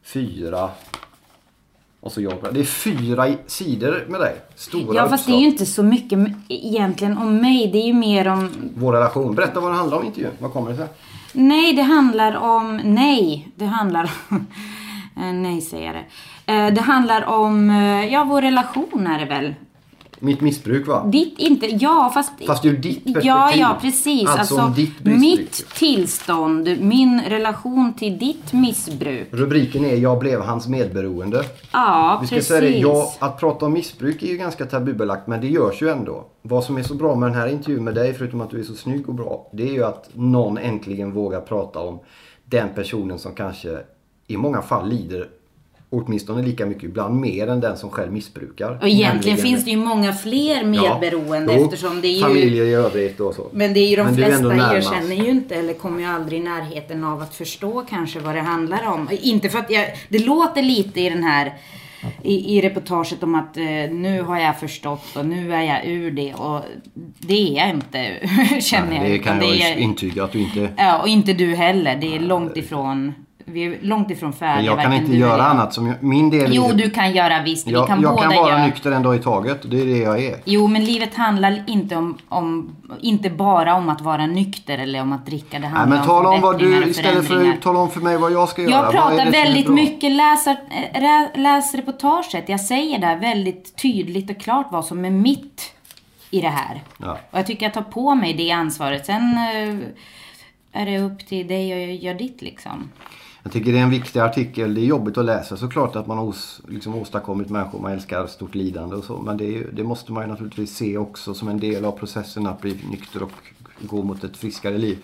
fyra 0.05 0.69
och 2.03 2.11
så 2.11 2.21
jag. 2.21 2.33
Det 2.51 2.59
är 2.59 2.63
fyra 2.63 3.27
sidor 3.47 4.05
med 4.09 4.19
dig. 4.19 4.35
Stora 4.55 4.95
Ja 4.95 5.09
fast 5.09 5.25
det 5.25 5.31
är 5.31 5.33
uppslag. 5.35 5.41
ju 5.41 5.47
inte 5.47 5.65
så 5.65 5.83
mycket 5.83 6.19
egentligen 6.49 7.17
om 7.17 7.37
mig. 7.37 7.69
Det 7.71 7.77
är 7.77 7.85
ju 7.87 7.93
mer 7.93 8.27
om 8.27 8.49
Vår 8.75 8.93
relation. 8.93 9.35
Berätta 9.35 9.59
vad 9.59 9.71
det 9.71 9.75
handlar 9.75 9.97
om 9.97 10.05
intervjun. 10.05 10.31
Vad 10.39 10.53
kommer 10.53 10.71
det 10.71 10.77
sig? 10.77 10.87
Nej, 11.33 11.73
det 11.73 11.81
handlar 11.81 12.35
om... 12.37 12.77
Nej, 12.83 13.47
det 13.55 13.65
handlar... 13.65 14.11
Eh, 15.17 15.33
nej, 15.33 15.61
säger 15.61 15.85
jag 15.85 15.95
det. 15.95 16.53
Eh, 16.53 16.73
Det 16.73 16.81
handlar 16.81 17.25
om, 17.25 17.69
eh, 17.69 18.05
ja, 18.13 18.23
vår 18.23 18.41
relation 18.41 19.07
är 19.07 19.19
det 19.19 19.25
väl. 19.25 19.55
Mitt 20.23 20.41
missbruk 20.41 20.87
va? 20.87 21.05
Ditt 21.05 21.39
inte, 21.39 21.65
ja 21.65 22.11
fast... 22.13 22.31
Fast 22.45 22.65
ur 22.65 22.77
ditt 22.77 23.03
perspektiv. 23.03 23.27
Ja, 23.27 23.55
ja 23.55 23.77
precis. 23.81 24.29
Alltså 24.29 24.39
Alltså, 24.61 24.75
ditt 24.81 24.89
missbruk. 24.89 25.17
mitt 25.19 25.65
tillstånd, 25.75 26.77
min 26.79 27.21
relation 27.21 27.93
till 27.93 28.17
ditt 28.19 28.53
missbruk. 28.53 29.27
Rubriken 29.31 29.85
är 29.85 29.95
Jag 29.95 30.19
blev 30.19 30.41
hans 30.41 30.67
medberoende. 30.67 31.43
Ja, 31.71 32.17
Vi 32.21 32.27
ska 32.27 32.35
precis. 32.35 32.49
säga 32.49 32.61
det, 32.61 32.77
ja, 32.77 33.13
att 33.19 33.39
prata 33.39 33.65
om 33.65 33.73
missbruk 33.73 34.23
är 34.23 34.27
ju 34.27 34.37
ganska 34.37 34.65
tabubelagt 34.65 35.27
men 35.27 35.41
det 35.41 35.47
görs 35.47 35.81
ju 35.81 35.89
ändå. 35.89 36.25
Vad 36.41 36.63
som 36.63 36.77
är 36.77 36.83
så 36.83 36.93
bra 36.93 37.15
med 37.15 37.29
den 37.29 37.37
här 37.37 37.47
intervjun 37.47 37.83
med 37.83 37.95
dig, 37.95 38.13
förutom 38.13 38.41
att 38.41 38.49
du 38.49 38.59
är 38.59 38.63
så 38.63 38.73
snygg 38.75 39.09
och 39.09 39.15
bra, 39.15 39.49
det 39.53 39.63
är 39.63 39.73
ju 39.73 39.83
att 39.83 40.09
någon 40.13 40.57
äntligen 40.57 41.11
vågar 41.11 41.41
prata 41.41 41.79
om 41.79 41.99
den 42.45 42.69
personen 42.75 43.19
som 43.19 43.33
kanske 43.35 43.77
i 44.27 44.37
många 44.37 44.61
fall 44.61 44.89
lider 44.89 45.27
åtminstone 45.93 46.41
lika 46.41 46.65
mycket, 46.65 46.83
ibland 46.83 47.15
mer 47.19 47.47
än 47.47 47.59
den 47.59 47.77
som 47.77 47.89
själv 47.89 48.11
missbrukar. 48.13 48.77
Och 48.81 48.87
egentligen 48.87 49.37
finns 49.37 49.65
det 49.65 49.71
ju 49.71 49.77
många 49.77 50.13
fler 50.13 50.63
medberoende 50.63 51.53
Ja, 51.53 51.59
eftersom 51.65 52.01
det 52.01 52.07
är 52.07 52.15
ju... 52.15 52.21
Familjer 52.21 52.65
i 52.65 52.73
övrigt 52.73 53.19
och 53.19 53.33
så. 53.35 53.47
Men 53.53 53.73
det 53.73 53.79
är 53.79 53.89
ju 53.89 53.95
de 53.95 54.03
Men 54.05 54.15
flesta 54.15 54.47
närmast. 54.47 54.73
erkänner 54.91 55.15
ju 55.15 55.29
inte 55.29 55.55
eller 55.55 55.73
kommer 55.73 55.99
ju 55.99 56.05
aldrig 56.05 56.39
i 56.39 56.43
närheten 56.43 57.03
av 57.03 57.21
att 57.21 57.35
förstå 57.35 57.85
kanske 57.89 58.19
vad 58.19 58.35
det 58.35 58.41
handlar 58.41 58.87
om. 58.87 59.09
Inte 59.21 59.49
för 59.49 59.59
att 59.59 59.71
jag, 59.71 59.85
det 60.09 60.19
låter 60.25 60.61
lite 60.61 61.01
i 61.01 61.09
den 61.09 61.23
här 61.23 61.53
i, 62.23 62.57
i 62.57 62.61
reportaget 62.61 63.23
om 63.23 63.35
att 63.35 63.57
eh, 63.57 63.63
nu 63.91 64.21
har 64.21 64.39
jag 64.39 64.59
förstått 64.59 65.15
och 65.15 65.25
nu 65.25 65.53
är 65.53 65.61
jag 65.61 65.85
ur 65.85 66.11
det 66.11 66.33
och 66.33 66.61
det 67.19 67.33
är 67.33 67.57
jag 67.57 67.69
inte 67.69 68.13
känner 68.61 68.95
jag. 68.95 69.05
det 69.11 69.19
kan 69.19 69.41
jag 69.41 69.55
är- 69.57 69.77
intyga 69.77 70.23
att 70.23 70.31
du 70.31 70.39
inte... 70.39 70.69
Ja, 70.77 71.01
och 71.01 71.07
inte 71.07 71.33
du 71.33 71.55
heller. 71.55 71.97
Det 72.01 72.15
är 72.15 72.19
långt 72.19 72.57
ifrån, 72.57 73.13
vi 73.45 73.63
är 73.63 73.77
långt 73.81 74.11
ifrån 74.11 74.33
färdiga. 74.33 74.55
Men 74.75 74.83
jag 74.83 74.91
kan 74.91 74.93
inte 74.93 75.17
göra 75.17 75.33
eller 75.33 75.43
annat 75.43 75.73
som 75.73 75.87
jag, 75.87 76.03
min 76.03 76.29
del 76.29 76.55
Jo, 76.55 76.71
du 76.73 76.89
kan 76.89 77.11
göra 77.11 77.41
visst. 77.43 77.67
Vi 77.67 77.71
Jag, 77.71 77.87
kan 77.87 78.01
jag 78.01 78.19
kan 78.19 78.35
vara 78.35 78.49
göra. 78.49 78.65
nykter 78.65 78.91
en 78.91 79.03
dag 79.03 79.15
i 79.15 79.19
taget 79.19 79.71
det 79.71 79.81
är 79.81 79.85
det 79.85 79.97
jag 79.97 80.23
är. 80.23 80.35
Jo, 80.45 80.67
men 80.67 80.85
livet 80.85 81.15
handlar 81.15 81.63
inte 81.67 81.95
om, 81.95 82.17
om 82.29 82.75
inte 83.01 83.29
bara 83.29 83.75
om 83.75 83.89
att 83.89 84.01
vara 84.01 84.25
nykter 84.27 84.77
eller 84.77 85.01
om 85.01 85.13
att 85.13 85.25
dricka. 85.25 85.57
Det 85.57 85.59
Nej, 85.59 85.69
handlar 85.69 85.97
men 85.97 86.05
tala 86.07 86.29
om 86.29 86.41
vad 86.41 86.59
du, 86.59 86.85
istället 86.89 87.27
för 87.27 87.49
att 87.49 87.61
tala 87.61 87.79
om 87.79 87.89
för 87.89 88.01
mig 88.01 88.17
vad 88.17 88.31
jag 88.31 88.49
ska 88.49 88.61
göra. 88.61 88.71
Jag 88.71 88.91
pratar 88.91 89.31
väldigt 89.31 89.67
mycket, 89.67 90.11
rä- 90.93 91.29
läs 91.35 91.75
reportaget. 91.75 92.49
Jag 92.49 92.59
säger 92.61 92.99
där 92.99 93.15
väldigt 93.15 93.75
tydligt 93.81 94.29
och 94.29 94.39
klart 94.39 94.67
vad 94.71 94.85
som 94.85 95.05
är 95.05 95.09
mitt 95.09 95.73
i 96.29 96.41
det 96.41 96.47
här. 96.49 96.81
Ja. 96.97 97.17
Och 97.31 97.37
jag 97.39 97.45
tycker 97.45 97.65
jag 97.65 97.73
tar 97.73 97.81
på 97.81 98.15
mig 98.15 98.33
det 98.33 98.51
ansvaret. 98.51 99.05
Sen 99.05 99.37
eh, 99.37 100.81
är 100.81 100.85
det 100.85 100.99
upp 100.99 101.27
till 101.27 101.47
dig 101.47 101.93
att 101.95 102.03
göra 102.03 102.17
ditt 102.17 102.41
liksom. 102.41 102.89
Jag 103.43 103.51
tycker 103.51 103.71
det 103.71 103.79
är 103.79 103.83
en 103.83 103.89
viktig 103.89 104.19
artikel. 104.19 104.73
Det 104.73 104.81
är 104.81 104.85
jobbigt 104.85 105.17
att 105.17 105.25
läsa 105.25 105.57
såklart 105.57 105.95
att 105.95 106.07
man 106.07 106.17
har 106.17 106.25
os, 106.25 106.61
liksom 106.67 106.95
åstadkommit 106.95 107.49
människor 107.49 107.79
man 107.79 107.91
älskar 107.91 108.27
stort 108.27 108.55
lidande 108.55 108.95
och 108.95 109.03
så. 109.03 109.21
Men 109.21 109.37
det, 109.37 109.57
är, 109.57 109.67
det 109.73 109.83
måste 109.83 110.11
man 110.11 110.23
ju 110.23 110.29
naturligtvis 110.29 110.75
se 110.75 110.97
också 110.97 111.33
som 111.33 111.47
en 111.47 111.59
del 111.59 111.85
av 111.85 111.91
processen 111.91 112.47
att 112.47 112.61
bli 112.61 112.79
nykter 112.89 113.23
och 113.23 113.31
gå 113.81 114.03
mot 114.03 114.23
ett 114.23 114.37
friskare 114.37 114.77
liv. 114.77 114.97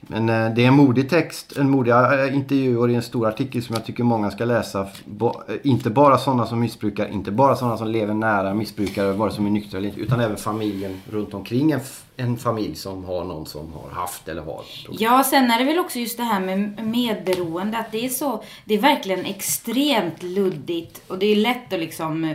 Men 0.00 0.28
eh, 0.28 0.54
det 0.54 0.64
är 0.64 0.68
en 0.68 0.74
modig 0.74 1.10
text, 1.10 1.56
en 1.56 1.70
modig 1.70 1.92
eh, 1.92 2.34
intervju 2.34 2.78
och 2.78 2.88
det 2.88 2.94
är 2.94 2.96
en 2.96 3.02
stor 3.02 3.28
artikel 3.28 3.62
som 3.62 3.74
jag 3.74 3.84
tycker 3.84 4.04
många 4.04 4.30
ska 4.30 4.44
läsa. 4.44 4.80
Eh, 4.80 5.54
inte 5.62 5.90
bara 5.90 6.18
sådana 6.18 6.46
som 6.46 6.60
missbrukar, 6.60 7.08
inte 7.08 7.30
bara 7.30 7.56
sådana 7.56 7.76
som 7.76 7.88
lever 7.88 8.14
nära 8.14 8.54
missbrukare, 8.54 9.12
vare 9.12 9.30
sig 9.30 9.36
de 9.36 9.46
är 9.46 9.50
nyktra 9.50 9.78
eller 9.78 9.88
inte, 9.88 10.00
utan 10.00 10.20
även 10.20 10.36
familjen 10.36 11.00
runt 11.10 11.34
omkring 11.34 11.72
en, 11.72 11.80
en 12.16 12.36
familj 12.36 12.74
som 12.74 13.04
har 13.04 13.24
någon 13.24 13.46
som 13.46 13.72
har 13.72 14.00
haft 14.00 14.28
eller 14.28 14.42
har 14.42 14.62
problem. 14.84 14.98
Ja, 15.00 15.24
sen 15.24 15.50
är 15.50 15.58
det 15.58 15.64
väl 15.64 15.78
också 15.78 15.98
just 15.98 16.16
det 16.16 16.24
här 16.24 16.40
med 16.40 16.86
medberoende. 16.86 17.78
Att 17.78 17.92
det 17.92 18.04
är 18.04 18.08
så, 18.08 18.42
det 18.64 18.74
är 18.74 18.80
verkligen 18.80 19.24
extremt 19.24 20.22
luddigt. 20.22 21.02
Och 21.08 21.18
det 21.18 21.26
är 21.26 21.36
lätt 21.36 21.72
att 21.72 21.80
liksom, 21.80 22.34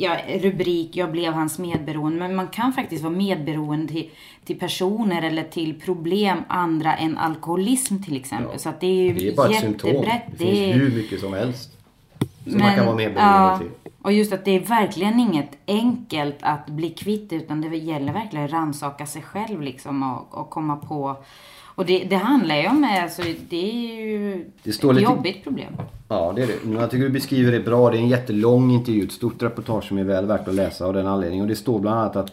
ja, 0.00 0.16
rubrik, 0.42 0.96
jag 0.96 1.12
blev 1.12 1.32
hans 1.32 1.58
medberoende. 1.58 2.18
Men 2.18 2.36
man 2.36 2.48
kan 2.48 2.72
faktiskt 2.72 3.02
vara 3.02 3.14
medberoende 3.14 3.92
till, 3.92 4.10
till 4.44 4.58
personer 4.58 5.22
eller 5.22 5.42
till 5.44 5.80
problem 5.80 6.38
andra 6.48 6.94
än 6.96 7.18
alkoholism 7.18 8.02
till 8.02 8.16
exempel. 8.16 8.48
Ja. 8.52 8.58
Så 8.58 8.68
att 8.68 8.80
det 8.80 8.86
är 8.86 9.04
ju 9.04 9.12
Det 9.12 9.28
är 9.28 9.36
bara 9.36 9.50
ett 9.50 9.60
symptom. 9.60 9.90
jättebrett. 9.90 10.22
Det 10.30 10.36
finns 10.36 10.58
är- 10.58 10.72
hur 10.72 10.90
mycket 10.96 11.20
som 11.20 11.32
helst. 11.32 11.76
Som 12.44 12.58
man 12.58 12.74
kan 12.74 12.86
vara 12.86 12.96
medberoende 12.96 13.36
ja, 13.38 13.58
till. 13.58 13.68
Och 14.02 14.12
just 14.12 14.32
att 14.32 14.44
det 14.44 14.50
är 14.50 14.60
verkligen 14.60 15.20
inget 15.20 15.50
enkelt 15.66 16.36
att 16.40 16.66
bli 16.66 16.90
kvitt 16.90 17.32
utan 17.32 17.60
det 17.60 17.76
gäller 17.76 18.12
verkligen 18.12 18.44
att 18.44 18.52
rannsaka 18.52 19.06
sig 19.06 19.22
själv 19.22 19.62
liksom 19.62 20.02
och, 20.02 20.40
och 20.40 20.50
komma 20.50 20.76
på 20.76 21.16
och 21.74 21.86
det, 21.86 22.04
det 22.04 22.16
handlar 22.16 22.56
ju 22.56 22.68
om, 22.68 22.88
alltså, 23.02 23.22
det 23.48 23.70
är 23.70 23.94
ju 24.04 24.44
Det 24.62 24.72
står 24.72 24.90
ett 24.90 24.96
lite- 24.96 25.10
jobbigt 25.12 25.44
problem. 25.44 25.72
Ja, 26.08 26.32
det 26.36 26.42
är 26.42 26.46
det. 26.46 26.72
Jag 26.80 26.90
tycker 26.90 27.04
du 27.04 27.10
beskriver 27.10 27.52
det 27.52 27.60
bra. 27.60 27.90
Det 27.90 27.96
är 27.96 28.00
en 28.00 28.08
jättelång 28.08 28.70
intervju, 28.70 29.04
ett 29.04 29.12
stort 29.12 29.42
reportage 29.42 29.84
som 29.84 29.98
är 29.98 30.04
väl 30.04 30.26
värt 30.26 30.48
att 30.48 30.54
läsa 30.54 30.86
av 30.86 30.94
den 30.94 31.06
anledningen. 31.06 31.42
Och 31.42 31.48
det 31.48 31.56
står 31.56 31.78
bland 31.78 31.98
annat 32.00 32.16
att 32.16 32.32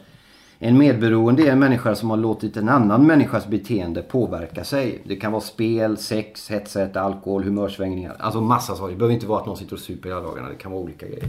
en 0.60 0.78
medberoende 0.78 1.44
är 1.48 1.52
en 1.52 1.60
människa 1.60 1.96
som 1.96 2.10
har 2.10 2.18
låtit 2.18 2.58
en 2.58 2.70
annan 2.70 3.08
människas 3.08 3.48
beteende 3.48 4.02
påverka 4.02 4.64
sig. 4.64 5.02
Det 5.04 5.16
kan 5.16 5.32
vara 5.32 5.42
spel, 5.42 5.98
sex, 5.98 6.50
hetsäta, 6.52 7.02
alkohol, 7.02 7.44
humörsvängningar. 7.44 8.16
Alltså 8.20 8.42
massa 8.42 8.76
saker. 8.76 8.92
Det 8.92 8.98
behöver 8.98 9.14
inte 9.16 9.28
vara 9.28 9.40
att 9.40 9.46
någon 9.46 9.58
sitter 9.58 9.74
och 9.74 9.80
super 9.80 10.10
hela 10.10 10.22
dagarna. 10.22 10.50
Det 10.50 10.56
kan 10.56 10.72
vara 10.72 10.82
olika 10.82 11.06
grejer. 11.08 11.28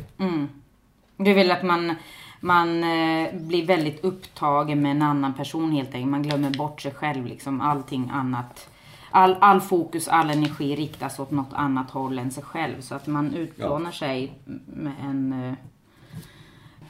Det 1.16 1.30
är 1.30 1.34
väl 1.34 1.50
att 1.50 1.62
man, 1.62 1.94
man 2.40 2.84
eh, 2.84 3.34
blir 3.34 3.66
väldigt 3.66 4.04
upptagen 4.04 4.82
med 4.82 4.90
en 4.90 5.02
annan 5.02 5.34
person 5.34 5.72
helt 5.72 5.94
enkelt. 5.94 6.10
Man 6.10 6.22
glömmer 6.22 6.50
bort 6.50 6.80
sig 6.80 6.94
själv 6.94 7.26
liksom. 7.26 7.60
Allting 7.60 8.10
annat. 8.12 8.68
All, 9.10 9.36
all 9.40 9.60
fokus, 9.60 10.08
all 10.08 10.30
energi 10.30 10.76
riktas 10.76 11.18
åt 11.18 11.30
något 11.30 11.52
annat 11.52 11.90
håll 11.90 12.18
än 12.18 12.30
sig 12.30 12.42
själv. 12.42 12.80
Så 12.80 12.94
att 12.94 13.06
man 13.06 13.34
utplånar 13.34 13.92
sig 13.92 14.32
med 14.66 14.92
en, 15.02 15.32
eh, 15.32 15.54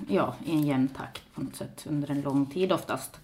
ja, 0.08 0.34
i 0.44 0.52
en 0.52 0.66
jämn 0.66 0.88
takt 0.88 1.22
på 1.34 1.40
något 1.40 1.56
sätt 1.56 1.86
under 1.88 2.10
en 2.10 2.20
lång 2.20 2.46
tid 2.46 2.72
oftast. 2.72 3.16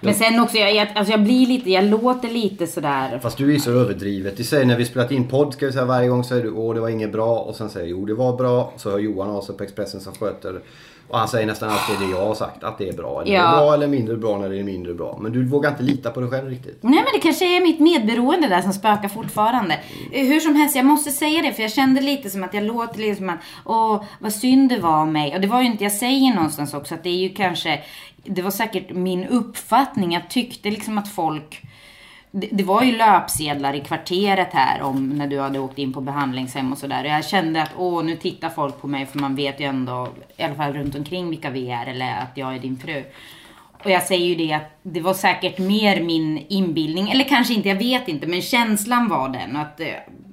Men 0.00 0.14
sen 0.14 0.40
också, 0.40 0.56
jag, 0.56 0.74
jag, 0.74 0.88
alltså 0.94 1.12
jag 1.12 1.24
blir 1.24 1.46
lite, 1.46 1.70
jag 1.70 1.84
låter 1.84 2.28
lite 2.28 2.66
sådär. 2.66 3.18
Fast 3.18 3.38
du 3.38 3.54
är 3.54 3.58
så 3.58 3.70
överdrivet. 3.70 4.36
Det 4.36 4.44
säger 4.44 4.66
när 4.66 4.76
vi 4.76 4.84
spelat 4.84 5.10
in 5.10 5.28
podd 5.28 5.54
ska 5.54 5.66
vi 5.66 5.72
säga 5.72 5.84
varje 5.84 6.08
gång 6.08 6.24
säger 6.24 6.42
du 6.42 6.50
åh 6.50 6.74
det 6.74 6.80
var 6.80 6.88
inget 6.88 7.12
bra 7.12 7.38
och 7.38 7.56
sen 7.56 7.70
säger 7.70 7.86
jo 7.86 8.06
det 8.06 8.14
var 8.14 8.36
bra. 8.36 8.72
Så 8.76 8.90
hör 8.90 8.98
Johan 8.98 9.30
av 9.30 9.42
sig 9.42 9.56
på 9.56 9.64
Expressen 9.64 10.00
som 10.00 10.14
sköter 10.14 10.60
och 11.08 11.18
han 11.18 11.28
säger 11.28 11.46
nästan 11.46 11.70
alltid 11.70 12.08
det 12.08 12.12
jag 12.16 12.26
har 12.26 12.34
sagt 12.34 12.64
att 12.64 12.78
det 12.78 12.88
är 12.88 12.92
bra. 12.92 13.22
Eller 13.22 13.30
det 13.32 13.36
Ja. 13.38 13.52
är 13.52 13.56
bra 13.64 13.74
eller 13.74 13.86
mindre 13.88 14.16
bra 14.16 14.38
när 14.38 14.48
det 14.48 14.58
är 14.58 14.64
mindre 14.64 14.94
bra. 14.94 15.18
Men 15.20 15.32
du 15.32 15.44
vågar 15.48 15.70
inte 15.70 15.82
lita 15.82 16.10
på 16.10 16.20
dig 16.20 16.30
själv 16.30 16.48
riktigt. 16.48 16.78
Nej 16.82 16.94
men 16.94 17.06
det 17.14 17.20
kanske 17.20 17.56
är 17.56 17.60
mitt 17.60 17.80
medberoende 17.80 18.48
där 18.48 18.60
som 18.62 18.72
spökar 18.72 19.08
fortfarande. 19.08 19.78
Eh, 20.12 20.26
Hur 20.26 20.40
som 20.40 20.54
helst, 20.56 20.76
jag 20.76 20.84
måste 20.84 21.10
säga 21.10 21.42
det 21.42 21.52
för 21.52 21.62
jag 21.62 21.72
kände 21.72 22.00
lite 22.00 22.30
som 22.30 22.44
att 22.44 22.54
jag 22.54 22.64
låter 22.64 22.98
lite 22.98 23.16
som 23.16 23.28
att 23.30 23.38
åh 23.64 24.02
vad 24.18 24.32
synd 24.32 24.68
det 24.68 24.78
var 24.78 25.02
om 25.02 25.12
mig. 25.12 25.34
Och 25.34 25.40
det 25.40 25.46
var 25.48 25.60
ju 25.60 25.66
inte, 25.66 25.84
jag 25.84 25.92
säger 25.92 26.34
någonstans 26.34 26.74
också 26.74 26.94
att 26.94 27.02
det 27.02 27.10
är 27.10 27.16
ju 27.16 27.28
kanske, 27.28 27.80
det 28.24 28.42
var 28.42 28.50
säkert 28.50 28.90
min 28.90 29.24
uppfattning. 29.26 30.12
Jag 30.12 30.30
tyckte 30.30 30.70
liksom 30.70 30.98
att 30.98 31.08
folk 31.08 31.62
det, 32.34 32.48
det 32.52 32.64
var 32.64 32.82
ju 32.82 32.96
löpsedlar 32.96 33.74
i 33.74 33.80
kvarteret 33.80 34.48
här 34.52 34.82
om 34.82 35.08
när 35.08 35.26
du 35.26 35.40
hade 35.40 35.58
åkt 35.58 35.78
in 35.78 35.92
på 35.92 36.00
behandlingshem 36.00 36.72
och 36.72 36.78
sådär. 36.78 37.04
Och 37.04 37.10
jag 37.10 37.24
kände 37.24 37.62
att 37.62 37.70
åh, 37.76 38.04
nu 38.04 38.16
tittar 38.16 38.48
folk 38.48 38.80
på 38.80 38.86
mig 38.86 39.06
för 39.06 39.18
man 39.18 39.34
vet 39.34 39.60
ju 39.60 39.64
ändå, 39.64 40.08
i 40.36 40.42
alla 40.42 40.54
fall 40.54 40.72
runt 40.72 40.94
omkring 40.94 41.30
vilka 41.30 41.50
vi 41.50 41.70
är 41.70 41.86
eller 41.86 42.16
att 42.16 42.30
jag 42.34 42.54
är 42.54 42.58
din 42.58 42.78
fru. 42.78 43.04
och 43.84 43.90
jag 43.90 44.02
säger 44.02 44.26
ju 44.26 44.34
det 44.34 44.52
att 44.52 44.78
det 44.82 45.00
var 45.00 45.14
säkert 45.14 45.58
mer 45.58 46.02
min 46.02 46.46
inbildning, 46.48 47.10
eller 47.10 47.24
kanske 47.24 47.54
inte, 47.54 47.68
jag 47.68 47.76
vet 47.76 48.08
inte, 48.08 48.26
men 48.26 48.42
känslan 48.42 49.08
var 49.08 49.28
den. 49.28 49.56
Att, 49.56 49.80
eh, 49.80 49.86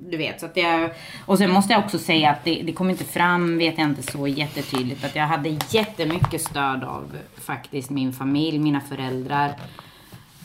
du 0.10 0.18
vet, 0.18 0.40
så 0.40 0.46
att 0.46 0.58
jag, 0.58 0.90
och 1.26 1.38
sen 1.38 1.52
måste 1.52 1.74
jag 1.74 1.84
också 1.84 2.00
säga 2.00 2.30
att 2.30 2.44
det, 2.44 2.62
det 2.64 2.72
kom 2.72 2.90
inte 2.90 3.06
fram, 3.06 3.58
vet 3.58 3.78
jag 3.78 3.88
inte 3.88 4.12
så 4.12 4.28
jättetydligt, 4.28 5.06
att 5.06 5.16
jag 5.16 5.28
hade 5.28 5.58
jättemycket 5.70 6.42
stöd 6.42 6.84
av 6.84 7.18
faktiskt 7.42 7.90
min 7.90 8.14
familj, 8.14 8.60
mina 8.60 8.82
föräldrar 8.82 9.56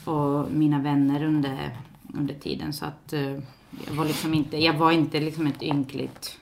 och 0.05 0.51
mina 0.51 0.79
vänner 0.79 1.25
under, 1.25 1.77
under 2.15 2.35
tiden. 2.35 2.73
Så 2.73 2.85
att 2.85 3.13
eh, 3.13 3.33
jag 3.87 3.95
var 3.95 4.05
liksom 4.05 4.35
inte, 4.35 4.57
jag 4.57 4.75
var 4.75 4.91
inte 4.91 5.21
liksom 5.21 5.47
ett 5.47 5.63
ynkligt 5.63 6.39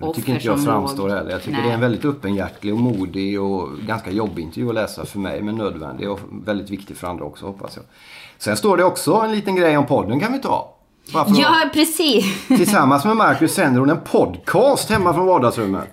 Det 0.00 0.14
tycker 0.14 0.34
inte 0.34 0.46
jag 0.46 0.64
framstår 0.64 1.08
heller. 1.08 1.30
Jag 1.30 1.42
tycker 1.42 1.52
Nej. 1.52 1.62
det 1.62 1.70
är 1.70 1.74
en 1.74 1.80
väldigt 1.80 2.04
öppenhjärtig 2.04 2.72
och 2.72 2.80
modig 2.80 3.40
och 3.40 3.68
ganska 3.78 4.10
jobbig 4.10 4.42
intervju 4.42 4.68
att 4.68 4.74
läsa 4.74 5.06
för 5.06 5.18
mig. 5.18 5.42
Men 5.42 5.54
nödvändig 5.54 6.10
och 6.10 6.20
väldigt 6.30 6.70
viktig 6.70 6.96
för 6.96 7.06
andra 7.06 7.24
också 7.24 7.46
hoppas 7.46 7.76
jag. 7.76 7.84
Sen 8.38 8.56
står 8.56 8.76
det 8.76 8.84
också 8.84 9.12
en 9.14 9.32
liten 9.32 9.56
grej 9.56 9.76
om 9.76 9.86
podden 9.86 10.20
kan 10.20 10.32
vi 10.32 10.38
ta. 10.38 10.70
Ja, 11.12 11.70
precis. 11.72 12.46
Tillsammans 12.48 13.04
med 13.04 13.16
Marcus 13.16 13.54
sänder 13.54 13.80
hon 13.80 13.90
en 13.90 14.00
podcast 14.00 14.90
hemma 14.90 15.14
från 15.14 15.26
vardagsrummet. 15.26 15.88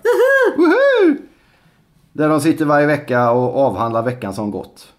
Woohoo! 0.56 1.16
Där 2.12 2.28
de 2.28 2.40
sitter 2.40 2.64
varje 2.64 2.86
vecka 2.86 3.30
och 3.30 3.56
avhandlar 3.66 4.02
veckan 4.02 4.34
som 4.34 4.50
gått. 4.50 4.92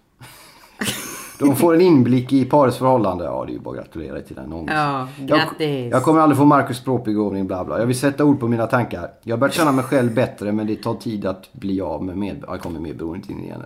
De 1.38 1.56
får 1.56 1.74
en 1.74 1.80
inblick 1.80 2.32
i 2.32 2.44
parets 2.44 2.78
förhållande. 2.78 3.24
Ja, 3.24 3.44
det 3.46 3.52
är 3.52 3.54
ju 3.54 3.60
bara 3.60 3.78
att 3.80 3.84
gratulera 3.84 4.20
till 4.20 4.36
den 4.36 4.52
ångesten. 4.52 4.78
Ja, 4.80 5.08
Jag, 5.18 5.28
grattis. 5.28 5.92
jag 5.92 6.02
kommer 6.02 6.20
aldrig 6.20 6.38
få 6.38 6.44
Marcus 6.44 6.76
språkbegåvning, 6.76 7.46
bla 7.46 7.64
bla. 7.64 7.78
Jag 7.78 7.86
vill 7.86 7.98
sätta 7.98 8.24
ord 8.24 8.40
på 8.40 8.48
mina 8.48 8.66
tankar. 8.66 9.10
Jag 9.22 9.36
har 9.36 9.40
börjat 9.40 9.54
känna 9.54 9.72
mig 9.72 9.84
själv 9.84 10.14
bättre, 10.14 10.52
men 10.52 10.66
det 10.66 10.76
tar 10.76 10.94
tid 10.94 11.26
att 11.26 11.52
bli 11.52 11.80
av 11.80 12.04
med 12.04 12.16
med... 12.16 12.44
Jag 12.46 12.60
kommer 12.60 12.80
medberoendet 12.80 13.30
in 13.30 13.44
igen. 13.44 13.62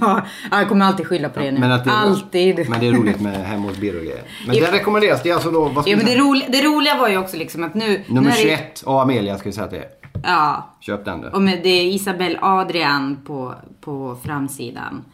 ja, 0.00 0.20
jag 0.50 0.68
kommer 0.68 0.86
alltid 0.86 1.06
skylla 1.06 1.28
på 1.28 1.40
det 1.40 1.50
nu. 1.52 1.60
Men 1.60 1.72
att 1.72 1.84
det, 1.84 1.90
alltid. 1.90 2.68
Men 2.70 2.80
det 2.80 2.86
är 2.88 2.92
roligt 2.92 3.20
med 3.20 3.34
hemma 3.46 3.68
hos 3.68 3.78
Birro. 3.78 4.10
Men 4.46 4.56
det 4.56 4.72
rekommenderas. 4.72 5.22
Det 5.22 5.30
är 5.30 5.34
alltså 5.34 5.50
då... 5.50 5.72
Ja, 5.86 5.96
men 5.96 6.06
det, 6.06 6.16
roliga, 6.16 6.48
det 6.48 6.62
roliga 6.62 6.98
var 6.98 7.08
ju 7.08 7.18
också 7.18 7.36
liksom 7.36 7.64
att 7.64 7.74
nu... 7.74 8.02
Nummer 8.06 8.22
nu 8.22 8.28
är 8.28 8.32
det- 8.32 8.40
21 8.42 8.82
och 8.86 9.02
Amelia 9.02 9.38
ska 9.38 9.48
vi 9.48 9.52
säga 9.52 9.64
att 9.64 9.70
det 9.70 9.76
är. 9.78 9.86
Ja. 10.22 10.70
Köp 10.80 11.04
den 11.04 11.20
du. 11.20 11.28
Och 11.28 11.42
med 11.42 11.60
det 11.62 11.68
är 11.68 11.84
Isabelle 11.84 12.38
Adrian 12.42 13.18
på, 13.26 13.54
på 13.80 14.16
framsidan. 14.24 15.04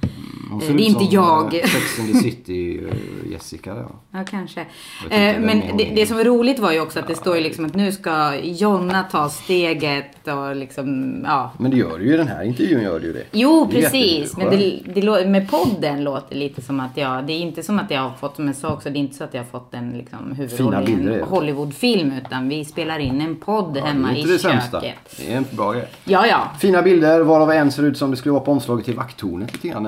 Hon 0.53 0.61
Eh, 0.63 0.67
ser 0.67 0.75
det 0.75 0.81
är 0.83 0.83
ut 0.83 0.89
inte 0.89 1.05
som, 1.05 1.15
jag. 1.15 1.45
eh, 1.55 1.61
Sex 1.67 1.99
and 2.01 2.13
the 2.13 2.19
City 2.19 2.79
eh, 2.79 3.33
Jessica 3.33 3.75
va? 3.75 3.83
Ja, 4.11 4.25
kanske. 4.31 4.61
Eh, 4.61 5.41
men 5.41 5.63
det, 5.79 5.85
det 5.85 6.07
som 6.07 6.17
var 6.17 6.25
roligt 6.25 6.59
var 6.59 6.73
ju 6.73 6.81
också 6.81 6.99
att 6.99 7.07
det 7.09 7.15
står 7.15 7.37
ju 7.37 7.43
liksom 7.43 7.65
att 7.65 7.75
nu 7.75 7.93
ska 7.93 8.37
Jonna 8.43 9.03
ta 9.03 9.29
steget 9.29 10.29
och 10.29 10.57
liksom, 10.57 11.17
ja. 11.27 11.53
Men 11.59 11.71
det 11.71 11.77
gör 11.77 11.99
du 11.99 12.05
ju 12.07 12.15
i 12.15 12.17
den 12.17 12.29
här 12.29 12.43
intervjun 12.45 12.83
gör 12.83 13.01
du 13.01 13.07
ju 13.07 13.13
det. 13.13 13.25
Jo, 13.33 13.69
Det 13.71 13.81
precis. 13.81 14.37
Men 14.37 14.51
det, 14.51 14.81
det, 14.95 15.27
med 15.27 15.51
podden 15.51 16.05
låter 16.05 16.37
lite 16.37 16.63
som 16.63 16.81
att 16.81 16.97
jag, 16.97 17.27
det 17.27 17.33
är 17.33 17.39
inte 17.41 17.63
som 17.63 17.79
att 17.79 17.91
jag 17.91 18.01
har 18.01 18.11
fått, 18.21 18.37
som 18.37 18.47
jag 18.47 18.57
sa 18.57 18.73
också, 18.73 18.91
det 18.91 18.99
är 18.99 19.01
inte 19.01 19.17
så 19.17 19.25
att 19.25 19.35
jag 19.35 19.41
har 19.43 19.49
fått 19.51 19.75
en 19.75 19.91
liksom, 19.91 20.33
huvudroll 20.33 20.89
i 20.89 20.93
en. 20.93 21.23
Hollywoodfilm, 21.29 22.13
utan 22.27 22.49
vi 22.49 22.65
spelar 22.65 22.99
in 22.99 23.21
en 23.21 23.37
podd 23.37 23.77
Ja, 23.77 23.85
hemma 23.85 24.09
det 24.09 24.15
är 24.15 24.17
i 24.17 24.21
inte 24.21 24.33
det 24.33 24.39
köket. 24.39 24.61
sämsta. 24.61 24.81
Det 24.81 25.33
är 25.33 25.37
en 25.37 25.45
bra 25.51 25.73
grej. 25.73 25.89
Ja, 26.05 26.27
ja. 26.27 26.51
Fina 26.61 26.83
bilder 26.83 27.21
varav 27.21 27.51
en 27.53 27.73
ser 27.73 27.83
ut 27.83 27.99
som 27.99 28.11
det 28.11 28.17
skulle 28.17 28.33
vara 28.33 28.45
på 28.45 28.53
omslaget 28.53 28.85
till 28.85 28.95
vakttornet 28.97 29.53
lite 29.53 29.69
grann. 29.69 29.87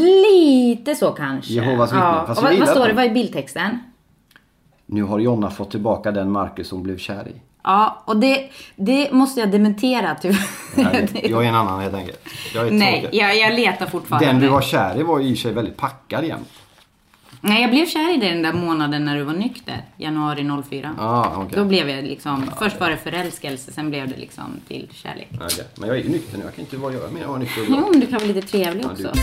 Lite 0.00 0.94
så 0.94 1.10
kanske. 1.10 1.52
Jehovas 1.52 1.90
vittnen, 1.92 2.02
Ja. 2.06 2.24
fast 2.26 2.38
Och 2.42 2.48
vad, 2.48 2.58
vad 2.58 2.68
står 2.68 2.88
det. 2.88 2.92
Vad 2.92 3.04
är 3.04 3.10
bildtexten? 3.10 3.78
Nu 4.86 5.02
har 5.02 5.18
Jonna 5.18 5.50
fått 5.50 5.70
tillbaka 5.70 6.10
den 6.10 6.30
Marcus 6.32 6.70
hon 6.70 6.82
blev 6.82 6.98
kär 6.98 7.28
i. 7.28 7.32
Ja, 7.62 8.02
och 8.06 8.16
det, 8.16 8.50
det 8.76 9.12
måste 9.12 9.40
jag 9.40 9.50
dementera 9.50 10.16
tyvärr. 10.22 10.48
Nej, 10.74 11.08
jag 11.30 11.44
är 11.44 11.48
en 11.48 11.54
annan 11.54 11.80
helt 11.80 11.94
enkelt. 11.94 12.18
Jag 12.54 12.66
är 12.66 12.70
Nej, 12.70 13.08
jag, 13.12 13.36
jag 13.38 13.52
letar 13.54 13.86
fortfarande. 13.86 14.26
Den 14.26 14.40
du 14.40 14.48
var 14.48 14.60
kär 14.62 15.00
i 15.00 15.02
var 15.02 15.20
i 15.20 15.36
sig 15.36 15.52
väldigt 15.52 15.76
packad 15.76 16.24
jämt. 16.24 16.48
Nej, 17.42 17.62
jag 17.62 17.70
blev 17.70 17.86
kär 17.86 18.14
i 18.14 18.20
dig 18.20 18.30
den 18.30 18.42
där 18.42 18.52
månaden 18.52 19.04
när 19.04 19.16
du 19.16 19.22
var 19.22 19.32
nykter. 19.32 19.84
Januari 19.96 20.48
04. 20.70 20.94
Ah, 20.98 21.32
okej. 21.36 21.58
Då 21.58 21.64
blev 21.64 21.88
jag 21.90 22.04
liksom, 22.04 22.50
först 22.58 22.80
var 22.80 22.90
det 22.90 22.96
förälskelse, 22.96 23.72
sen 23.72 23.90
blev 23.90 24.08
det 24.08 24.16
liksom 24.16 24.44
till 24.68 24.88
kärlek. 24.92 25.28
Okej. 25.34 25.64
Men 25.76 25.88
jag 25.88 25.98
är 25.98 26.02
ju 26.02 26.08
nykter 26.08 26.38
nu. 26.38 26.44
Jag 26.44 26.54
kan 26.54 26.64
inte 26.64 26.76
vara 26.76 26.92
göra 26.92 27.10
mer 27.10 27.22
än 27.22 27.28
vara 27.28 27.38
nykter. 27.38 27.60
och 27.62 27.66
Jo, 27.70 27.88
men 27.90 28.00
du 28.00 28.06
kan 28.06 28.18
vara 28.18 28.32
lite 28.32 28.46
trevlig 28.48 28.84
Ja, 28.84 28.88
också. 28.92 29.02
du- 29.02 29.20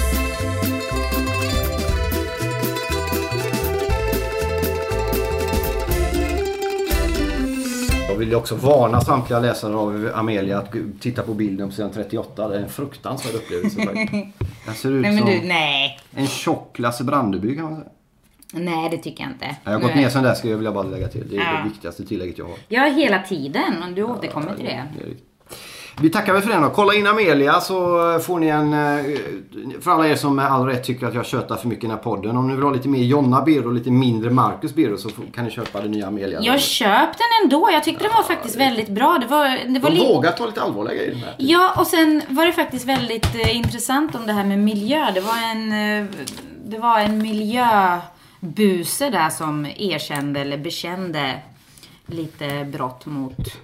Jag 8.09 8.15
vill 8.15 8.35
också 8.35 8.55
varna 8.55 9.01
samtliga 9.01 9.39
läsare 9.39 9.75
av 9.75 10.09
Amelia 10.15 10.57
att 10.57 10.75
titta 10.99 11.21
på 11.21 11.33
bilden 11.33 11.69
på 11.69 11.75
sidan 11.75 11.91
38. 11.93 12.47
Det 12.47 12.55
är 12.55 12.59
en 12.61 12.69
fruktansvärd 12.69 13.35
upplevelse 13.35 13.81
faktiskt. 13.81 14.11
Den 14.65 14.75
ser 14.75 14.91
ut 14.91 15.01
Nej, 15.01 15.17
som 15.17 15.27
du, 15.27 15.41
nej. 15.47 15.99
en 16.15 16.27
tjock 16.27 16.79
Lasse 16.79 17.03
Brandeby 17.03 17.55
kan 17.55 17.63
man 17.63 17.75
säga. 17.75 17.89
Nej, 18.53 18.89
det 18.89 18.97
tycker 18.97 19.23
jag 19.23 19.31
inte. 19.31 19.55
Jag 19.63 19.71
har 19.71 19.79
gått 19.79 19.95
ner 19.95 20.09
sen 20.09 20.23
där 20.23 20.33
ska 20.33 20.47
jag 20.47 20.57
vilja 20.57 20.71
bara 20.71 20.83
lägga 20.83 21.07
till. 21.07 21.23
Det 21.29 21.35
är 21.37 21.39
Ja. 21.39 21.57
det 21.63 21.69
viktigaste 21.69 22.05
tillägget 22.05 22.37
jag 22.37 22.45
har. 22.45 22.55
Ja, 22.67 22.83
hela 22.83 23.19
tiden. 23.19 23.75
Men 23.79 23.95
du 23.95 24.03
återkommer 24.03 24.53
till 24.55 24.65
det. 24.65 24.83
Det. 24.99 25.05
Vi 26.01 26.09
tackar 26.09 26.33
väl 26.33 26.41
för 26.41 26.49
den 26.49 26.61
då. 26.61 26.69
Kolla 26.69 26.93
in 26.93 27.07
Amelia 27.07 27.53
så 27.61 27.75
får 28.19 28.39
ni 28.39 28.47
en... 28.47 28.73
eh, 28.73 29.05
För 29.81 29.91
alla 29.91 30.07
er 30.07 30.15
som 30.15 30.35
med 30.35 30.45
all 30.45 30.65
rätt 30.65 30.83
tycker 30.83 31.07
att 31.07 31.13
jag 31.13 31.25
tjötar 31.25 31.55
för 31.55 31.67
mycket 31.67 31.83
i 31.83 31.87
den 31.87 31.95
här 31.95 32.03
podden. 32.03 32.37
Om 32.37 32.47
ni 32.47 32.53
vill 32.55 32.63
ha 32.63 32.71
lite 32.71 32.87
mer 32.89 32.99
Jonna 33.03 33.41
Birro 33.41 33.67
och 33.67 33.73
lite 33.73 33.91
mindre 33.91 34.29
Marcus 34.29 34.73
Birro 34.75 34.97
så 34.97 35.09
kan 35.35 35.45
ni 35.45 35.51
köpa 35.51 35.81
det 35.81 35.87
nya 35.87 36.07
Amelia. 36.07 36.39
Jag 36.41 36.61
köpte 36.61 37.17
den 37.17 37.43
ändå. 37.43 37.69
Jag 37.71 37.83
tyckte 37.83 38.03
den 38.03 38.13
var 38.13 38.23
faktiskt 38.23 38.55
väldigt 38.55 38.89
bra. 38.89 39.17
Det 39.21 39.27
var, 39.27 39.45
det 39.73 39.79
var 39.79 39.89
De 39.89 39.95
lite... 39.95 40.13
vågar 40.13 40.31
ta 40.31 40.45
lite 40.45 40.61
allvarliga 40.61 40.93
grejer 40.95 41.11
den 41.11 41.19
här. 41.19 41.35
Ja, 41.37 41.73
och 41.77 41.87
sen 41.87 42.21
var 42.29 42.45
det 42.45 42.51
faktiskt 42.53 42.85
väldigt 42.85 43.35
eh, 43.35 43.55
intressant 43.57 44.15
om 44.15 44.25
det 44.27 44.33
här 44.33 44.43
med 44.45 44.59
miljö. 44.59 45.11
Det 45.13 45.21
var 45.21 45.37
en, 45.51 45.71
eh, 46.01 46.05
det 46.65 46.77
var 46.77 46.99
en 46.99 47.17
miljöbuse 48.47 49.09
där 49.09 49.29
som 49.29 49.65
erkände 49.65 50.39
eller 50.39 50.57
bekände 50.57 51.41
lite 52.05 52.67
brott 52.71 53.05
mot 53.05 53.57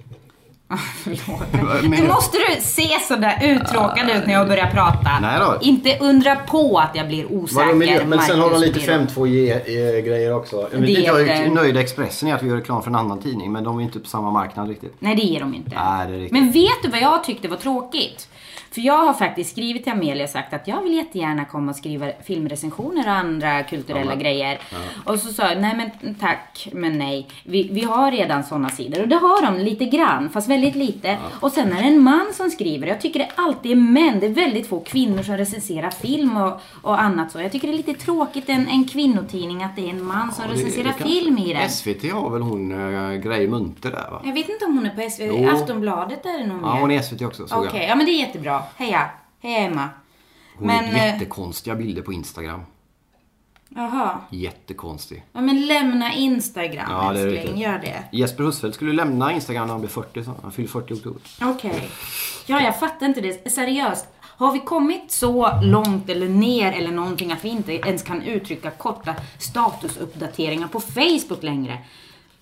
Förlåt. 1.03 1.83
Nu 1.83 2.07
måste 2.07 2.37
du 2.37 2.61
se 2.61 2.99
sådär 3.07 3.39
uttråkad 3.43 4.09
ut 4.09 4.27
när 4.27 4.33
jag 4.33 4.47
börjar 4.47 4.71
prata. 4.71 5.19
Nej 5.21 5.39
då. 5.39 5.57
Inte 5.61 5.97
undra 5.99 6.35
på 6.35 6.79
att 6.79 6.95
jag 6.95 7.07
blir 7.07 7.31
osäker. 7.31 7.73
Miljö? 7.73 8.05
Men 8.05 8.19
sen 8.19 8.39
har 8.39 8.49
de 8.49 8.61
lite 8.61 8.79
Biro. 8.79 8.91
5.2G-grejer 8.91 10.35
också. 10.35 10.69
Jag 10.71 10.79
vet 10.79 10.89
inte, 10.89 11.01
jag 11.01 11.21
är 11.21 11.45
är 11.45 11.49
nöjd 11.49 11.77
Expressen 11.77 12.29
är 12.29 12.35
att 12.35 12.43
vi 12.43 12.47
gör 12.47 12.55
reklam 12.55 12.83
för 12.83 12.89
en 12.89 12.95
annan 12.95 13.19
tidning. 13.19 13.51
Men 13.51 13.63
de 13.63 13.79
är 13.79 13.83
inte 13.83 13.99
på 13.99 14.07
samma 14.07 14.31
marknad 14.31 14.67
riktigt. 14.67 14.95
Nej, 14.99 15.15
det 15.15 15.21
ger 15.21 15.39
de 15.39 15.53
inte. 15.53 15.75
Nej, 15.75 16.07
det 16.07 16.13
är 16.13 16.19
riktigt. 16.19 16.31
Men 16.31 16.51
vet 16.51 16.83
du 16.83 16.89
vad 16.89 17.01
jag 17.01 17.23
tyckte 17.23 17.47
var 17.47 17.57
tråkigt? 17.57 18.27
För 18.73 18.81
jag 18.81 18.97
har 18.97 19.13
faktiskt 19.13 19.51
skrivit 19.51 19.83
till 19.83 19.91
Amelia 19.93 20.23
och 20.23 20.29
sagt 20.29 20.53
att 20.53 20.67
jag 20.67 20.81
vill 20.81 20.93
jättegärna 20.93 21.45
komma 21.45 21.69
och 21.71 21.75
skriva 21.77 22.07
filmrecensioner 22.23 23.05
och 23.07 23.13
andra 23.13 23.63
kulturella 23.63 24.11
Ja, 24.13 24.19
grejer. 24.19 24.59
Och 25.05 25.19
så 25.19 25.33
sa 25.33 25.49
jag, 25.49 25.61
nej 25.61 25.75
men 26.01 26.15
tack, 26.15 26.67
men 26.71 26.97
nej. 26.97 27.27
Vi, 27.43 27.69
vi 27.71 27.83
har 27.83 28.11
redan 28.11 28.43
sådana 28.43 28.69
sidor. 28.69 29.01
Och 29.01 29.07
det 29.07 29.15
har 29.15 29.41
de 29.45 29.57
lite 29.63 29.85
grann, 29.85 30.29
fast 30.29 30.49
väldigt 30.49 30.75
lite. 30.75 31.17
Och 31.39 31.51
sen 31.51 31.73
är 31.73 31.81
det 31.81 31.87
en 31.87 31.99
man 32.01 32.25
som 32.33 32.49
skriver. 32.49 32.87
Jag 32.87 33.01
tycker 33.01 33.19
det 33.19 33.29
alltid 33.35 33.71
är 33.71 33.75
män. 33.75 34.19
Det 34.19 34.25
är 34.25 34.29
väldigt 34.33 34.67
få 34.67 34.79
kvinnor 34.79 35.23
som 35.23 35.37
recenserar 35.37 35.89
film 35.89 36.37
och, 36.37 36.61
och 36.81 37.01
annat 37.01 37.31
så. 37.31 37.41
Jag 37.41 37.51
tycker 37.51 37.67
det 37.67 37.73
är 37.73 37.77
lite 37.77 37.93
tråkigt 37.93 38.49
en, 38.49 38.67
en 38.67 38.87
kvinnotidning 38.87 39.63
att 39.63 39.75
det 39.75 39.85
är 39.85 39.89
en 39.89 40.03
man 40.03 40.31
som 40.31 40.43
Ja, 40.43 40.51
det- 40.53 40.57
recenserar 40.59 40.83
det 40.87 40.93
kan- 40.93 41.07
film 41.07 41.37
i 41.37 41.53
den. 41.53 41.69
SVT 41.69 42.11
har 42.11 42.29
väl 42.29 42.41
hon 42.41 42.71
äh, 43.11 43.17
Grej 43.17 43.47
Munter 43.47 43.91
där 43.91 44.11
va? 44.11 44.21
Jag 44.25 44.33
vet 44.33 44.49
inte 44.49 44.65
om 44.65 44.77
hon 44.77 44.85
är 44.85 44.89
på 44.89 45.09
SVT. 45.11 45.25
Jo. 45.43 45.49
Aftonbladet 45.49 46.25
är 46.25 46.39
det 46.39 46.45
nog 46.47 46.59
Ja, 46.63 46.77
hon 46.79 46.91
är 46.91 47.01
SVT 47.01 47.21
också 47.21 47.47
såg 47.47 47.65
Okej, 47.65 47.79
jag. 47.81 47.89
ja 47.89 47.95
men 47.95 48.05
det 48.05 48.11
är 48.11 48.19
jättebra. 48.19 48.62
Heja. 48.75 49.09
Heja 49.39 49.57
Emma. 49.57 49.89
Hon 50.57 50.67
men, 50.67 50.85
har 50.85 50.93
eh, 50.93 51.05
jättekonstiga 51.05 51.75
bilder 51.75 52.01
på 52.01 52.13
Instagram. 52.13 52.61
Jaha. 53.75 54.19
Jättekonstig. 54.29 55.23
Ja 55.33 55.41
men 55.41 55.65
lämna 55.65 56.13
Instagram 56.13 56.85
Ja, 56.89 57.13
det 57.13 57.19
älskling. 57.19 57.41
riktigt. 57.43 57.57
Gör 57.59 57.79
det. 57.79 58.03
Jesper 58.11 58.43
Husfeldt 58.43 58.75
skulle 58.75 58.93
lämna 58.93 59.31
Instagram 59.33 59.67
när 59.67 59.73
han 59.73 59.81
blev 59.81 59.89
40 59.89 60.23
så 60.23 60.35
han 60.41 60.51
fyller 60.51 60.69
40 60.69 60.93
i 60.93 60.97
oktober. 60.97 61.21
Okej. 61.41 61.89
Ja, 62.45 62.61
jag 62.61 62.79
fattar 62.79 63.05
inte 63.05 63.21
det. 63.21 63.51
Seriöst. 63.51 64.07
Har 64.21 64.51
vi 64.53 64.59
kommit 64.59 65.11
så 65.11 65.61
långt 65.61 66.09
eller 66.09 66.29
ner 66.29 66.71
eller 66.71 66.91
någonting 66.91 67.31
att 67.31 67.45
vi 67.45 67.49
inte 67.49 67.73
ens 67.73 68.03
kan 68.03 68.21
uttrycka 68.21 68.71
korta 68.71 69.15
statusuppdateringar 69.39 70.67
på 70.67 70.79
Facebook 70.79 71.43
längre? 71.43 71.77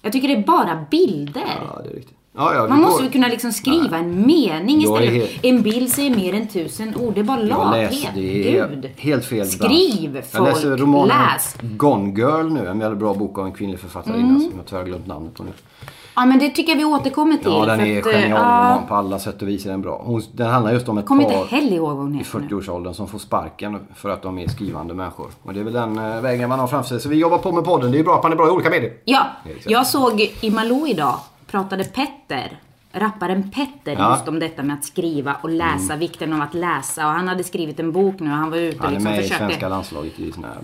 Jag 0.02 0.14
tycker 0.14 0.28
det 0.28 0.34
är 0.34 0.44
bara 0.44 0.86
bilder. 0.92 1.44
Ja, 1.76 1.82
det 1.84 1.90
är 1.90 1.94
riktigt. 1.94 2.18
Ja, 2.36 2.54
ja, 2.56 2.68
Man 2.68 2.78
går- 2.82 2.86
måste 2.88 3.04
väl 3.04 3.12
kunna 3.12 3.28
liksom 3.28 3.52
skriva 3.52 3.98
en 3.98 4.26
mening 4.28 4.82
istället. 4.82 5.14
helt- 5.14 5.46
En 5.46 5.62
bild 5.62 5.90
säger 5.92 6.16
mer 6.16 6.34
än 6.34 6.48
tusen 6.48 6.96
ord. 6.96 7.14
Det 7.14 7.20
är 7.20 7.24
bara 7.24 7.38
lathet. 7.40 8.10
Gud. 8.16 8.90
helt 8.98 9.26
fel 9.26 9.48
Skriv, 9.48 10.12
bransch. 10.12 10.26
folk. 10.32 10.48
Jag 10.48 10.54
läser 10.54 10.78
romanen 10.78 11.08
Läs. 11.08 11.56
Gone 11.62 12.10
Girl 12.20 12.50
nu. 12.52 12.68
En 12.68 12.80
väldigt 12.80 13.00
bra 13.00 13.14
bok 13.14 13.38
av 13.40 13.46
en 13.46 13.52
kvinnlig 13.52 13.80
författarinna 13.80 14.28
Mm. 14.30 14.42
som 14.42 14.52
jag 14.58 14.66
tyvärr 14.66 14.84
glömt 14.84 15.08
namnet 15.08 15.34
på 15.34 15.44
nu. 15.44 15.50
Ja, 16.16 16.26
men 16.26 16.40
det 16.40 16.50
tycker 16.50 16.72
jag 16.72 16.78
vi 16.78 16.86
återkommer 16.86 17.38
till. 17.38 17.52
Ja, 17.52 17.66
den 17.66 17.80
är 17.80 18.00
att, 18.00 18.06
genial 18.06 18.40
roman 18.40 18.88
på 18.88 18.96
alla 18.96 19.20
sätt 19.20 19.42
och 19.42 19.48
vis 19.48 19.66
är 19.66 19.70
den 19.70 19.82
bra. 19.82 20.02
Hon, 20.06 20.22
den 20.34 20.48
handlar 20.50 20.74
just 20.74 20.90
om 20.90 20.98
ett 20.98 21.06
par 21.06 21.16
inte 21.22 21.36
heller 21.56 21.72
ihåg 21.76 21.88
vad 21.90 21.98
hon 21.98 22.16
i 22.16 22.18
heter 22.18 22.40
nu. 22.40 22.48
40-årsåldern 22.48 22.94
som 22.94 23.08
får 23.08 23.20
sparken 23.20 23.80
för 23.96 24.10
att 24.10 24.22
de 24.22 24.38
är 24.38 24.48
skrivande 24.48 24.94
människor. 24.94 25.28
Och 25.44 25.54
det 25.54 25.60
är 25.60 25.64
väl 25.64 25.74
den 25.74 25.98
eh, 25.98 26.22
vägen 26.22 26.50
man 26.50 26.60
har 26.60 26.68
framför 26.68 26.90
sig. 26.90 27.00
Så 27.00 27.10
vi 27.10 27.16
jobbar 27.16 27.38
på 27.38 27.52
med 27.52 27.64
podden. 27.64 27.92
Det 27.92 28.00
är 28.00 28.04
bra 28.04 28.16
att 28.16 28.24
man 28.24 28.32
är 28.32 28.36
bra 28.36 28.48
i 28.48 28.52
olika 28.52 28.70
medier. 28.70 28.94
Ja, 29.06 29.24
jag 29.66 29.88
såg 29.88 30.32
i 30.42 30.52
Malou 30.52 30.88
idag, 30.88 31.16
pratade 31.52 31.84
Petter 31.84 32.60
rapparen 32.94 33.52
Petter 33.52 33.96
Ja. 34.02 34.12
just 34.16 34.28
om 34.28 34.40
detta 34.40 34.64
med 34.64 34.74
att 34.76 34.86
skriva 34.86 35.36
och 35.42 35.50
läsa, 35.50 35.96
vikten 35.96 36.34
av 36.34 36.42
att 36.42 36.54
läsa. 36.54 37.06
Och 37.08 37.14
han 37.14 37.28
hade 37.28 37.44
skrivit 37.44 37.80
en 37.80 37.92
bok 37.92 38.20
nu 38.20 38.30
och 38.32 38.36
han 38.38 38.50
var 38.52 38.58
ute 38.58 38.78
och 38.78 38.84
Han 38.84 38.94
är 38.94 38.96
liksom 38.98 39.12
med 39.12 39.20
i 39.20 39.24
försökte... 39.24 39.46
svenska 39.48 39.70
landslaget 39.70 40.20
i 40.20 40.32
sån 40.32 40.44
här, 40.44 40.58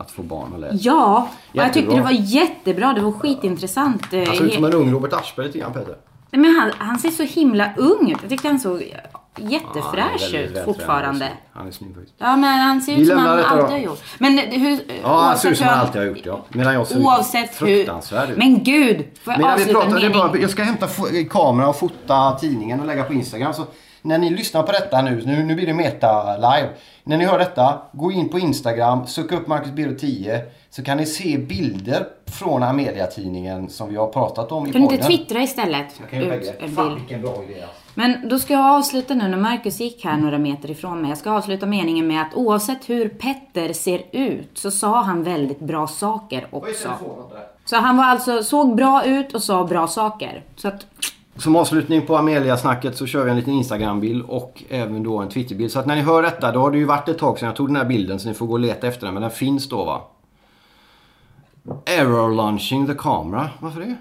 att 0.00 0.10
få 0.10 0.22
barn 0.22 0.54
att 0.54 0.60
läsa. 0.60 0.76
Ja, 0.80 1.28
och 1.50 1.56
jag 1.56 1.72
tyckte 1.72 1.94
det 1.96 2.02
var 2.02 2.10
jättebra. 2.10 2.92
Det 2.92 3.00
var 3.00 3.12
skitintressant. 3.12 4.12
eh, 4.12 4.24
Han 4.26 4.36
ser 4.36 4.44
ut 4.44 4.54
som 4.54 4.64
en 4.64 4.72
ung 4.74 4.92
Robert 4.92 5.12
Aschberg 5.12 5.46
lite 5.46 5.58
grann 5.58 5.72
Peter. 5.72 5.96
Nej, 6.32 6.40
men 6.40 6.54
han, 6.60 6.72
han 6.78 6.98
ser 6.98 7.10
så 7.10 7.22
himla 7.22 7.70
ung 7.76 8.10
ut. 8.10 8.18
Jag 8.20 8.30
tyckte 8.30 8.48
han 8.48 8.58
såg 8.60 8.94
Ja, 9.36 9.48
jättefräsch 9.48 10.32
väldigt 10.34 10.56
ut 10.58 10.64
fortfarande. 10.64 11.28
Han 11.52 11.68
är 11.68 11.72
snygg 11.72 11.94
faktiskt. 11.94 12.14
Ja, 12.18 12.36
men 12.36 12.58
han 12.58 12.80
ser 12.80 12.98
ut 12.98 13.08
som 13.08 13.18
han 13.18 13.38
alltid 13.38 13.70
har 13.70 13.78
gjort. 13.78 14.02
Men 14.18 14.38
hur... 14.38 14.80
Ja, 15.02 15.20
han 15.20 15.38
ser 15.38 15.50
ut 15.50 15.58
som 15.58 15.66
han 15.66 15.78
alltid 15.78 16.00
har 16.00 16.08
gjort 16.08 16.20
ja. 16.24 16.44
Medan 16.48 16.74
jag 16.74 16.86
ser 16.86 17.00
Oavsett 17.00 17.62
hur... 17.62 18.36
Men 18.36 18.64
gud! 18.64 19.04
Får 19.24 19.32
jag 19.32 19.38
Medan 19.40 19.58
vi 19.58 19.72
pratar, 19.72 20.00
det 20.00 20.10
bara, 20.10 20.38
jag 20.38 20.50
ska 20.50 20.62
hämta 20.62 20.86
fo- 20.86 21.28
kamera 21.28 21.68
och 21.68 21.76
fota 21.78 22.38
tidningen 22.40 22.80
och 22.80 22.86
lägga 22.86 23.04
på 23.04 23.12
Instagram. 23.12 23.54
Så 23.54 23.64
när 24.02 24.18
ni 24.18 24.30
lyssnar 24.30 24.62
på 24.62 24.72
detta 24.72 25.02
nu, 25.02 25.22
nu, 25.26 25.42
nu 25.42 25.54
blir 25.54 25.66
det 25.66 25.74
meta 25.74 26.36
live. 26.36 26.68
När 27.04 27.16
ni 27.16 27.24
hör 27.24 27.38
detta, 27.38 27.82
gå 27.92 28.12
in 28.12 28.28
på 28.28 28.38
Instagram, 28.38 29.06
sök 29.06 29.32
upp 29.32 29.46
Marcus 29.46 29.72
Biro 29.72 29.98
10 29.98 30.40
så 30.70 30.84
kan 30.84 30.96
ni 30.96 31.06
se 31.06 31.38
bilder 31.38 32.06
från 32.26 32.62
Amelia-tidningen 32.62 33.68
som 33.68 33.88
vi 33.88 33.96
har 33.96 34.06
pratat 34.06 34.52
om 34.52 34.66
i 34.66 34.72
Kan 34.72 34.80
du 34.80 34.86
podden. 34.88 34.98
inte 34.98 35.06
twittra 35.18 35.42
istället? 35.42 35.86
Jag 36.00 36.10
kan 36.10 36.18
göra 36.18 36.28
bägge. 36.28 36.68
Fan 36.76 36.94
vilken 36.94 37.22
bra 37.22 37.34
idé 37.44 37.62
alltså. 37.62 37.76
Men 37.94 38.28
då 38.28 38.38
ska 38.38 38.52
jag 38.52 38.66
avsluta 38.78 39.14
nu 39.14 39.28
när 39.28 39.38
Marcus 39.38 39.80
gick 39.80 40.04
här 40.04 40.16
några 40.16 40.38
meter 40.38 40.70
ifrån 40.70 41.00
mig. 41.00 41.08
Jag 41.10 41.18
ska 41.18 41.30
avsluta 41.30 41.66
meningen 41.66 42.06
med 42.06 42.22
att 42.22 42.34
oavsett 42.34 42.88
hur 42.88 43.08
Petter 43.08 43.72
ser 43.72 44.02
ut 44.12 44.58
så 44.58 44.70
sa 44.70 45.02
han 45.02 45.22
väldigt 45.22 45.60
bra 45.60 45.86
saker 45.86 46.46
också. 46.50 46.88
Så 47.64 47.76
han 47.76 47.96
var 47.96 48.04
alltså, 48.04 48.42
såg 48.42 48.76
bra 48.76 49.04
ut 49.04 49.34
och 49.34 49.42
sa 49.42 49.64
bra 49.64 49.86
saker. 49.86 50.44
Så 50.56 50.68
att, 50.68 50.86
som 51.36 51.56
avslutning 51.56 52.06
på 52.06 52.16
Amelia-snacket 52.16 52.96
så 52.96 53.06
kör 53.06 53.24
vi 53.24 53.30
en 53.30 53.36
liten 53.36 53.54
Instagram-bild 53.54 54.24
och 54.28 54.62
även 54.68 55.02
då 55.02 55.18
en 55.18 55.28
Twitter-bild. 55.28 55.72
Så 55.72 55.78
att 55.78 55.86
när 55.86 55.96
ni 55.96 56.02
hör 56.02 56.22
detta, 56.22 56.52
då 56.52 56.60
har 56.60 56.70
det 56.70 56.78
ju 56.78 56.84
varit 56.84 57.08
ett 57.08 57.18
tag 57.18 57.38
sedan 57.38 57.46
jag 57.46 57.56
tog 57.56 57.68
den 57.68 57.76
här 57.76 57.84
bilden 57.84 58.20
så 58.20 58.28
ni 58.28 58.34
får 58.34 58.46
gå 58.46 58.52
och 58.52 58.60
leta 58.60 58.86
efter 58.86 59.06
den. 59.06 59.14
Men 59.14 59.22
den 59.22 59.30
finns 59.30 59.68
då 59.68 59.84
va. 59.84 60.02
Error 61.84 62.34
launching 62.34 62.86
the 62.86 62.94
camera. 62.94 63.50
Varför 63.60 63.80
det? 63.80 63.96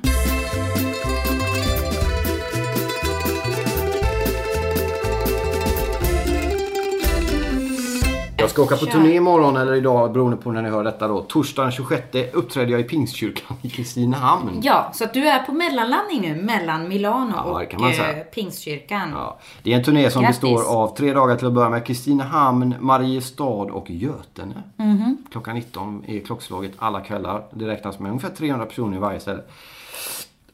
Jag 8.41 8.49
ska 8.49 8.61
åka 8.61 8.77
på 8.77 8.85
turné 8.85 9.15
imorgon 9.15 9.57
eller 9.57 9.73
idag 9.75 10.13
beroende 10.13 10.37
på 10.37 10.51
när 10.51 10.61
ni 10.61 10.69
hör 10.69 10.83
detta 10.83 11.07
då. 11.07 11.21
Torsdag 11.21 11.61
den 11.63 11.71
26 11.71 12.03
uppträder 12.33 12.71
jag 12.71 12.81
i 12.81 12.83
Pingstkyrkan 12.83 13.57
i 13.61 13.69
Kristinehamn. 13.69 14.59
ja, 14.63 14.91
så 14.93 15.03
att 15.03 15.13
du 15.13 15.27
är 15.27 15.39
på 15.39 15.51
mellanlandning 15.51 16.21
nu 16.21 16.35
mellan 16.43 16.87
Milano 16.87 17.33
Ja, 17.35 17.41
och 17.43 17.83
eh, 17.83 18.15
Pingstkyrkan. 18.23 19.09
Ja, 19.13 19.39
det 19.63 19.73
är 19.73 19.77
en 19.77 19.83
turné 19.83 20.09
som 20.11 20.21
Grattis. 20.21 20.41
består 20.41 20.75
av 20.77 20.95
tre 20.95 21.13
dagar 21.13 21.35
till 21.35 21.47
att 21.47 21.53
börja 21.53 21.69
med. 21.69 21.85
Kristinehamn, 21.85 22.75
Mariestad 22.79 23.43
och 23.71 23.91
Götene. 23.91 24.63
Mhm. 24.77 25.17
Klockan 25.31 25.55
19 25.55 26.03
är 26.07 26.19
klockslaget 26.19 26.71
alla 26.77 27.01
kvällar. 27.01 27.43
Det 27.53 27.67
räknas 27.67 27.99
med 27.99 28.09
ungefär 28.11 28.29
300 28.29 28.65
personer 28.65 28.97
i 28.97 28.99
varje 28.99 29.19
ställe. 29.19 29.41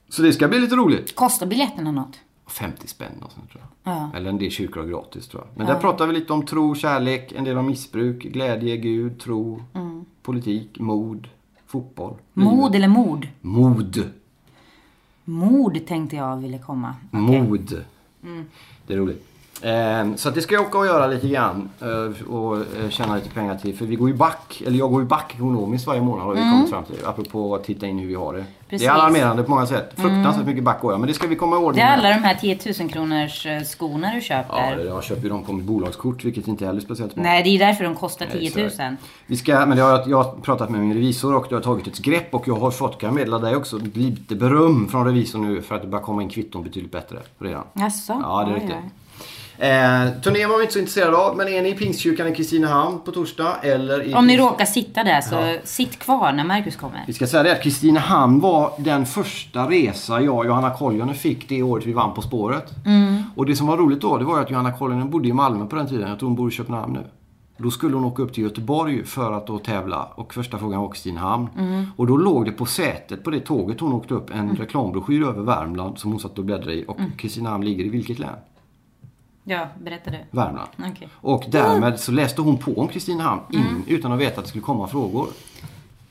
Så 0.10 0.22
det 0.22 0.34
ska 0.34 0.48
bli 0.48 0.60
lite 0.60 0.76
roligt. 0.76 1.16
Kostar 1.16 1.46
biljetterna 1.46 1.92
något? 1.92 2.20
50 2.48 2.88
spänn 2.88 3.24
och 3.24 3.32
sånt 3.32 3.52
tror 3.52 3.64
jag. 3.84 3.94
Ja. 3.94 4.10
Eller 4.16 4.30
en 4.30 4.38
del 4.38 4.52
kyrkor 4.52 4.82
har 4.82 4.88
gratis 4.88 5.28
tror 5.28 5.44
jag. 5.44 5.58
Men 5.58 5.68
där 5.68 5.82
pratar 5.82 6.08
vi 6.08 6.14
lite 6.14 6.34
om 6.34 6.46
tro, 6.46 6.76
kärlek, 6.76 7.32
en 7.32 7.44
del 7.44 7.58
om 7.58 7.66
missbruk, 7.66 8.24
glädje, 8.24 8.78
Gud, 8.78 9.20
tro, 9.20 9.64
politik, 10.22 10.80
mod, 10.80 11.28
fotboll. 11.68 12.14
Mm. 12.14 12.48
Mod 12.50 12.58
livet. 12.58 12.76
eller 12.76 12.88
mord? 12.88 13.28
Mod. 13.42 14.04
Mord 15.24 15.86
tänkte 15.88 16.16
jag 16.16 16.38
ville 16.38 16.60
komma. 16.60 16.96
Okej. 17.12 17.42
Mod. 17.42 17.84
Mm. 18.24 18.46
Det 18.88 18.94
är 18.94 18.98
roligt. 18.98 19.28
Eh, 19.62 20.16
så 20.16 20.30
det 20.30 20.42
ska 20.42 20.56
jag 20.56 20.64
åka 20.66 20.78
och 20.78 20.86
göra 20.86 21.08
lite 21.08 21.28
grann. 21.28 21.70
Eh, 21.80 22.28
och 22.28 22.58
eh, 22.58 22.90
tjäna 22.90 23.16
lite 23.16 23.30
pengar 23.30 23.56
till. 23.58 23.78
För 23.78 23.86
vi 23.86 23.96
går 23.96 24.10
ju 24.10 24.16
back, 24.16 24.64
eller 24.66 24.78
jag 24.78 24.92
går 24.92 25.02
ju 25.02 25.08
back 25.08 25.34
ekonomiskt 25.36 25.88
varje 25.88 26.02
månad 26.02 26.26
har 26.26 26.34
vi 26.34 26.40
kommit 26.40 26.70
fram 26.70 26.84
till. 26.84 27.06
Apropå 27.06 27.56
att 27.56 27.64
titta 27.64 27.88
in 27.88 28.00
hur 28.00 28.08
vi 28.08 28.16
har 28.16 28.34
det. 28.34 28.46
Mm. 28.68 28.70
Precis. 28.70 28.88
Det 28.88 28.92
är 28.92 28.94
alarmerande 28.94 29.44
på 29.44 29.50
många 29.50 29.66
sätt. 29.66 29.94
Fruktansvärt 29.96 30.46
mycket 30.46 30.64
back 30.64 30.82
går 30.82 30.94
jag. 30.94 31.00
Men 31.00 31.08
det 31.08 31.14
ska 31.14 31.28
vi 31.28 31.36
komma 31.36 31.56
ihåg. 31.56 31.76
Det 31.76 31.82
är 31.82 31.98
alla 31.98 32.10
de 32.10 32.16
här 32.16 32.36
10 32.36 32.58
000 32.80 32.90
kronors 32.90 33.48
skorna 33.66 34.12
du 34.16 34.22
köper. 34.22 34.78
Ja, 34.78 34.84
jag 34.84 35.04
köper 35.04 35.24
ju 35.24 35.30
dem 35.30 35.44
på 35.44 35.54
mitt 35.54 35.66
bolagskort 35.66 36.24
vilket 36.26 36.48
inte 36.48 36.66
heller 36.66 36.80
är 36.80 36.84
speciellt 36.86 37.14
smart. 37.14 37.24
Nej, 37.24 37.44
det 37.44 37.50
är 37.50 37.60
därför 37.60 37.84
de 37.84 37.96
kostar 37.96 38.26
10 38.26 38.52
000. 38.56 38.66
exakt. 38.66 38.96
Vi 39.26 39.38
ska, 39.38 39.66
men 39.66 39.78
har, 39.80 40.04
jag 40.08 40.24
har 40.24 40.32
pratat 40.42 40.70
med 40.70 40.82
min 40.82 40.94
revisor 40.94 41.36
och 41.36 41.46
det 41.50 41.56
har 41.56 41.62
tagit 41.62 41.88
ett 41.88 42.00
grepp 42.00 42.34
och 42.34 42.48
jag 42.48 42.56
har 42.56 42.72
fått, 42.72 42.98
kan 43.00 43.08
jag 43.08 43.16
meddela 43.16 43.40
dig 43.40 43.56
också, 43.56 43.80
lite 43.94 44.36
beröm 44.36 44.88
från 44.88 45.06
revisorn 45.06 45.42
nu 45.54 45.62
för 45.62 45.76
att 45.76 45.82
det 45.82 45.88
börjar 45.88 46.04
komma 46.04 46.24
in 46.24 46.30
kvitton 46.30 46.64
betydligt 46.64 46.92
bättre 46.92 47.18
redan. 47.40 47.64
Jaså? 47.74 48.20
Ja, 48.24 48.44
det 48.44 48.52
är 48.52 48.56
riktigt. 48.56 48.76
Eh, 49.60 50.22
turnén 50.24 50.50
var 50.50 50.58
vi 50.58 50.64
inte 50.64 50.74
så 50.74 50.80
intresserade 50.80 51.18
av, 51.18 51.38
men 51.38 51.48
är 51.48 51.62
ni 51.62 51.70
i 51.70 51.74
Pingstkyrkan 51.74 52.28
i 52.28 52.36
Kristinehamn 52.36 53.00
på 53.00 53.12
torsdag 53.12 53.56
eller 53.62 54.04
i 54.04 54.14
Om 54.14 54.28
ni 54.28 54.38
råkar 54.38 54.66
sitta 54.66 55.04
där 55.04 55.22
så 55.22 55.56
sitt 55.64 56.00
kvar 56.00 56.32
när 56.32 56.44
Marcus 56.44 56.76
kommer. 56.76 57.04
Vi 57.08 57.14
ska 57.14 57.28
säga 57.28 57.44
det 57.44 57.52
att 57.52 57.64
Kristinehamn 57.64 58.40
var 58.40 58.72
den 58.78 59.06
första 59.06 59.70
resa 59.70 60.22
jag 60.22 60.38
och 60.38 60.46
Johanna 60.46 60.70
Koljonen 60.70 61.16
fick 61.16 61.50
det 61.50 61.64
året 61.64 61.86
vi 61.86 61.94
vann 61.94 62.14
På 62.14 62.22
spåret. 62.22 62.74
Och 63.36 63.46
det 63.46 63.56
som 63.56 63.68
var 63.68 63.78
roligt 63.78 64.02
då, 64.02 64.18
det 64.18 64.26
var 64.26 64.42
att 64.42 64.52
Johanna 64.52 64.72
Koljonen 64.72 65.10
bodde 65.10 65.28
i 65.28 65.34
Malmö 65.34 65.66
på 65.66 65.76
den 65.76 65.88
tiden. 65.88 66.10
Jag 66.10 66.20
tror 66.20 66.30
hon 66.30 66.36
bor 66.36 66.50
i 66.50 66.52
Köpenhamn 66.52 66.94
nu. 66.94 67.04
Då 67.58 67.72
skulle 67.72 67.96
hon 67.96 68.06
åka 68.06 68.24
upp 68.24 68.34
till 68.34 68.44
Göteborg 68.44 69.06
för 69.06 69.34
att 69.34 69.48
då 69.48 69.60
tävla 69.60 70.04
och 70.16 70.34
första 70.34 70.58
frågan 70.58 70.82
var 70.82 70.90
Kristinehamn. 70.90 71.48
Och 71.96 72.08
då 72.08 72.18
låg 72.18 72.46
det 72.46 72.52
på 72.52 72.66
sätet 72.66 73.24
på 73.24 73.30
det 73.30 73.40
tåget 73.40 73.80
hon 73.80 73.94
åkte 73.94 74.14
upp 74.14 74.30
en 74.30 74.56
reklambroschyr 74.56 75.24
över 75.24 75.42
Värmland 75.42 75.98
som 75.98 76.12
hon 76.12 76.20
satt 76.20 76.38
och 76.40 76.46
bläddrade 76.46 76.74
i. 76.74 76.86
Och 76.88 76.98
Kristinehamn 77.18 77.66
ligger 77.66 77.86
i 77.86 77.90
vilket 77.90 78.20
län? 78.20 78.36
Ja, 79.50 79.68
berätta 79.84 80.12
du. 80.12 80.18
Värmland. 80.32 80.70
Okej. 80.80 81.10
Och 81.16 81.44
därmed 81.48 82.00
så 82.00 82.12
läste 82.12 82.42
hon 82.42 82.58
på 82.58 82.80
om 82.80 82.88
Kristinehamn 82.88 83.42
in, 83.50 83.84
utan 83.88 84.12
att 84.12 84.20
veta 84.20 84.38
att 84.40 84.46
det 84.46 84.50
skulle 84.50 84.64
komma 84.64 84.88
frågor. 84.88 85.28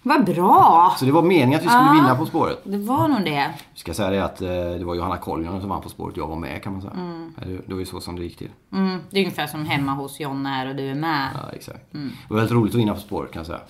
Vad 0.03 0.25
bra! 0.25 0.95
Så 0.99 1.05
det 1.05 1.13
var 1.13 1.23
meningen 1.23 1.55
att 1.59 1.65
vi 1.65 1.69
skulle 1.69 1.91
Ah. 1.91 1.93
vinna 1.93 2.15
På 2.17 2.27
spåret. 2.27 2.59
Det 2.65 2.79
var 2.79 3.09
nog 3.09 3.25
det. 3.25 3.51
Vi 3.75 3.79
ska 3.81 3.95
säga 3.95 4.11
det 4.11 4.25
att 4.25 4.41
eh, 4.43 4.49
det 4.49 4.85
var 4.85 4.95
Johanna 4.95 5.17
Koljonen 5.17 5.61
som 5.61 5.71
vann 5.71 5.83
På 5.83 5.89
spåret. 5.89 6.17
Jag 6.17 6.27
var 6.27 6.37
med 6.37 6.63
kan 6.63 6.73
man 6.73 6.83
säga. 6.83 6.93
Ja, 7.37 7.45
Det, 7.67 7.73
var 7.73 7.81
ju 7.81 7.87
så 7.87 8.01
som 8.01 8.17
det 8.17 8.23
gick 8.23 8.39
till. 8.39 8.51
Mm, 8.73 8.99
det 9.11 9.19
är 9.19 9.23
ungefär 9.23 9.47
som 9.47 9.67
hemma 9.67 9.93
hos 9.93 10.21
Jonna 10.21 10.49
här 10.49 10.69
och 10.69 10.77
du 10.77 10.91
är 10.91 10.95
med. 10.95 11.29
Ja, 11.35 11.53
exakt. 11.53 11.93
Det 11.93 11.99
var 12.29 12.37
väldigt 12.37 12.55
roligt 12.57 12.75
att 12.75 12.81
vinna 12.81 12.95
På 12.95 13.01
spåret 13.01 13.33
kan 13.33 13.41
jag 13.41 13.47
säga. 13.47 13.61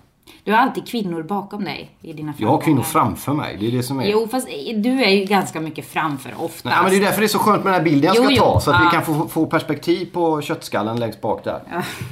Du 0.45 0.53
har 0.53 0.59
alltid 0.59 0.87
kvinnor 0.89 1.23
bakom 1.23 1.65
dig 1.65 1.91
i 2.03 2.13
dina 2.13 2.35
Jag 2.39 2.49
har 2.49 2.61
kvinnor 2.61 2.83
framgångar. 2.83 3.17
framför 3.17 3.33
mig. 3.33 3.57
Det 3.61 3.67
är 3.67 3.71
det 3.73 3.83
som 3.83 4.01
är... 4.01 4.07
Jo, 4.07 4.29
fast 4.31 4.49
du 4.75 5.05
är 5.05 5.11
ju 5.11 5.25
ganska 5.25 5.61
mycket 5.61 5.87
framför 5.87 6.35
ofta. 6.39 6.69
Nej, 6.69 6.79
men 6.83 6.91
det 6.91 6.97
är 6.97 7.01
därför 7.01 7.21
det 7.21 7.27
är 7.27 7.29
så 7.29 7.39
skönt 7.39 7.65
med 7.65 7.73
den 7.73 7.81
här 7.81 7.85
bilden 7.85 8.05
jag 8.07 8.15
ska 8.17 8.25
Jo, 8.25 8.31
jo. 8.31 8.43
ta. 8.43 8.61
Så 8.61 8.71
att 8.71 8.81
vi 8.81 8.85
Ja. 8.85 8.91
kan 8.91 9.03
få, 9.03 9.29
få 9.29 9.47
perspektiv 9.47 10.07
på 10.13 10.41
köttskallen 10.41 10.97
längst 11.01 11.21
bak 11.21 11.45
där. 11.45 11.61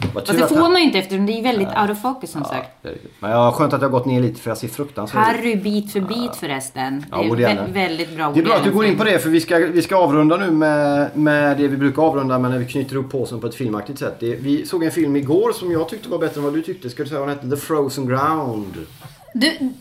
Tur 0.03 0.09
Fast 0.15 0.27
det 0.39 0.49
får 0.49 0.57
man 0.69 0.77
ju 0.77 0.83
inte 0.87 0.99
eftersom 0.99 1.27
det 1.27 1.33
är 1.33 1.43
väldigt 1.43 1.69
out 1.69 1.91
of 1.91 2.03
focus 2.03 2.31
som 2.31 2.43
Ja, 2.45 2.49
sagt. 2.49 2.87
Men 3.21 3.31
jag 3.31 3.39
har 3.39 3.53
skönt 3.53 3.73
att 3.73 3.81
jag 3.83 3.89
har 3.89 3.99
gått 3.99 4.07
ner 4.07 4.21
lite 4.23 4.41
för 4.41 4.51
jag 4.51 4.59
ser 4.59 4.69
fruktansvärt. 4.69 5.25
Harry 5.27 5.57
bit 5.57 5.93
för 5.93 6.01
bit 6.01 6.37
förresten. 6.37 7.05
Ja, 7.11 7.23
det 7.37 7.45
är 7.45 7.51
Allen. 7.51 7.73
väldigt 7.73 8.17
bra 8.17 8.31
Det 8.35 8.41
är 8.41 8.45
bra 8.45 8.55
att 8.55 8.65
du 8.65 8.71
går 8.73 8.85
in 8.87 8.97
på 8.99 9.05
det 9.05 9.19
för 9.19 9.31
vi 9.31 9.41
ska, 9.41 9.59
vi 9.59 9.83
ska 9.83 9.97
avrunda 9.97 10.37
nu 10.37 10.51
med, 10.51 11.11
med 11.17 11.57
det 11.59 11.69
vi 11.69 11.77
brukar 11.77 12.03
avrunda 12.03 12.39
med 12.39 12.51
när 12.51 12.59
vi 12.59 12.67
knyter 12.67 12.97
upp 12.97 13.11
påsen 13.13 13.41
på 13.41 13.47
ett 13.47 13.55
filmaktigt 13.55 13.99
sätt. 13.99 14.17
Det, 14.21 14.35
vi 14.35 14.67
såg 14.67 14.85
en 14.85 14.91
film 14.91 15.17
igår 15.17 15.53
som 15.53 15.73
jag 15.73 15.89
tyckte 15.89 16.09
var 16.09 16.19
bättre 16.19 16.39
än 16.39 16.45
vad 16.45 16.55
du 16.55 16.63
tyckte. 16.63 16.91
Ska 16.91 17.03
du 17.03 17.09
säga 17.09 17.21
vad 17.21 17.29
den 17.29 17.37
hette? 17.37 17.51
The 17.51 17.57
Frozen 17.57 18.04
Ground. 18.07 18.87
Du, 19.35 19.73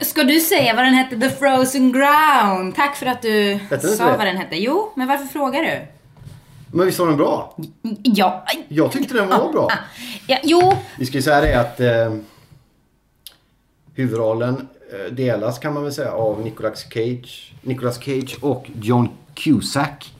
ska, 0.00 0.22
du 0.24 0.40
säga 0.40 0.74
vad 0.74 0.84
den 0.84 0.94
hette? 0.94 1.20
The 1.20 1.30
Frozen 1.30 1.92
Ground. 1.92 2.74
Tack 2.76 2.96
för 2.96 3.06
att 3.06 3.22
du 3.22 3.58
sa 3.96 4.04
det? 4.10 4.16
vad 4.16 4.26
den 4.26 4.36
hette. 4.36 4.56
Jo, 4.56 4.92
men 4.96 5.08
varför 5.08 5.24
frågar 5.26 5.60
du? 5.62 5.86
Men 6.72 6.86
visst 6.86 6.98
var 6.98 7.06
den 7.06 7.16
bra? 7.16 7.56
Ja, 8.02 8.44
Jag 8.68 8.92
tyckte 8.92 9.14
den 9.14 9.28
var 9.28 9.52
bra. 9.52 9.68
ja 10.26 10.38
jo. 10.42 10.72
Vi 10.98 11.06
ska 11.06 11.16
ju 11.16 11.22
säga 11.22 11.40
det 11.40 11.54
att 11.60 11.80
eh, 11.80 12.14
huvudrollen 13.94 14.68
eh, 14.92 15.12
delas 15.12 15.58
kan 15.58 15.74
man 15.74 15.82
väl 15.82 15.92
säga 15.92 16.12
av 16.12 16.40
Nicolas 16.40 16.84
Cage, 16.90 17.52
Nicolas 17.62 17.96
Cage 18.04 18.36
och 18.40 18.70
John 18.82 19.08
Cusack. 19.34 20.12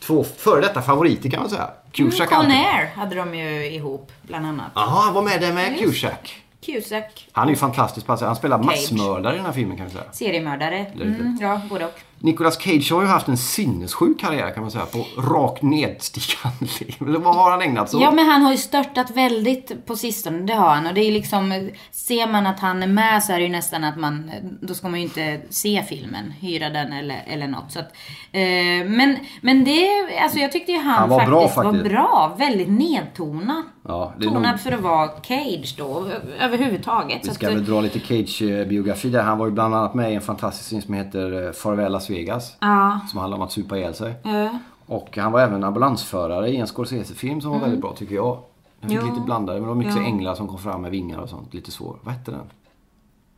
Två 0.00 0.24
före 0.24 0.60
detta 0.60 0.82
favoriter 0.82 1.30
kan 1.30 1.40
man 1.40 1.50
säga. 1.50 1.70
Cusack 1.92 2.28
Con 2.28 2.38
alltid- 2.38 2.52
Air 2.54 2.90
hade 2.94 3.14
de 3.14 3.34
ju 3.34 3.66
ihop, 3.66 4.12
bland 4.22 4.46
annat. 4.46 4.72
Jaha, 4.74 5.00
han 5.04 5.14
var 5.14 5.22
med 5.22 5.40
där 5.40 5.52
med 5.52 5.78
Cusack. 5.78 6.42
Cusack. 6.60 7.28
Han 7.32 7.46
är 7.46 7.50
ju 7.50 7.56
fantastisk 7.56 8.06
på. 8.06 8.16
Han 8.16 8.36
spelar 8.36 8.58
Cage. 8.58 8.66
massmördare 8.66 9.34
i 9.34 9.36
den 9.36 9.46
här 9.46 9.52
filmen 9.52 9.76
kan 9.76 9.86
vi 9.86 9.92
säga. 9.92 10.12
Seriemördare. 10.12 10.78
Mm, 10.78 11.38
ja, 11.40 11.60
både 11.70 11.84
och. 11.84 12.00
Nicolas 12.18 12.58
Cage 12.62 12.92
har 12.92 13.02
ju 13.02 13.08
haft 13.08 13.28
en 13.28 13.36
sinnessjuk 13.36 14.20
karriär 14.20 14.50
kan 14.50 14.62
man 14.62 14.70
säga. 14.70 14.84
På 14.86 15.06
rakt 15.20 15.62
nedstigande 15.62 16.66
liv. 16.80 16.94
Vad 16.98 17.34
har 17.34 17.50
han 17.50 17.62
ägnat 17.62 17.90
sig 17.90 17.96
åt? 17.96 18.02
Ja, 18.02 18.10
men 18.10 18.26
han 18.26 18.42
har 18.42 18.52
ju 18.52 18.58
störtat 18.58 19.10
väldigt 19.10 19.86
på 19.86 19.96
sistone, 19.96 20.38
det 20.38 20.54
har 20.54 20.74
han. 20.74 20.86
Och 20.86 20.94
det 20.94 21.00
är 21.00 21.12
liksom, 21.12 21.70
ser 21.90 22.26
man 22.32 22.46
att 22.46 22.60
han 22.60 22.82
är 22.82 22.86
med 22.86 23.22
så 23.24 23.32
är 23.32 23.36
det 23.36 23.42
ju 23.42 23.48
nästan 23.48 23.84
att 23.84 23.98
man, 23.98 24.30
då 24.60 24.74
ska 24.74 24.88
man 24.88 25.00
ju 25.00 25.06
inte 25.06 25.40
se 25.50 25.82
filmen, 25.88 26.30
hyra 26.40 26.68
den 26.70 26.92
eller, 26.92 27.24
eller 27.26 27.46
något. 27.46 27.72
Så 27.72 27.78
att, 27.78 27.92
eh, 28.32 28.40
men, 28.86 29.16
men 29.40 29.64
det, 29.64 29.88
alltså 30.22 30.38
jag 30.38 30.52
tyckte 30.52 30.72
ju 30.72 30.78
han, 30.78 30.94
Han 30.94 31.08
var 31.08 31.18
faktiskt, 31.18 31.30
bra 31.30 31.40
var 31.40 31.72
faktiskt. 31.72 31.84
bra. 31.94 32.34
Väldigt 32.38 32.68
nedtonat. 32.68 33.64
Ja, 33.88 34.14
Tonad 34.22 34.42
nog- 34.42 34.60
för 34.60 34.72
att 34.72 34.80
vara 34.80 35.08
Cage 35.22 35.74
då, 35.78 36.06
överhuvudtaget. 36.40 37.20
Vi 37.28 37.30
ska 37.34 37.46
att, 37.48 37.54
väl 37.54 37.64
dra 37.64 37.80
lite 37.80 37.98
Cage-biografi 37.98 39.08
där. 39.10 39.22
Han 39.22 39.38
var 39.38 39.46
ju 39.46 39.52
bland 39.52 39.74
annat 39.74 39.94
med 39.94 40.12
i 40.12 40.14
en 40.14 40.20
fantastisk 40.20 40.68
film 40.70 40.82
som 40.82 40.94
heter 40.94 41.46
eh, 41.46 41.52
Farväl 41.52 41.94
Las 42.06 42.10
Vegas. 42.18 42.56
Ja. 42.60 43.00
Som 43.10 43.20
handlar 43.20 43.36
om 43.38 43.42
att 43.42 43.52
supa 43.52 43.76
ihjäl 43.78 43.94
sig. 43.94 44.14
Ja. 44.22 44.58
Och 44.86 45.16
han 45.18 45.32
var 45.32 45.40
även 45.40 45.64
ambulansförare 45.64 46.48
i 46.48 46.56
en 46.56 46.66
Scorsese-film 46.66 47.40
som 47.40 47.50
var 47.50 47.58
väldigt 47.58 47.80
bra 47.80 47.94
tycker 47.96 48.14
jag. 48.14 48.38
Den 48.80 48.90
fick 48.90 48.98
Mm. 48.98 49.08
Ja. 49.08 49.14
lite 49.14 49.24
blandade, 49.24 49.58
men 49.60 49.62
det 49.68 49.74
var 49.74 49.74
mycket 49.74 49.96
Ja. 49.96 50.02
änglar 50.02 50.34
som 50.34 50.48
kom 50.48 50.58
fram 50.58 50.82
med 50.82 50.90
vingar 50.90 51.18
och 51.18 51.28
sånt. 51.28 51.54
Lite 51.54 51.70
svår. 51.70 51.96
Vad 52.02 52.14
hette 52.14 52.30
den? 52.30 52.40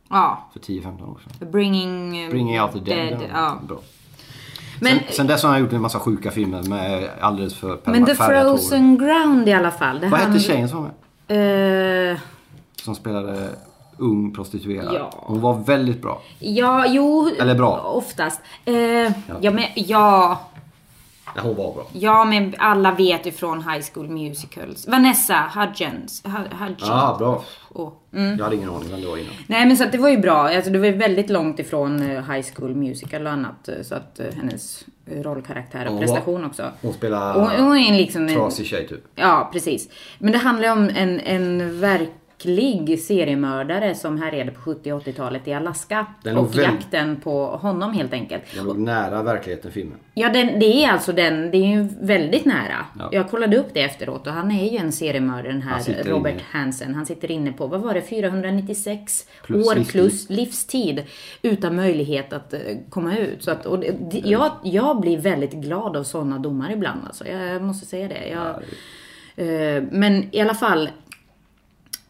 ja. 0.09 0.47
För 0.53 0.59
10-15 0.59 1.09
år 1.09 1.19
sedan. 1.39 1.51
Bringing, 1.51 2.17
eh, 2.23 2.29
Bringing 2.29 2.61
Out 2.61 2.71
the 2.73 2.79
Dead. 2.79 3.19
Dead, 3.19 3.29
ja. 3.33 3.57
Bra. 3.67 3.77
Men, 4.81 4.91
sen, 4.99 4.99
sen 5.11 5.27
dess 5.27 5.43
har 5.43 5.49
han 5.49 5.59
gjort 5.59 5.73
en 5.73 5.81
massa 5.81 5.99
sjuka 5.99 6.31
filmer 6.31 6.63
med 6.63 7.09
alldeles 7.21 7.55
för 7.55 7.79
men 7.85 8.05
The. 8.05 8.15
Frozen 8.15 8.97
Ground 8.97 9.49
i 9.49 9.53
alla 9.53 9.71
fall. 9.71 9.99
Vad 10.09 10.19
hette 10.19 10.39
tjejen 10.39 10.69
som 10.69 10.77
var 10.83 10.89
med? 11.27 12.11
Eh, 12.11 12.17
Som 12.83 12.95
spelade 12.95 13.49
ung 13.99 14.33
prostituerad. 14.33 14.93
Ja. 14.95 15.09
Hon 15.15 15.41
var 15.41 15.53
väldigt 15.53 16.01
bra. 16.01 16.21
ja, 16.39 16.85
jo. 16.87 17.29
Eller 17.39 17.55
bra. 17.55 17.79
Oftast. 17.79 18.41
Eh, 18.65 18.75
ja. 19.41 19.51
men, 19.51 19.63
ja, 19.75 20.39
Ja, 21.35 21.41
hon 21.41 21.55
var 21.55 21.73
bra. 21.73 21.85
ja, 21.93 22.25
men 22.25 22.53
alla 22.57 22.91
vet 22.91 23.27
ju 23.27 23.31
från 23.31 23.57
High 23.69 23.85
School 23.93 24.09
Musicals. 24.09 24.87
Vanessa 24.87 25.51
Hudgens. 25.55 26.23
Hu- 26.25 26.55
Hudgens. 26.59 26.81
Ja, 26.89 27.15
bra. 27.19 27.43
Och, 27.69 28.03
mm. 28.13 28.37
Jag 28.37 28.43
hade 28.43 28.55
ingen 28.55 28.69
aning 28.69 28.89
vem 28.91 29.01
det 29.01 29.07
var 29.07 29.17
innan. 29.17 29.33
Nej 29.47 29.65
men 29.67 29.77
så 29.77 29.83
att 29.83 29.91
det 29.91 29.97
var 29.97 30.09
ju 30.09 30.17
bra. 30.17 30.37
Alltså, 30.55 30.71
det 30.71 30.79
var 30.79 30.85
ju 30.85 30.97
väldigt 30.97 31.29
långt 31.29 31.59
ifrån 31.59 32.01
eh, 32.11 32.23
High 32.33 32.45
School 32.55 32.75
Musical 32.75 33.25
och 33.25 33.31
annat. 33.31 33.67
eh, 33.67 33.75
Så 33.83 33.95
att 33.95 34.19
eh, 34.19 34.25
hennes 34.35 34.83
rollkaraktär 35.11 35.87
och 35.87 35.99
prestation 35.99 36.45
också. 36.45 36.71
Hon 36.81 36.93
spelade 36.93 37.39
Hon, 37.39 37.65
hon 37.65 37.77
är 37.77 37.93
liksom 37.97 38.27
en, 38.27 38.33
trasig 38.35 38.65
tjej 38.67 38.87
typ. 38.87 39.03
Ja, 39.15 39.49
precis. 39.53 39.89
Men 40.19 40.31
det 40.31 40.37
handlar 40.37 40.65
ju 40.67 40.71
om 40.71 40.89
en, 40.95 41.19
en 41.19 41.79
verklig 42.45 42.99
seriemördare 42.99 43.95
som 43.95 44.21
härjade 44.21 44.51
på 44.51 44.61
70 44.61 44.93
och 44.93 45.01
80-talet 45.01 45.47
i 45.47 45.53
Alaska. 45.53 46.05
Den 46.23 46.37
och 46.37 46.55
jakten 46.55 47.15
på 47.15 47.45
honom 47.45 47.93
helt 47.93 48.13
enkelt. 48.13 48.43
Den 48.55 48.65
låg 48.65 48.79
nära 48.79 49.23
verkligheten 49.23 49.71
filmen. 49.71 49.97
Ja, 50.13 50.29
den, 50.29 50.59
det 50.59 50.83
är 50.83 50.91
alltså 50.91 51.13
den, 51.13 51.51
det 51.51 51.57
är 51.57 51.67
ju 51.67 51.87
väldigt 52.01 52.45
nära. 52.45 52.85
Ja. 52.99 53.09
Jag 53.11 53.29
kollade 53.29 53.57
upp 53.57 53.67
det 53.73 53.81
efteråt 53.81 54.27
och 54.27 54.33
han 54.33 54.51
är 54.51 54.71
ju 54.71 54.77
en 54.77 54.91
seriemördare 54.91 55.51
den 55.51 55.61
här 55.61 56.03
Robert 56.03 56.33
inne. 56.33 56.41
Hansen. 56.51 56.95
Han 56.95 57.05
sitter 57.05 57.31
inne 57.31 57.51
på, 57.51 57.67
vad 57.67 57.81
var 57.81 57.93
det, 57.93 58.01
496 58.01 59.25
Plus 59.43 59.67
år 59.67 59.75
livstid. 59.75 59.91
plus 59.91 60.29
livstid 60.29 61.03
utan 61.41 61.75
möjlighet 61.75 62.33
att 62.33 62.53
eh, 62.53 62.59
komma 62.89 63.17
ut. 63.17 63.43
Så 63.43 63.51
att, 63.51 63.65
och 63.65 63.79
det, 63.79 63.95
det, 64.11 64.21
jag, 64.25 64.51
jag 64.63 64.99
blir 65.01 65.17
väldigt 65.17 65.53
glad 65.53 65.97
av 65.97 66.03
sådana 66.03 66.37
domar 66.39 66.71
ibland 66.71 66.99
alltså. 67.05 67.27
Jag 67.27 67.61
måste 67.61 67.85
säga 67.85 68.07
det. 68.07 68.27
Jag, 68.27 68.47
eh, 69.47 69.83
men 69.91 70.35
i 70.35 70.41
alla 70.41 70.53
fall, 70.53 70.89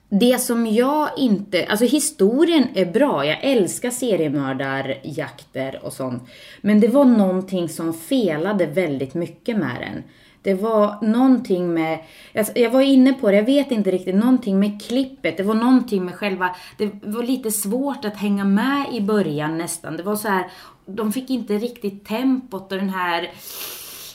det 0.09 0.41
som 0.41 0.67
jag 0.67 1.09
inte, 1.17 1.65
alltså 1.65 1.85
historien 1.85 2.67
är 2.73 2.85
bra, 2.85 3.25
jag 3.25 3.43
älskar 3.43 3.89
seriemördarjakter 3.89 5.79
och 5.83 5.93
sånt. 5.93 6.23
Men 6.61 6.79
det 6.79 6.87
var 6.87 7.05
någonting 7.05 7.69
som 7.69 7.93
felade 7.93 8.65
väldigt 8.65 9.13
mycket 9.13 9.57
med 9.57 9.75
den. 9.79 10.03
Det 10.41 10.53
var 10.53 11.01
någonting 11.01 11.73
med, 11.73 11.99
alltså, 12.35 12.53
jag 12.55 12.69
var 12.69 12.81
inne 12.81 13.13
på 13.13 13.31
det, 13.31 13.35
jag 13.35 13.43
vet 13.43 13.71
inte 13.71 13.91
riktigt, 13.91 14.15
någonting 14.15 14.59
med 14.59 14.81
klippet, 14.81 15.37
det 15.37 15.43
var 15.43 15.53
någonting 15.55 16.05
med 16.05 16.15
själva, 16.15 16.55
det 16.77 16.91
var 17.03 17.23
lite 17.23 17.51
svårt 17.51 18.05
att 18.05 18.17
hänga 18.17 18.45
med 18.45 18.85
i 18.93 19.01
början 19.01 19.57
nästan. 19.57 19.97
Det 19.97 20.03
var 20.03 20.15
så 20.15 20.27
här, 20.27 20.51
de 20.85 21.13
fick 21.13 21.29
inte 21.29 21.53
riktigt 21.53 22.05
tempot 22.05 22.71
och 22.71 22.77
den 22.77 22.89
här 22.89 23.31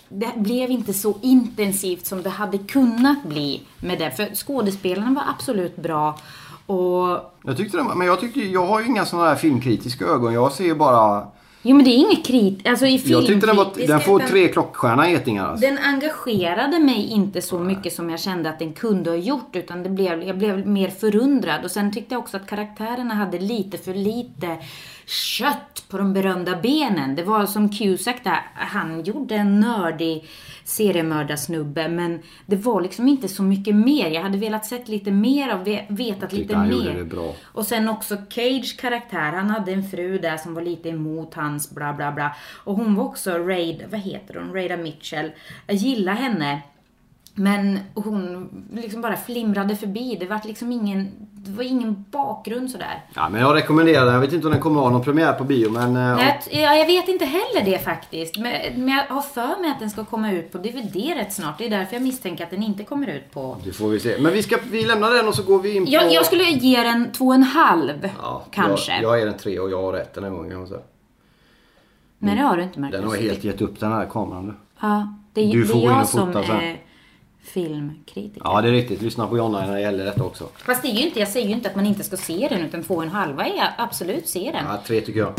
det 0.09 0.33
blev 0.37 0.71
inte 0.71 0.95
så 0.95 1.15
intensivt 1.23 2.07
som 2.07 2.23
det 2.23 2.31
hade 2.31 2.59
kunnat 2.59 3.23
bli 3.25 3.63
med 3.81 3.99
det. 3.99 4.11
För 4.11 4.35
skådespelarna 4.35 5.11
var 5.11 5.23
absolut 5.35 5.77
bra. 5.77 6.19
Och 6.67 7.33
Jag 7.45 7.57
tyckte 7.57 7.77
var, 7.77 7.95
men 7.95 8.07
jag 8.07 8.21
tyckte, 8.21 8.41
jag 8.41 8.67
har 8.67 8.81
ju 8.81 8.87
inga 8.87 9.05
sådana 9.05 9.29
här 9.29 9.37
filmkritiska 9.37 10.05
ögon. 10.05 10.33
Jag 10.33 10.53
ser 10.53 10.65
ju 10.65 10.75
bara... 10.75 11.27
Jo 11.67 11.77
men 11.77 11.85
det 11.85 11.91
är 11.91 11.97
inget 11.97 12.27
krit, 12.27 12.69
alltså 12.69 12.87
i 12.87 13.03
Jag 13.05 13.27
tyckte 13.27 13.47
den 13.47 13.57
var, 13.57 13.87
den 13.87 14.01
får 14.01 14.19
tre 14.19 14.49
klockstjärna 14.49 15.11
getingar 15.11 15.47
alltså. 15.47 15.67
Den 15.67 15.79
engagerade 15.79 16.79
mig 16.79 17.07
inte 17.07 17.43
så 17.43 17.59
mycket 17.59 17.93
som 17.93 18.11
jag 18.11 18.21
kände 18.21 18.51
att 18.51 18.59
den 18.59 18.73
kunde 18.73 19.11
ha 19.11 19.17
gjort. 19.17 19.57
Utan 19.57 19.83
det 19.83 19.89
blev, 19.89 20.23
jag 20.23 20.39
blev 20.39 20.67
mer 20.67 20.89
förundrad. 20.89 21.65
Och 21.65 21.71
sen 21.71 21.93
tyckte 21.93 22.15
jag 22.15 22.23
också 22.23 22.37
att 22.37 22.47
karaktärerna 22.47 23.15
hade 23.15 23.39
lite 23.39 23.79
för 23.79 23.95
lite 23.95 24.57
kött 25.07 25.85
på 25.89 25.99
de 25.99 26.13
berömda 26.13 26.57
benen. 26.57 27.15
Det 27.17 27.23
var 27.23 27.47
som 27.47 27.69
Cusack 27.69 28.25
där, 28.25 28.41
han 28.55 29.03
gjorde 29.05 29.35
en 29.35 29.61
nördig 29.61 30.25
seriemördarsnubbe. 30.65 31.89
Men 31.89 32.23
det 32.47 32.57
var 32.57 32.81
liksom 32.81 33.09
inte 33.09 33.29
så 33.29 33.43
mycket 33.43 33.75
mer. 33.75 34.11
Jag 34.11 34.23
hade 34.23 34.39
velat 34.39 34.67
sett 34.67 34.89
lite 34.89 35.11
mer 35.11 35.55
och 35.61 35.67
ve- 35.67 35.87
vetat 35.89 36.33
lite 36.33 36.57
han 36.57 36.69
mer. 36.69 36.75
gjorde 36.75 36.93
det 36.99 37.05
bra. 37.05 37.35
Och 37.45 37.67
sen 37.67 37.89
också 37.89 38.17
Cage 38.31 38.77
karaktär, 38.81 39.33
han 39.33 39.51
hade 39.51 39.73
en 39.73 39.89
fru 39.91 40.19
där 40.19 40.37
som 40.37 40.55
var 40.55 40.63
lite 40.63 40.89
emot 40.89 41.35
hans 41.35 41.71
bla 41.71 41.93
bla 41.93 42.13
bla. 42.13 42.37
Och 42.65 42.75
hon 42.77 42.95
var 42.95 43.05
också 43.05 43.31
Raid, 43.39 43.85
vad 43.91 44.01
heter 44.01 44.35
hon, 44.35 44.55
Rada 44.55 44.77
Mitchell. 44.77 45.31
Jag 45.67 45.77
gillar 45.77 46.15
henne. 46.15 46.61
Men 47.37 47.79
hon 47.95 48.49
liksom 48.75 49.01
bara 49.01 49.17
flimrade 49.17 49.77
förbi. 49.77 50.17
Det 50.21 50.27
var 50.27 50.41
liksom 50.45 50.73
ingen, 50.73 51.11
det 51.33 51.51
var 51.51 51.65
ingen 51.65 52.05
bakgrund 52.11 52.71
sådär. 52.71 53.05
Ja, 53.15 53.29
men 53.29 53.41
jag 53.41 53.55
rekommenderar 53.55 54.05
den. 54.05 54.15
Jag 54.15 54.21
vet 54.21 54.33
inte 54.33 54.47
om 54.47 54.53
den 54.53 54.61
kommer 54.63 54.81
att 54.81 54.85
ha 54.87 54.91
någon 54.93 55.03
premiär 55.05 55.33
på 55.33 55.45
bio 55.45 55.71
men... 55.71 55.97
eh, 55.97 56.17
Nej, 56.17 56.41
jag, 56.51 56.61
ja, 56.63 56.75
jag 56.75 56.87
vet 56.87 57.09
inte 57.09 57.25
heller 57.25 57.65
det 57.65 57.79
faktiskt. 57.79 58.39
Men, 58.39 58.53
men 58.77 58.89
jag 58.89 59.15
har 59.15 59.23
för 59.23 59.61
mig 59.61 59.71
att 59.71 59.79
den 59.81 59.91
ska 59.91 60.05
komma 60.05 60.33
ut 60.33 60.53
på 60.53 60.59
DVD 60.59 60.97
rätt 60.97 61.33
snart. 61.33 61.59
Det 61.59 61.67
är 61.67 61.71
därför 61.71 61.95
jag 61.95 62.03
misstänker 62.03 62.45
att 62.45 62.51
den 62.51 62.63
inte 62.63 62.85
kommer 62.85 63.07
ut 63.07 63.31
på... 63.31 63.57
Det 63.65 63.73
får 63.73 63.89
vi 63.89 64.01
se. 64.01 64.17
Men 64.21 64.33
vi, 64.33 64.43
ska, 64.43 64.57
vi 64.71 64.85
lämnar 64.85 65.11
den 65.11 65.29
och 65.29 65.35
så 65.35 65.43
går 65.43 65.59
vi 65.63 65.77
in 65.77 65.85
på... 65.85 65.91
Jag, 65.93 66.13
jag 66.13 66.27
skulle 66.27 66.45
ge 66.45 66.83
den 66.83 67.13
två 67.13 67.27
och 67.27 67.35
en 67.35 67.43
halv, 67.43 68.09
Ja, 68.23 68.45
kanske. 68.51 68.93
Jag, 68.93 69.03
jag 69.03 69.21
är 69.23 69.27
den 69.27 69.37
tre 69.37 69.59
och 69.59 69.71
jag 69.71 69.83
har 69.83 69.93
rätt 69.93 70.15
den 70.15 70.25
här 70.25 70.31
gången 70.31 70.51
kan 70.51 70.59
man 70.59 70.69
säga. 70.69 70.81
Nej, 72.19 72.37
det 72.37 72.43
har 72.43 72.57
du 72.57 72.63
inte 72.63 72.81
Marcus. 72.81 73.01
Den 73.01 73.09
har 73.09 73.17
helt 73.17 73.45
gett 73.45 73.61
upp 73.61 73.81
den 73.81 73.93
här 73.93 74.07
kameran 74.07 74.47
nu. 74.47 74.55
Ja, 74.81 75.15
det 75.33 75.47
Du 75.53 75.61
det 75.63 75.67
får 75.69 75.77
är 75.79 75.81
gå 75.81 75.87
in 75.87 75.91
jag 75.93 76.03
och 76.03 76.09
som 76.09 76.33
fota 76.33 76.47
sen. 76.47 76.57
är 76.57 76.77
filmkritiker. 77.45 78.41
Ja, 78.45 78.61
det 78.61 78.69
är 78.69 78.73
riktigt. 78.73 79.03
Lyssna 79.03 79.27
på 79.27 79.37
Jonna 79.37 79.67
när 79.67 79.75
det 79.75 79.81
gäller 79.81 80.05
detta 80.05 80.25
också. 80.25 80.49
Fast 80.57 80.83
det 80.83 80.89
är 80.89 80.93
ju 80.95 81.07
inte, 81.07 81.21
jag 81.21 81.29
säger 81.29 81.47
ju 81.47 81.53
inte 81.53 81.71
att 81.71 81.77
man 81.77 81.87
inte 81.87 82.05
ska 82.05 82.17
se 82.17 82.49
den, 82.51 82.61
utan 82.61 82.83
två 82.83 82.95
och 82.95 83.03
en 83.03 83.09
halva 83.11 83.47
är 83.47 83.75
absolut 83.79 84.29
se 84.29 84.51
den. 84.53 84.65
Ja, 84.69 84.81
tre 84.87 85.01
tycker 85.01 85.21
jag. 85.21 85.35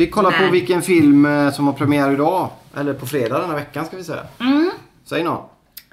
Vi 0.00 0.06
kollar 0.06 0.30
på 0.30 0.42
Nej. 0.42 0.50
vilken 0.50 0.82
film 0.82 1.26
eh, 1.26 1.52
som 1.52 1.66
har 1.66 1.74
premiär 1.74 2.12
idag. 2.12 2.48
Eller 2.76 2.94
på 2.94 3.06
fredag 3.06 3.38
den 3.38 3.50
här 3.50 3.56
veckan 3.56 3.84
ska 3.84 3.96
vi 3.96 4.04
säga. 4.04 4.26
Mm. 4.40 4.70
Säg 5.04 5.22
någon. 5.22 5.42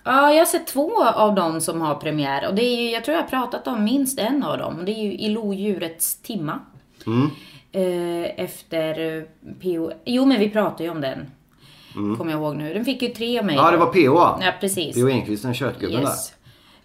Ja, 0.04 0.32
jag 0.32 0.40
har 0.40 0.46
sett 0.46 0.68
två 0.68 1.04
av 1.04 1.36
dem 1.36 1.62
som 1.62 1.82
har 1.82 1.96
premiär. 1.96 2.48
Och 2.48 2.56
det 2.56 2.62
är 2.62 2.82
ju, 2.82 2.90
jag 2.90 3.06
tror 3.06 3.16
jag 3.16 3.24
har 3.24 3.30
pratat 3.30 3.68
om 3.68 3.84
minst 3.84 4.20
en 4.20 4.44
av 4.44 4.58
dem. 4.58 4.86
Det 4.86 4.92
är 4.92 5.04
ju 5.04 5.14
I 5.14 5.30
lodjurets 5.30 6.22
timma. 6.22 6.60
Mm. 7.08 7.30
Eh, 7.72 8.44
efter 8.44 9.26
PO... 9.62 9.92
Jo, 10.06 10.26
men 10.26 10.40
vi 10.40 10.50
pratade 10.50 10.84
ju 10.84 10.90
om 10.90 11.02
den. 11.02 11.32
Kommer 12.18 12.32
jag 12.32 12.42
ihåg 12.42 12.56
nu. 12.56 12.74
Den 12.74 12.86
fick 12.86 13.02
ju 13.02 13.08
tre 13.08 13.40
av 13.40 13.46
mig. 13.46 13.56
Mm. 13.56 13.66
Ja, 13.66 13.72
det 13.72 13.78
var 13.78 13.86
PO? 13.86 14.44
Ja, 14.46 14.54
precis. 14.60 14.96
P.O. 14.96 15.10
Enquist, 15.10 15.44
den 15.44 15.54
köttgubben 15.54 16.02
Yes. 16.02 16.34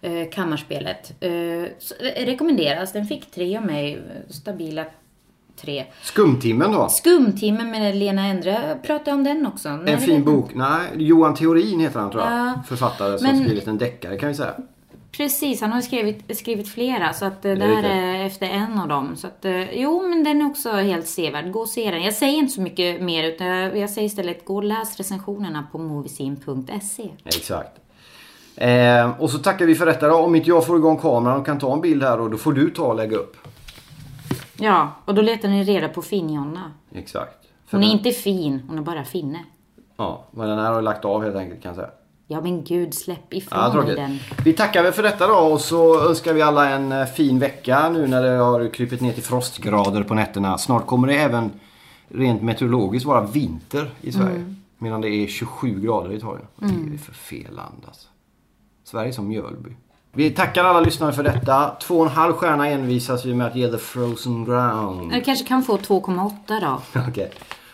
Eh, 0.01 0.29
kammarspelet. 0.31 1.13
Eh, 1.23 1.31
så, 1.79 1.95
eh, 1.95 2.25
rekommenderas. 2.25 2.93
Den 2.93 3.05
fick 3.05 3.31
tre 3.31 3.57
av 3.57 3.65
mig. 3.65 4.01
Stabila 4.29 4.85
tre. 5.55 5.75
där. 5.75 5.85
Skumtimmen 6.01 6.71
då? 6.71 6.89
Skumtimmen 6.89 7.71
med 7.71 7.95
Lena 7.95 8.25
Endre. 8.25 8.79
Pratade 8.83 9.11
om 9.11 9.23
den 9.23 9.45
också? 9.47 9.69
Nej, 9.69 9.93
En 9.93 9.99
det 9.99 10.05
fin 10.05 10.23
bok. 10.23 10.55
Nej, 10.55 10.81
Johan 10.95 11.35
Theorin 11.35 11.79
heter 11.79 11.99
han 11.99 12.11
tror 12.11 12.23
jag. 12.23 12.31
Ja. 12.33 12.63
Författare 12.67 13.17
som 13.17 13.27
Men- 13.27 13.43
skrivit 13.43 13.67
en 13.67 13.77
deckare 13.77 14.17
kan 14.17 14.29
vi 14.29 14.35
säga. 14.35 14.53
Precis, 15.17 15.61
han 15.61 15.71
har 15.71 15.81
skrivit, 15.81 16.37
skrivit 16.37 16.69
flera 16.69 17.13
så 17.13 17.25
att 17.25 17.45
eh, 17.45 17.51
det 17.51 17.55
Det 17.55 17.65
är 17.65 17.81
här 17.81 17.83
är 18.19 18.25
efter 18.25 18.45
en 18.47 18.79
av 18.79 18.87
dem. 18.87 19.15
Så 19.15 19.27
att, 19.27 19.45
eh, 19.45 19.71
jo, 19.81 20.07
men 20.07 20.23
den 20.23 20.41
är 20.41 20.45
också 20.45 20.71
helt 20.71 21.07
sevärd. 21.07 21.51
Gå 21.51 21.59
och 21.59 21.69
se 21.69 21.91
den. 21.91 22.03
Jag 22.03 22.13
säger 22.13 22.37
inte 22.37 22.53
så 22.53 22.61
mycket 22.61 23.01
mer 23.01 23.23
utan 23.23 23.47
jag, 23.47 23.77
jag 23.77 23.89
säger 23.89 24.07
istället 24.07 24.45
gå 24.45 24.55
och 24.55 24.63
läs 24.63 24.97
recensionerna 24.97 25.67
på 25.71 25.77
moviesin.se. 25.77 27.09
Exakt. 27.25 27.79
Eh, 28.55 29.21
och 29.21 29.29
så 29.29 29.37
tackar 29.37 29.65
vi 29.65 29.75
för 29.75 29.85
detta 29.85 30.07
då. 30.07 30.15
Om 30.15 30.35
inte 30.35 30.49
jag 30.49 30.65
får 30.65 30.77
igång 30.77 30.97
kameran 30.97 31.39
och 31.39 31.45
kan 31.45 31.59
ta 31.59 31.73
en 31.73 31.81
bild 31.81 32.03
här 32.03 32.19
och 32.19 32.29
då 32.29 32.37
får 32.37 32.53
du 32.53 32.69
ta 32.69 32.83
och 32.87 32.95
lägga 32.95 33.17
upp. 33.17 33.37
Ja, 34.59 34.91
och 35.05 35.15
då 35.15 35.21
letar 35.21 35.49
ni 35.49 35.63
reda 35.63 35.89
på 35.89 36.01
Fin-Jonna. 36.01 36.71
Exakt. 36.95 37.37
För 37.67 37.77
Hon 37.77 37.83
är 37.83 37.87
den- 37.87 37.97
inte 37.97 38.11
fin, 38.11 38.63
hon 38.67 38.77
är 38.77 38.81
bara 38.81 39.03
finne. 39.03 39.39
Ja, 39.97 40.25
men 40.31 40.49
den 40.49 40.59
här 40.59 40.71
har 40.73 40.81
lagt 40.81 41.05
av 41.05 41.23
helt 41.23 41.35
enkelt 41.35 41.61
kan 41.63 41.69
jag 41.69 41.75
säga. 41.75 41.89
Ja 42.27 42.41
men 42.41 42.63
gud, 42.63 42.93
släpp 42.93 43.33
ifrån 43.33 43.59
Ja, 43.59 43.81
dig 43.81 43.95
den. 43.95 44.19
Vi 44.45 44.53
tackar 44.53 44.83
väl 44.83 44.93
för 44.93 45.03
detta 45.03 45.27
då 45.27 45.33
och 45.33 45.61
så 45.61 46.09
önskar 46.09 46.33
vi 46.33 46.41
alla 46.41 46.69
en 46.69 46.91
eh, 46.91 47.05
fin 47.05 47.39
vecka 47.39 47.89
nu 47.89 48.07
när 48.07 48.23
det 48.23 48.29
har 48.29 48.69
krypit 48.73 49.01
ner 49.01 49.13
till 49.13 49.23
frostgrader 49.23 50.03
på 50.03 50.13
nätterna. 50.13 50.57
Snart 50.57 50.85
kommer 50.85 51.07
det 51.07 51.15
även 51.15 51.51
rent 52.07 52.41
meteorologiskt 52.41 53.05
vara 53.05 53.21
vinter 53.21 53.91
i 54.01 54.11
Sverige. 54.11 54.35
Mm. 54.35 54.55
Medan 54.77 55.01
det 55.01 55.09
är 55.09 55.27
27 55.27 55.81
grader 55.81 56.11
i 56.11 56.15
Italien. 56.15 56.47
Vad 56.55 56.69
är 56.71 56.91
det 56.91 56.97
för 56.97 57.13
fel 57.13 57.55
land 57.55 57.83
alltså? 57.87 58.07
Sverige 58.83 59.13
som 59.13 59.27
Mjölby. 59.27 59.69
Vi 60.11 60.29
tackar 60.29 60.63
alla 60.63 60.79
lyssnare 60.79 61.13
för 61.13 61.23
detta. 61.23 61.75
Två 61.81 61.99
och 61.99 62.05
en 62.05 62.11
halv 62.11 62.33
stjärna 62.33 62.67
envisas 62.67 63.25
vi 63.25 63.33
med 63.33 63.47
att 63.47 63.55
ge 63.55 63.71
The 63.71 63.77
Frozen 63.77 64.45
Ground. 64.45 65.11
Du 65.11 65.21
kanske 65.21 65.45
kan 65.45 65.63
få 65.63 65.77
2,8 65.77 66.31
då. 66.61 67.01
Okej. 67.09 67.31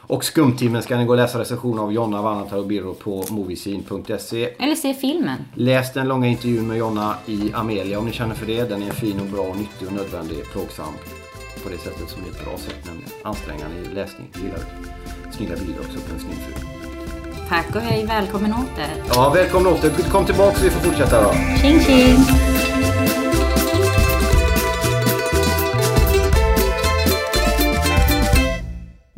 Och 0.10 0.24
Skumtimmen 0.26 0.82
ska 0.84 0.98
ni 0.98 1.06
gå 1.06 1.12
och 1.12 1.18
läsa 1.18 1.40
recension 1.40 1.80
av 1.80 1.94
Jonna 1.94 2.22
Vannatar 2.22 2.58
och 2.58 2.66
Birro 2.66 2.94
på 2.94 3.26
moviescene.se. 3.30 4.50
Eller 4.60 4.76
se 4.76 4.94
filmen. 4.94 5.38
Läs 5.56 5.94
den 5.94 6.08
långa 6.08 6.28
intervjun 6.28 6.68
med 6.68 6.78
Jonna 6.78 7.16
i 7.26 7.54
Amelia 7.54 8.00
om 8.00 8.06
ni 8.06 8.12
känner 8.12 8.36
för 8.36 8.46
det. 8.46 8.70
Den 8.70 8.84
är 8.84 8.92
fin 8.92 9.20
och 9.20 9.26
bra, 9.26 9.54
nyttig 9.54 9.88
och 9.88 9.94
nödvändig, 9.94 10.44
plågsam. 10.52 10.94
På 11.64 11.70
det 11.70 11.78
sättet 11.78 12.10
som 12.10 12.22
är 12.24 12.28
ett 12.28 12.46
bra 12.46 12.58
sätt 12.58 12.86
nämligen. 12.86 13.10
Ansträngande 13.24 13.78
i 13.92 13.94
läsning. 13.96 14.28
Gillar 14.36 14.58
det. 14.58 15.32
Snygga 15.32 15.56
bilder 15.56 15.80
också 15.80 16.00
på 16.00 16.14
en 16.14 16.20
snygg 16.20 16.38
fru. 16.38 16.66
Tack 17.50 17.76
och 17.76 17.82
hej, 17.82 18.06
välkommen 18.06 18.54
åter. 18.54 19.04
Ja, 19.14 19.32
välkommen 19.36 19.74
åter. 19.74 19.90
Kom 20.12 20.26
tillbaka 20.26 20.56
så 20.56 20.64
vi 20.64 20.70
får 20.70 20.80
fortsätta 20.80 21.24
då. 21.24 21.34
Tjing 21.62 21.80
tjing! 21.80 22.18